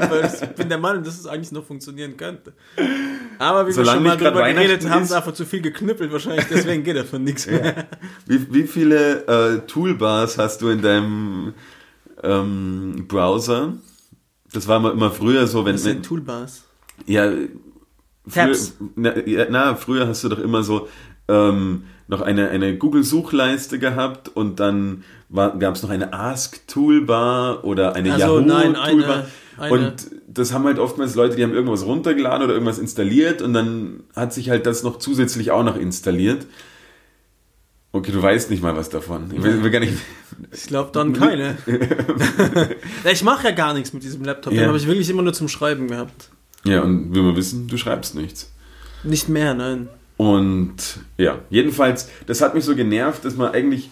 [0.09, 2.53] weil ich bin der Meinung, dass es eigentlich noch funktionieren könnte.
[3.37, 5.11] Aber wie Solange wir schon mal drüber geredet haben, ist.
[5.11, 7.87] einfach zu viel geknüppelt wahrscheinlich, deswegen geht davon nichts mehr.
[8.25, 11.53] Wie, wie viele äh, Toolbars hast du in deinem
[12.23, 13.73] ähm, Browser?
[14.51, 16.63] Das war immer, immer früher so, wenn, Das sind Toolbars.
[17.05, 17.29] ja,
[18.27, 18.75] früher, Tabs.
[18.95, 20.87] na, ja, na, früher hast du doch immer so
[21.27, 25.03] ähm, noch eine, eine Google-Suchleiste gehabt und dann
[25.33, 29.25] gab es noch eine Ask-Toolbar oder eine Also, nein, Yahoo-Toolbar.
[29.69, 29.93] Und
[30.27, 34.33] das haben halt oftmals Leute, die haben irgendwas runtergeladen oder irgendwas installiert und dann hat
[34.33, 36.45] sich halt das noch zusätzlich auch noch installiert.
[37.91, 39.29] Okay, du weißt nicht mal was davon.
[39.31, 39.93] Ich will, will gar nicht.
[40.51, 41.57] Ich glaube dann keine.
[43.11, 44.51] Ich mache ja gar nichts mit diesem Laptop.
[44.51, 44.67] Den Ja.
[44.67, 46.29] habe ich wirklich immer nur zum Schreiben gehabt.
[46.65, 48.51] Ja, und will man wissen, du schreibst nichts.
[49.03, 49.89] Nicht mehr, nein.
[50.17, 50.75] Und
[51.17, 53.91] ja, jedenfalls, das hat mich so genervt, dass man eigentlich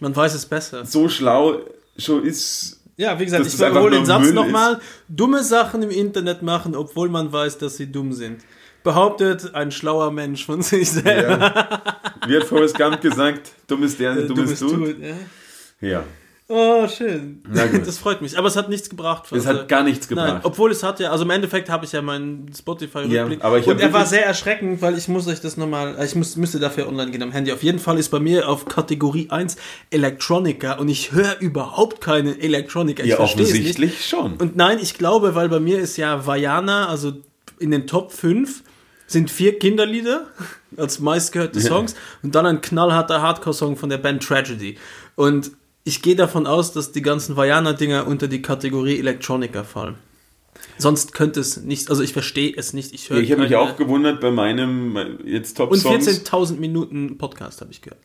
[0.00, 0.84] Man weiß es besser.
[0.84, 1.60] so schlau
[1.98, 2.80] schon ist.
[2.96, 4.80] Ja, wie gesagt, ich wiederhole den Satz nochmal.
[5.08, 8.42] Dumme Sachen im Internet machen, obwohl man weiß, dass sie dumm sind.
[8.82, 11.38] Behauptet ein schlauer Mensch von sich selber.
[11.38, 12.02] Ja.
[12.26, 14.70] Wie hat Forrest Gump gesagt, dumm ist der, Äh, dumm ist tut.
[14.72, 15.14] Tut, ja.
[15.88, 16.04] Ja,
[16.52, 17.44] Oh, schön.
[17.86, 18.36] Das freut mich.
[18.36, 19.30] Aber es hat nichts gebracht.
[19.30, 20.40] es hat gar nichts Nein, gebracht.
[20.44, 23.38] obwohl es hat ja, also im Endeffekt habe ich ja meinen Spotify-Rückblick.
[23.38, 26.16] Ja, aber ich und er war sehr erschreckend, weil ich muss euch das nochmal, ich
[26.16, 27.52] muss, müsste dafür online gehen am Handy.
[27.52, 29.56] Auf jeden Fall ist bei mir auf Kategorie 1
[29.90, 33.04] Electronica und ich höre überhaupt keine Electronica.
[33.04, 33.32] Ich ja, nicht.
[33.32, 34.32] offensichtlich schon.
[34.34, 37.12] Und nein, ich glaube, weil bei mir ist ja Vajana, also
[37.60, 38.64] in den Top 5
[39.06, 40.26] sind vier Kinderlieder
[40.76, 41.66] als meistgehörte Ja.
[41.68, 41.94] Songs
[42.24, 44.78] und dann ein knallharter Hardcore-Song von der Band Tragedy.
[45.14, 45.52] Und
[45.90, 49.96] ich gehe davon aus, dass die ganzen Vajana-Dinger unter die Kategorie Electronica fallen.
[50.78, 52.94] Sonst könnte es nicht, also ich verstehe es nicht.
[52.94, 56.08] Ich höre ich habe mich auch gewundert bei meinem äh, jetzt Top Und Songs.
[56.08, 58.00] 14.000 Minuten Podcast habe ich gehört.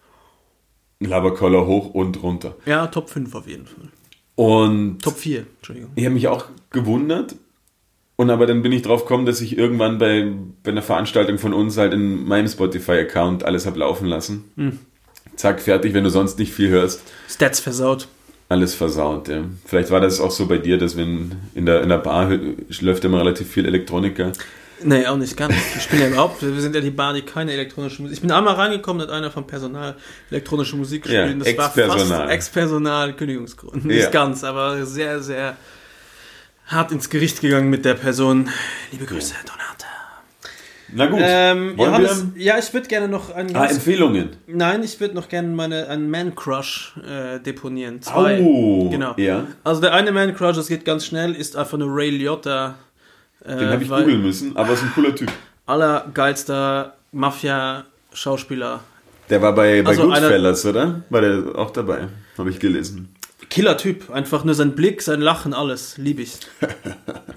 [1.00, 2.56] Laberkoller hoch und runter.
[2.66, 3.90] Ja, Top 5 auf jeden Fall.
[4.34, 5.92] Und Top 4, Entschuldigung.
[5.94, 7.36] ich habe mich auch gewundert.
[8.16, 10.34] Und aber dann bin ich drauf gekommen, dass ich irgendwann bei,
[10.64, 14.46] bei einer Veranstaltung von uns halt in meinem Spotify-Account alles habe laufen lassen.
[14.56, 14.80] Hm.
[15.36, 17.02] Zack, fertig, wenn du sonst nicht viel hörst.
[17.30, 18.08] Stats versaut.
[18.48, 19.44] Alles versaut, ja.
[19.66, 22.30] Vielleicht war das auch so bei dir, dass wenn in der, in der Bar
[22.82, 24.32] läuft immer relativ viel Elektroniker.
[24.84, 25.56] Nee, auch nicht ganz.
[25.78, 28.16] Ich bin ja überhaupt, wir sind ja die Bar, die keine elektronische Musik.
[28.18, 29.96] Ich bin einmal reingekommen, hat einer vom Personal
[30.30, 31.28] elektronische Musik gespielt.
[31.28, 32.30] Ja, das war fast Ex-Personal.
[32.30, 33.86] Ex-Personal, Kündigungsgrund.
[33.86, 34.10] Nicht Ja.
[34.12, 35.56] ganz, aber sehr, sehr
[36.68, 38.50] hart ins Gericht gegangen mit der Person.
[38.92, 39.75] Liebe Grüße, Donata.
[40.94, 41.20] Na gut.
[41.22, 42.44] Ähm, Wollen Johannes, wir?
[42.44, 44.30] ja, ich würde gerne noch einen Ah, Empfehlungen.
[44.48, 48.02] Nein, ich würde noch gerne meine einen Man Crush äh, deponieren.
[48.02, 48.40] Zwei.
[48.42, 49.14] Oh, genau.
[49.18, 49.46] ja.
[49.64, 52.76] Also der eine Man Crush, das geht ganz schnell, ist einfach nur Ray Liotta.
[53.44, 55.32] Äh, Den habe ich weil- googeln müssen, aber ist ein cooler Typ.
[55.66, 58.82] Allergeilster Mafia-Schauspieler.
[59.30, 61.02] Der war bei, bei Also einer- Goodfellas, oder?
[61.10, 62.08] War der auch dabei?
[62.38, 63.15] Habe ich gelesen.
[63.56, 64.10] Killer-Typ.
[64.12, 65.98] Einfach nur sein Blick, sein Lachen, alles.
[65.98, 66.34] Lieb ich.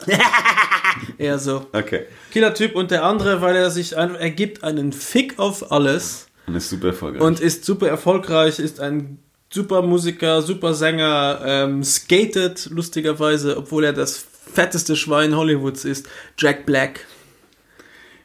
[1.18, 1.66] Eher so.
[1.72, 2.06] Okay.
[2.32, 6.56] Killer-Typ und der andere, weil er sich einfach, er gibt einen Fick auf alles Und
[6.56, 7.22] ist super erfolgreich.
[7.22, 13.92] und ist super erfolgreich, ist ein super Musiker, super Sänger, ähm, skatet lustigerweise, obwohl er
[13.92, 16.08] das fetteste Schwein Hollywoods ist.
[16.36, 17.06] Jack Black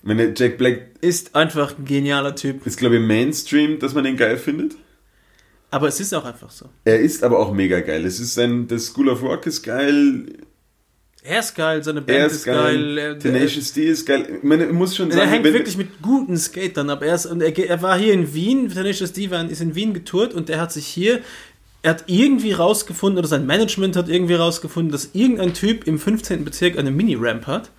[0.01, 2.65] Ich meine, Jack Black ist einfach ein genialer Typ.
[2.65, 4.77] ist, glaube ich, Mainstream, dass man den geil findet.
[5.73, 6.65] Aber es ist auch einfach so.
[6.85, 8.05] Er ist aber auch mega geil.
[8.05, 10.25] Es ist ein, das School of Rock ist geil.
[11.23, 12.55] Er ist geil, seine Band Er ist, ist geil.
[12.57, 12.97] geil.
[12.97, 14.27] er- Tenacious D ist geil.
[14.37, 17.01] Ich meine, ich muss schon Der sagen, hängt wenn- wirklich mit guten Skatern ab.
[17.01, 19.93] Er, ist, und er, er war hier in Wien, Tenacious D war, ist in Wien
[19.93, 21.21] getourt und er hat sich hier,
[21.81, 26.45] er hat irgendwie rausgefunden, oder sein Management hat irgendwie rausgefunden, dass irgendein Typ im 15.
[26.45, 27.71] Bezirk eine Mini-Ramp hat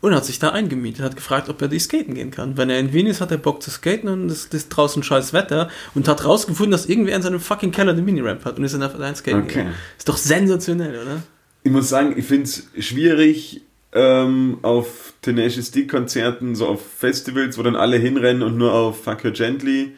[0.00, 2.56] und hat sich da eingemietet, hat gefragt, ob er die skaten gehen kann.
[2.56, 5.32] Wenn er in Wien ist, hat er Bock zu skaten und es ist draußen scheiß
[5.32, 8.74] Wetter und hat rausgefunden, dass irgendwer in seinem fucking Keller eine Mini-Ramp hat und ist
[8.74, 9.48] dann einfach allein skaten Okay.
[9.54, 9.74] gegangen.
[9.98, 11.22] Ist doch sensationell, oder?
[11.64, 13.62] ich muss sagen, ich finde es schwierig
[13.92, 19.02] ähm, auf Tenacious D Konzerten, so auf Festivals, wo dann alle hinrennen und nur auf
[19.02, 19.96] Fuck Her Gently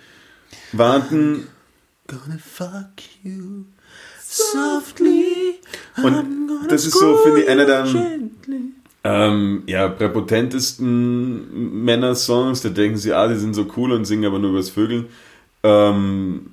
[0.73, 1.49] warten.
[2.07, 2.87] Gonna fuck
[3.23, 3.65] you
[4.25, 5.59] softly.
[6.03, 7.87] Und I'm gonna das ist so, finde ich, einer der.
[9.09, 12.61] Ähm, ja, präpotentesten Männer-Songs.
[12.61, 15.07] Da denken sie, ah, die sind so cool und singen aber nur übers Vögeln.
[15.63, 16.53] Ähm,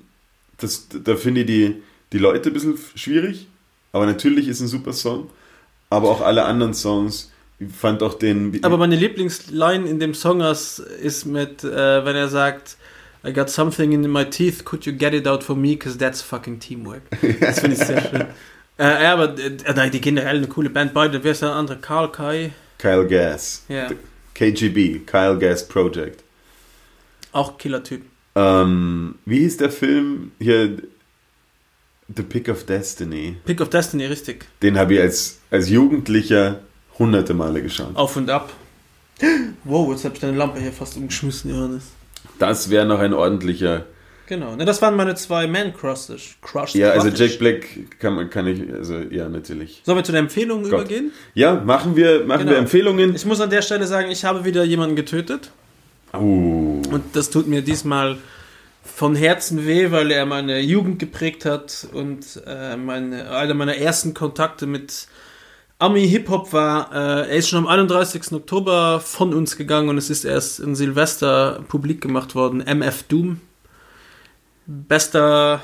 [0.56, 3.46] das, da finde ich die, die Leute ein bisschen schwierig.
[3.92, 5.28] Aber natürlich ist ein super Song.
[5.90, 7.30] Aber auch alle anderen Songs.
[7.58, 8.58] Ich fand auch den.
[8.64, 12.76] Aber meine Lieblingsline in dem Song ist mit, äh, wenn er sagt,
[13.26, 16.22] I got something in my teeth, could you get it out for me, because that's
[16.22, 17.02] fucking teamwork.
[17.40, 18.26] Das finde ich sehr schön.
[18.78, 20.92] Äh, ja, aber äh, nein, die generell eine coole Band.
[20.92, 21.78] Beide, wer ist der andere?
[21.78, 22.52] Karl, Kai?
[22.78, 23.64] Kyle Gass.
[23.68, 23.88] Ja,
[24.34, 26.22] KGB, Kyle Gas Project.
[27.32, 28.02] auch Killer-Typ.
[28.34, 30.76] Ähm, wie hieß der Film hier?
[32.14, 33.36] The Pick of Destiny.
[33.46, 34.46] Pick of Destiny, richtig.
[34.62, 36.60] Den habe ich als, als Jugendlicher
[36.98, 37.96] hunderte Male geschaut.
[37.96, 38.52] Auf und ab.
[39.64, 41.84] Wow, jetzt habe ich deine Lampe hier fast umgeschmissen, Johannes.
[42.38, 43.86] Das wäre noch ein ordentlicher.
[44.28, 46.36] Genau, ne, das waren meine zwei Man-Crushes.
[46.42, 46.74] Crushes.
[46.74, 47.08] Ja, also.
[47.08, 47.66] Jack Black
[48.00, 49.82] kann, man- kann ich, also ja, natürlich.
[49.84, 50.80] Sollen wir zu den Empfehlungen Gott.
[50.80, 51.12] übergehen?
[51.34, 52.52] Ja, machen wir, machen Genau.
[52.52, 53.14] wir Empfehlungen.
[53.14, 55.50] Ich muss an der Stelle sagen, ich habe wieder jemanden getötet.
[56.12, 56.18] Oh.
[56.90, 58.18] Und das tut mir diesmal
[58.82, 64.14] von Herzen weh, weil er meine Jugend geprägt hat und äh, meine, einer meiner ersten
[64.14, 65.06] Kontakte mit
[65.78, 66.90] Ami-Hip-Hop war.
[66.92, 68.32] Äh, er ist schon am 31.
[68.32, 72.60] Oktober von uns gegangen und es ist erst in Silvester publik gemacht worden.
[72.66, 73.40] MF Doom.
[74.66, 75.62] Bester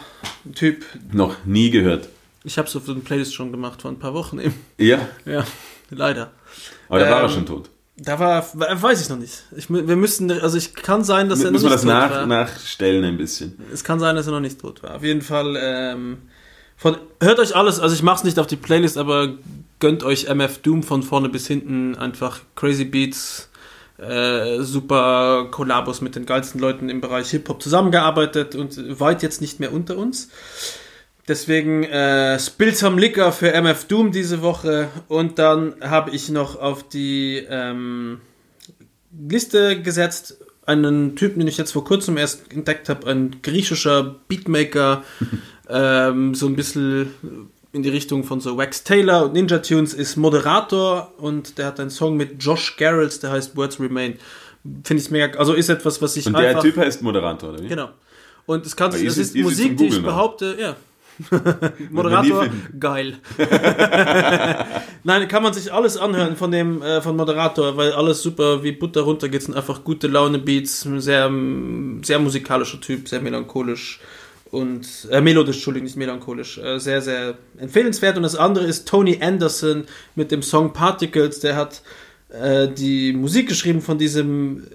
[0.55, 0.85] Typ.
[1.13, 2.09] Noch nie gehört.
[2.45, 4.55] Ich habe es auf eine Playlist schon gemacht vor ein paar Wochen eben.
[4.79, 5.45] Ja, Ja,
[5.91, 6.33] leider.
[6.89, 7.71] aber da war er Ähm, schon tot.
[7.97, 9.45] Da war, weiß ich noch nicht.
[9.57, 11.91] Ich, wir müssten, also ich kann sein, dass er noch Müssen wir nicht das tot
[11.91, 12.27] nach, war.
[12.27, 13.61] nachstellen ein bisschen.
[13.73, 14.97] Es kann sein, dass er noch nicht tot war.
[14.97, 16.19] Auf jeden Fall, ähm,
[16.77, 19.35] von, hört euch alles, also ich mach's nicht auf die Playlist, aber
[19.79, 21.95] gönnt euch MF Doom von vorne bis hinten.
[21.95, 23.51] Einfach crazy Beats,
[24.03, 29.61] äh, super Kollabos mit den geilsten Leuten im Bereich Hip-Hop zusammengearbeitet und weit jetzt nicht
[29.61, 30.29] mehr unter uns.
[31.29, 36.61] Deswegen äh, Spill some Liquor für MF Doom diese Woche und dann habe ich noch
[36.61, 38.21] auf die ähm,
[39.17, 45.05] Liste gesetzt einen Typen, den ich jetzt vor kurzem erst entdeckt habe, ein griechischer Beatmaker,
[45.69, 47.13] ähm, so ein bisschen
[47.73, 51.81] in die Richtung von so Wax Taylor und Ninja Tunes ist Moderator und der hat
[51.81, 54.19] einen Song mit Josh Garrels, der heißt Words Remain.
[54.85, 56.63] Finde ich mega, also ist etwas, was ich Und der einfach...
[56.63, 57.69] Typ heißt Moderator, oder wie?
[57.69, 57.89] Genau.
[58.47, 60.77] Und es kann Aber es easy- ist easy Musik, die ich behaupte, ja.
[61.91, 62.47] Moderator,
[62.79, 63.19] geil.
[65.05, 68.73] Nein, kann man sich alles anhören von dem äh, von Moderator, weil alles super wie
[68.73, 71.31] Butter runter geht, sind einfach gute Laune Beats, sehr
[72.03, 74.01] sehr musikalischer Typ, sehr melancholisch
[74.53, 79.19] und äh, melodisch, Entschuldigung, nicht melancholisch, äh, sehr sehr empfehlenswert und das andere ist Tony
[79.21, 79.85] Anderson
[80.15, 81.83] mit dem Song Particles, der hat
[82.29, 84.67] äh, die Musik geschrieben von diesem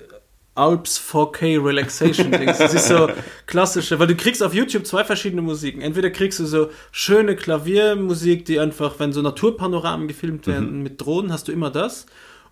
[0.56, 2.58] Alps 4K Relaxation Dings.
[2.58, 3.08] Das ist so
[3.46, 5.82] klassische, weil du kriegst auf YouTube zwei verschiedene Musiken.
[5.82, 11.32] Entweder kriegst du so schöne Klaviermusik, die einfach, wenn so Naturpanoramen gefilmt werden mit Drohnen,
[11.32, 12.08] hast du immer das.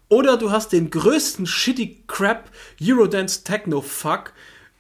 [0.08, 4.34] Oder du hast den größten shitty Crap Eurodance Techno Fuck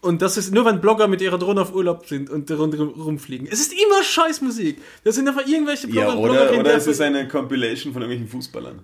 [0.05, 3.47] und das ist nur, wenn Blogger mit ihrer Drohne auf Urlaub sind und rundherum rumfliegen.
[3.51, 4.77] Es ist immer Scheißmusik.
[5.03, 6.09] Das sind einfach irgendwelche Blogger.
[6.09, 8.81] Ja, oder, Blogger, oder es ist eine Compilation von irgendwelchen Fußballern.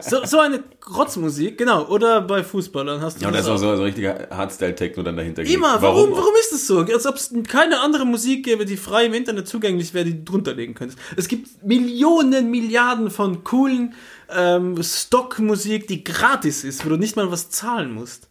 [0.00, 0.64] So, so eine
[0.96, 1.86] Rotzmusik, genau.
[1.88, 3.22] Oder bei Fußballern hast du.
[3.22, 5.42] Ja, und das ist auch so ein richtiger Hardstyle-Techno dann dahinter.
[5.42, 6.78] Immer, warum, warum ist das so?
[6.78, 10.32] Als ob es keine andere Musik gäbe, die frei im Internet zugänglich wäre, die du
[10.32, 10.98] drunter legen könntest.
[11.16, 13.94] Es gibt Millionen, Milliarden von coolen
[14.34, 18.28] ähm, Stockmusik, die gratis ist, wo du nicht mal was zahlen musst.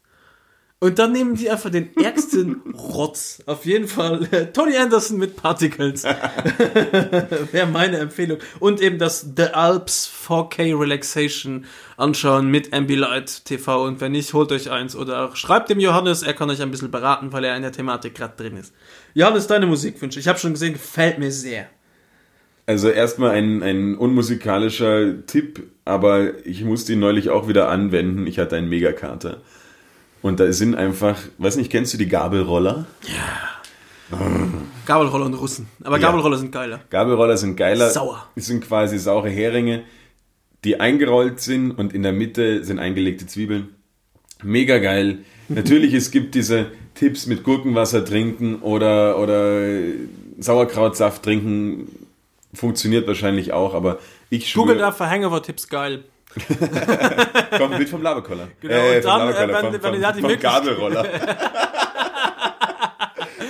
[0.84, 3.42] Und dann nehmen die einfach den ärgsten Rotz.
[3.46, 6.04] Auf jeden Fall äh, Tony Anderson mit Particles.
[7.54, 8.40] Wäre meine Empfehlung.
[8.60, 11.64] Und eben das The Alps 4K Relaxation
[11.96, 13.86] anschauen mit Ambilight TV.
[13.86, 14.94] Und wenn nicht, holt euch eins.
[14.94, 18.16] Oder schreibt dem Johannes, er kann euch ein bisschen beraten, weil er in der Thematik
[18.16, 18.74] gerade drin ist.
[19.14, 20.20] Johannes, deine Musikwünsche.
[20.20, 21.70] Ich habe schon gesehen, gefällt mir sehr.
[22.66, 28.26] Also erstmal ein, ein unmusikalischer Tipp, aber ich musste ihn neulich auch wieder anwenden.
[28.26, 29.42] Ich hatte einen Megakater.
[30.22, 32.86] Und da sind einfach, weiß nicht, kennst du die Gabelroller?
[34.86, 35.68] Gabelroller und Russen.
[35.84, 36.08] Aber Ja.
[36.08, 36.80] Gabelroller sind geiler.
[36.90, 37.90] Gabelroller sind geiler.
[37.90, 38.26] Sauer.
[38.36, 39.84] Das sind quasi saure Heringe,
[40.64, 43.70] die eingerollt sind und in der Mitte sind eingelegte Zwiebeln.
[44.42, 45.20] Mega geil.
[45.50, 49.62] Natürlich, es gibt diese Tipps mit Gurkenwasser trinken oder, oder
[50.40, 51.88] Sauerkrautsaft trinken.
[52.54, 53.98] Funktioniert wahrscheinlich auch, aber
[54.30, 54.86] ich Google schwöre...
[54.88, 56.04] da für Hangover-Tipps geil.
[57.58, 58.48] Kommt mit vom Laberkoller.
[58.62, 61.04] Genau, und vom dann, Laberkoller, äh, wenn- vom, wenn vom, ihr da die vom Gabelroller.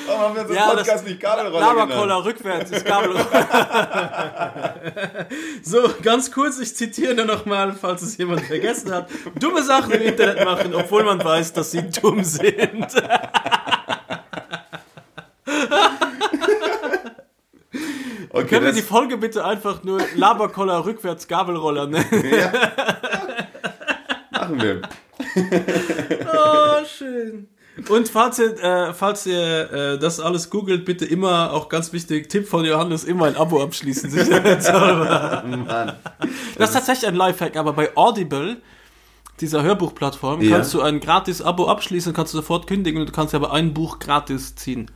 [0.06, 1.78] Warum haben wir unseren Ja, Podcast das- nicht Gabelroller genannt?
[1.90, 3.24] Labercoller rückwärts ist Gabelroller.
[5.64, 9.08] so, ganz kurz, ich zitiere nur noch mal, falls es jemand vergessen hat.
[9.40, 12.88] Dumme Sachen im Internet machen, obwohl man weiß, dass sie dumm sind.
[18.36, 22.06] Okay, Können wir das- die Folge bitte einfach nur Labercoller rückwärts Gabelroller nennen?
[24.32, 24.82] machen wir.
[26.34, 27.48] Oh, schön.
[27.90, 32.30] Und falls ihr, äh, falls ihr äh, das alles googelt, bitte immer, auch ganz wichtig,
[32.30, 34.12] Tipp von Johannes, immer ein Abo abschließen.
[35.66, 35.94] Mann.
[36.58, 38.58] Das ist tatsächlich ein Lifehack, aber bei Audible,
[39.42, 40.58] dieser Hörbuchplattform, Ja.
[40.58, 43.74] kannst du ein gratis Abo abschließen, kannst du sofort kündigen und du kannst aber ein
[43.74, 44.92] Buch gratis ziehen.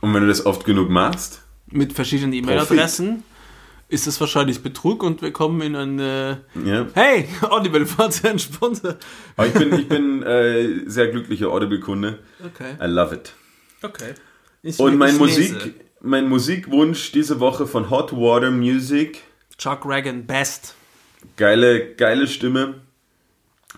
[0.00, 3.22] Und wenn du das oft genug machst, Mit verschiedenen E-Mail-Adressen
[3.88, 6.40] ist es wahrscheinlich Betrug und wir kommen in eine.
[6.64, 6.86] ja.
[6.94, 7.86] Hey, Audible,
[8.24, 8.96] ihr ein Sponsor.
[9.36, 12.18] Aber ich bin, ich bin äh, sehr glücklicher Audible-Kunde.
[12.44, 13.32] Okay, I love it.
[13.82, 14.14] okay.
[14.62, 15.74] Ich, Und mein, Musik, lese.
[16.00, 19.22] mein Musikwunsch diese Woche von Hot Water Music.
[19.58, 20.74] Chuck Reagan, Best.
[21.36, 22.80] Geile, geile Stimme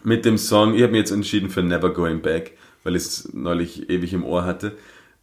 [0.02, 0.74] mit dem Song.
[0.74, 4.24] Ich habe mir jetzt entschieden für Never Going Back, weil ich es neulich ewig im
[4.24, 4.76] Ohr hatte.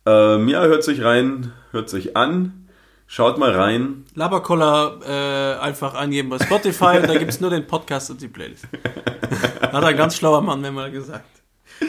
[0.07, 2.67] Ähm, ja, hört euch rein, hört euch an,
[3.07, 4.05] schaut mal rein.
[4.13, 8.27] Labercoller äh, einfach eingeben bei Spotify und da gibt es nur den Podcast und die
[8.27, 8.65] Playlist.
[9.61, 11.25] Hat ein ganz schlauer Mann mir mal gesagt.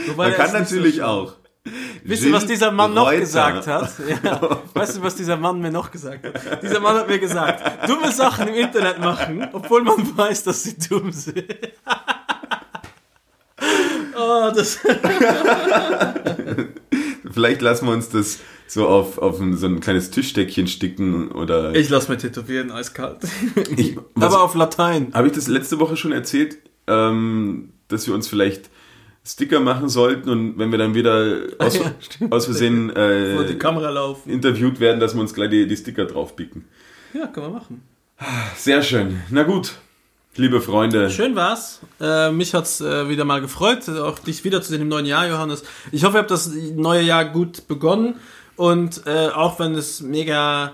[0.09, 1.25] Wobei Man kann so natürlich schlau.
[1.25, 1.33] auch.
[2.05, 3.21] Wisst ihr, was dieser Mann noch Reuter.
[3.21, 3.91] gesagt hat?
[4.23, 4.61] Ja.
[4.75, 6.63] Weißt du, was dieser Mann mir noch gesagt hat?
[6.63, 10.77] Dieser Mann hat mir gesagt, dumme Sachen im Internet machen, obwohl man weiß, dass sie
[10.89, 11.45] dumm sind.
[14.19, 14.79] Oh, das,
[17.37, 21.75] Vielleicht lassen wir uns das so auf, auf ein, so ein kleines Tischdeckchen sticken oder.
[21.75, 23.19] ich lass mir tätowieren, eiskalt.
[23.77, 25.13] Ich- was- Aber auf Latein.
[25.13, 26.57] Habe ich das letzte Woche schon erzählt,
[26.87, 28.71] ähm, dass wir uns vielleicht
[29.23, 32.33] Sticker machen sollten und wenn wir dann wieder aus, Ja, stimmt.
[32.33, 34.31] aus Versehen Vor die äh, Kamera laufen.
[34.31, 36.65] interviewt werden, dass wir uns gleich die, die Sticker draufpicken.
[37.13, 37.83] Ja, können wir machen.
[38.57, 39.21] Sehr schön.
[39.29, 39.75] Na gut,
[40.39, 41.11] liebe Freunde.
[41.11, 41.81] Schön war's.
[42.01, 45.65] Äh, mich hat's äh, wieder mal gefreut, auch dich wiederzusehen im neuen Jahr, Johannes.
[45.93, 48.17] Ich hoffe, ihr habt das neue Jahr gut begonnen
[48.57, 50.73] und äh, auch wenn es mega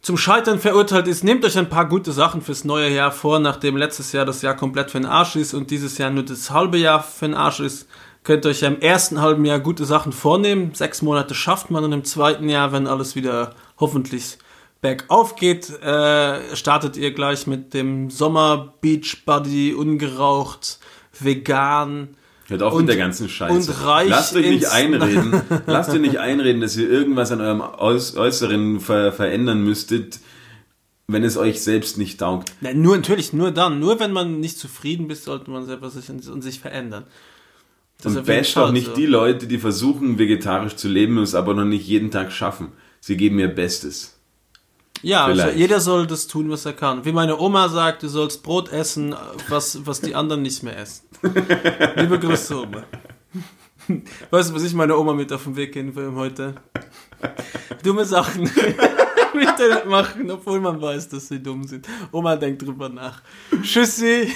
[0.00, 3.76] zum Scheitern verurteilt ist, nehmt euch ein paar gute Sachen fürs neue Jahr vor, nachdem
[3.76, 6.78] letztes Jahr das Jahr komplett für den Arsch ist und dieses Jahr nur das halbe
[6.78, 7.88] Jahr für den Arsch ist.
[8.22, 10.74] Könnt ihr euch ja im ersten halben Jahr gute Sachen vornehmen.
[10.74, 14.38] Sechs Monate schafft man und im zweiten Jahr, wenn alles wieder hoffentlich
[14.80, 20.78] bergauf geht, äh, startet ihr gleich mit dem Sommer Beach Buddy ungeraucht,
[21.18, 22.16] vegan.
[22.46, 23.52] Hört auf Und- mit der ganzen Scheiße.
[23.72, 25.42] und reich Lasst euch nicht einreden.
[25.66, 30.20] Lasst euch nicht einreden, dass ihr irgendwas an eurem Äuß Äußeren ver verändern müsstet,
[31.08, 32.52] wenn es euch selbst nicht taugt.
[32.60, 33.80] Na, nur natürlich, nur dann.
[33.80, 37.04] Nur wenn man nicht zufrieden ist, sollte man selber sich und, sich verändern.
[38.00, 38.94] Das Und basht Fall auch nicht so.
[38.94, 42.68] die Leute, die versuchen, vegetarisch zu leben und es aber noch nicht jeden Tag schaffen.
[43.00, 44.17] Sie geben ihr Bestes.
[45.02, 47.04] Ja, also jeder soll das tun, was er kann.
[47.04, 49.14] Wie meine Oma sagt, du sollst Brot essen,
[49.48, 51.06] was, was die anderen nicht mehr essen.
[51.96, 52.84] Liebe Grüße, Oma.
[54.30, 56.54] Weißt du, was ich meiner Oma mit auf den Weg gehen will heute?
[57.82, 58.42] Dumme Sachen
[59.34, 61.88] im Internet machen, obwohl man weiß, dass sie dumm sind.
[62.12, 63.22] Oma denkt drüber nach.
[63.62, 64.32] Tschüssi.